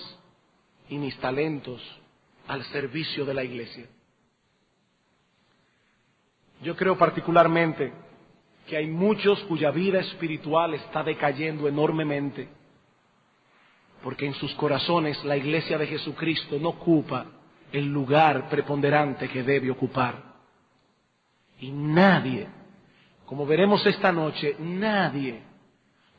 y 0.88 0.98
mis 0.98 1.18
talentos 1.20 1.82
al 2.48 2.64
servicio 2.66 3.26
de 3.26 3.34
la 3.34 3.44
iglesia. 3.44 3.88
Yo 6.62 6.76
creo 6.76 6.98
particularmente 6.98 7.92
que 8.68 8.78
hay 8.78 8.88
muchos 8.88 9.40
cuya 9.44 9.72
vida 9.72 10.00
espiritual 10.00 10.76
está 10.76 11.04
decayendo 11.04 11.68
enormemente, 11.68 12.48
porque 14.04 14.28
en 14.28 14.34
sus 14.36 14.54
corazones 14.56 15.24
la 15.26 15.36
iglesia 15.36 15.78
de 15.78 15.88
Jesucristo 15.88 16.58
no 16.60 16.70
ocupa 16.70 17.26
el 17.72 17.86
lugar 17.86 18.48
preponderante 18.50 19.28
que 19.28 19.44
debe 19.44 19.72
ocupar. 19.72 20.36
Y 21.60 21.72
nadie, 21.72 22.48
como 23.32 23.46
veremos 23.46 23.86
esta 23.86 24.12
noche, 24.12 24.58
nadie 24.60 25.42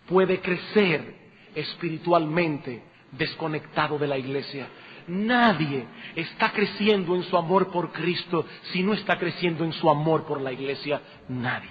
puede 0.09 0.41
crecer 0.41 1.15
espiritualmente 1.55 2.85
desconectado 3.11 3.99
de 3.99 4.07
la 4.07 4.17
iglesia. 4.17 4.67
Nadie 5.09 5.85
está 6.17 6.53
creciendo 6.53 7.15
en 7.15 7.23
su 7.25 7.37
amor 7.37 7.71
por 7.71 7.93
Cristo 7.93 8.47
si 8.73 8.83
no 8.83 8.95
está 8.95 9.19
creciendo 9.19 9.63
en 9.63 9.75
su 9.75 9.91
amor 9.91 10.25
por 10.25 10.41
la 10.41 10.53
iglesia. 10.53 11.03
Nadie. 11.29 11.69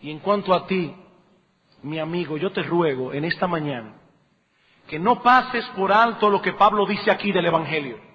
Y 0.00 0.10
en 0.10 0.20
cuanto 0.20 0.54
a 0.54 0.66
ti, 0.66 0.94
mi 1.82 1.98
amigo, 1.98 2.38
yo 2.38 2.50
te 2.50 2.62
ruego 2.62 3.12
en 3.12 3.26
esta 3.26 3.46
mañana 3.46 3.96
que 4.88 4.98
no 4.98 5.22
pases 5.22 5.66
por 5.76 5.92
alto 5.92 6.30
lo 6.30 6.40
que 6.40 6.54
Pablo 6.54 6.86
dice 6.86 7.10
aquí 7.10 7.30
del 7.30 7.44
Evangelio. 7.44 8.09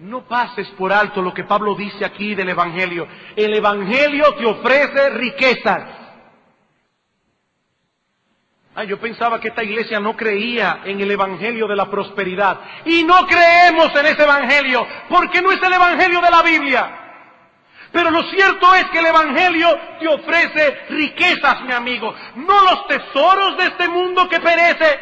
No 0.00 0.22
pases 0.28 0.68
por 0.70 0.92
alto 0.92 1.20
lo 1.20 1.34
que 1.34 1.44
Pablo 1.44 1.74
dice 1.74 2.04
aquí 2.04 2.34
del 2.34 2.48
Evangelio. 2.50 3.08
El 3.34 3.54
Evangelio 3.54 4.34
te 4.34 4.46
ofrece 4.46 5.10
riquezas. 5.10 5.98
Ah, 8.76 8.84
yo 8.84 9.00
pensaba 9.00 9.40
que 9.40 9.48
esta 9.48 9.64
iglesia 9.64 9.98
no 9.98 10.16
creía 10.16 10.82
en 10.84 11.00
el 11.00 11.10
Evangelio 11.10 11.66
de 11.66 11.74
la 11.74 11.90
prosperidad. 11.90 12.60
Y 12.84 13.02
no 13.02 13.26
creemos 13.26 13.92
en 13.96 14.06
ese 14.06 14.22
Evangelio, 14.22 14.86
porque 15.08 15.42
no 15.42 15.50
es 15.50 15.60
el 15.60 15.72
Evangelio 15.72 16.20
de 16.20 16.30
la 16.30 16.42
Biblia. 16.42 16.98
Pero 17.90 18.10
lo 18.12 18.22
cierto 18.30 18.72
es 18.76 18.84
que 18.90 19.00
el 19.00 19.06
Evangelio 19.06 19.68
te 19.98 20.06
ofrece 20.06 20.78
riquezas, 20.90 21.62
mi 21.62 21.72
amigo. 21.72 22.14
No 22.36 22.62
los 22.62 22.86
tesoros 22.86 23.56
de 23.56 23.64
este 23.64 23.88
mundo 23.88 24.28
que 24.28 24.38
perece, 24.38 25.00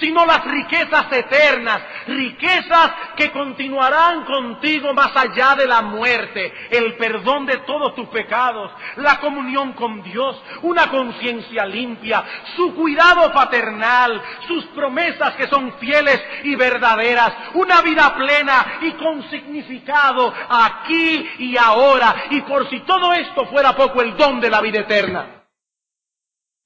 sino 0.00 0.24
las 0.26 0.44
riquezas 0.44 1.12
eternas, 1.12 1.82
riquezas 2.06 2.92
que 3.16 3.30
continuarán 3.30 4.24
contigo 4.24 4.92
más 4.94 5.16
allá 5.16 5.54
de 5.56 5.66
la 5.66 5.82
muerte, 5.82 6.52
el 6.70 6.94
perdón 6.96 7.46
de 7.46 7.58
todos 7.58 7.94
tus 7.94 8.08
pecados, 8.08 8.70
la 8.96 9.18
comunión 9.20 9.72
con 9.72 10.02
Dios, 10.02 10.42
una 10.62 10.88
conciencia 10.88 11.66
limpia, 11.66 12.24
su 12.56 12.74
cuidado 12.74 13.32
paternal, 13.32 14.20
sus 14.46 14.64
promesas 14.66 15.34
que 15.34 15.48
son 15.48 15.72
fieles 15.78 16.20
y 16.44 16.54
verdaderas, 16.54 17.32
una 17.54 17.82
vida 17.82 18.14
plena 18.14 18.78
y 18.82 18.92
con 18.92 19.28
significado 19.30 20.32
aquí 20.48 21.30
y 21.38 21.56
ahora, 21.56 22.24
y 22.30 22.40
por 22.42 22.68
si 22.70 22.80
todo 22.80 23.12
esto 23.12 23.46
fuera 23.46 23.74
poco 23.74 24.02
el 24.02 24.16
don 24.16 24.40
de 24.40 24.50
la 24.50 24.60
vida 24.60 24.80
eterna. 24.80 25.44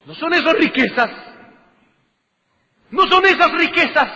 ¿No 0.05 0.15
son 0.15 0.33
esas 0.33 0.53
riquezas? 0.53 1.26
No 2.91 3.07
son 3.07 3.25
esas 3.25 3.51
riquezas. 3.51 4.09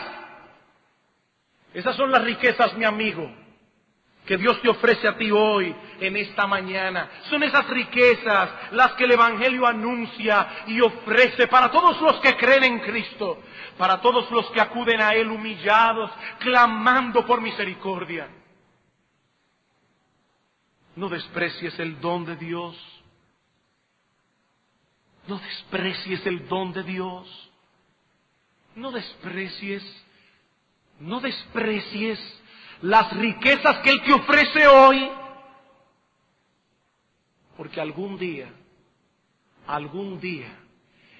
Esas 1.73 1.95
son 1.95 2.11
las 2.11 2.23
riquezas, 2.23 2.73
mi 2.75 2.83
amigo, 2.83 3.31
que 4.25 4.37
Dios 4.37 4.61
te 4.61 4.69
ofrece 4.69 5.07
a 5.07 5.17
ti 5.17 5.31
hoy, 5.31 5.73
en 5.99 6.17
esta 6.17 6.45
mañana. 6.45 7.09
Son 7.29 7.41
esas 7.43 7.67
riquezas 7.69 8.49
las 8.71 8.93
que 8.93 9.05
el 9.05 9.11
Evangelio 9.11 9.65
anuncia 9.65 10.65
y 10.67 10.81
ofrece 10.81 11.47
para 11.47 11.71
todos 11.71 11.99
los 12.01 12.19
que 12.19 12.35
creen 12.35 12.63
en 12.63 12.79
Cristo, 12.79 13.41
para 13.77 14.01
todos 14.01 14.29
los 14.31 14.49
que 14.51 14.59
acuden 14.59 15.01
a 15.01 15.13
Él 15.13 15.29
humillados, 15.29 16.11
clamando 16.39 17.25
por 17.25 17.39
misericordia. 17.39 18.27
No 20.95 21.07
desprecies 21.07 21.79
el 21.79 22.01
don 22.01 22.25
de 22.25 22.35
Dios. 22.35 22.75
No 25.27 25.37
desprecies 25.39 26.25
el 26.25 26.47
don 26.49 26.73
de 26.73 26.83
Dios. 26.83 27.50
No 28.75 28.91
desprecies, 28.91 29.83
no 30.99 31.19
desprecies 31.19 32.19
las 32.81 33.11
riquezas 33.15 33.79
que 33.79 33.91
Él 33.91 34.01
te 34.03 34.13
ofrece 34.13 34.67
hoy, 34.67 35.09
porque 37.57 37.79
algún 37.79 38.17
día, 38.17 38.49
algún 39.67 40.19
día, 40.19 40.57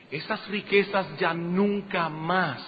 esas 0.10 0.48
riquezas 0.48 1.18
ya 1.20 1.34
nunca 1.34 2.10
más 2.10 2.62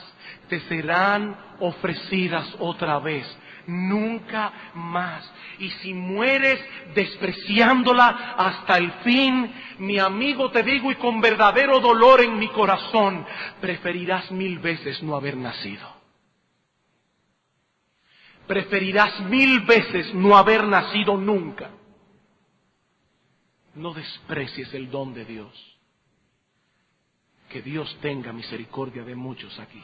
te 0.47 0.59
serán 0.61 1.55
ofrecidas 1.59 2.55
otra 2.59 2.99
vez 2.99 3.25
nunca 3.67 4.71
más. 4.73 5.29
Y 5.59 5.69
si 5.69 5.93
mueres 5.93 6.59
despreciándola 6.93 8.35
hasta 8.37 8.77
el 8.77 8.91
fin, 9.03 9.53
mi 9.79 9.99
amigo 9.99 10.51
te 10.51 10.63
digo 10.63 10.91
y 10.91 10.95
con 10.95 11.21
verdadero 11.21 11.79
dolor 11.79 12.21
en 12.21 12.37
mi 12.37 12.49
corazón, 12.49 13.25
preferirás 13.61 14.31
mil 14.31 14.59
veces 14.59 15.01
no 15.03 15.15
haber 15.15 15.37
nacido. 15.37 15.93
Preferirás 18.47 19.21
mil 19.21 19.61
veces 19.61 20.13
no 20.13 20.35
haber 20.35 20.65
nacido 20.65 21.17
nunca. 21.17 21.71
No 23.75 23.93
desprecies 23.93 24.73
el 24.73 24.91
don 24.91 25.13
de 25.13 25.25
Dios. 25.25 25.77
Que 27.49 27.61
Dios 27.61 27.97
tenga 28.01 28.33
misericordia 28.33 29.03
de 29.03 29.15
muchos 29.15 29.57
aquí. 29.59 29.83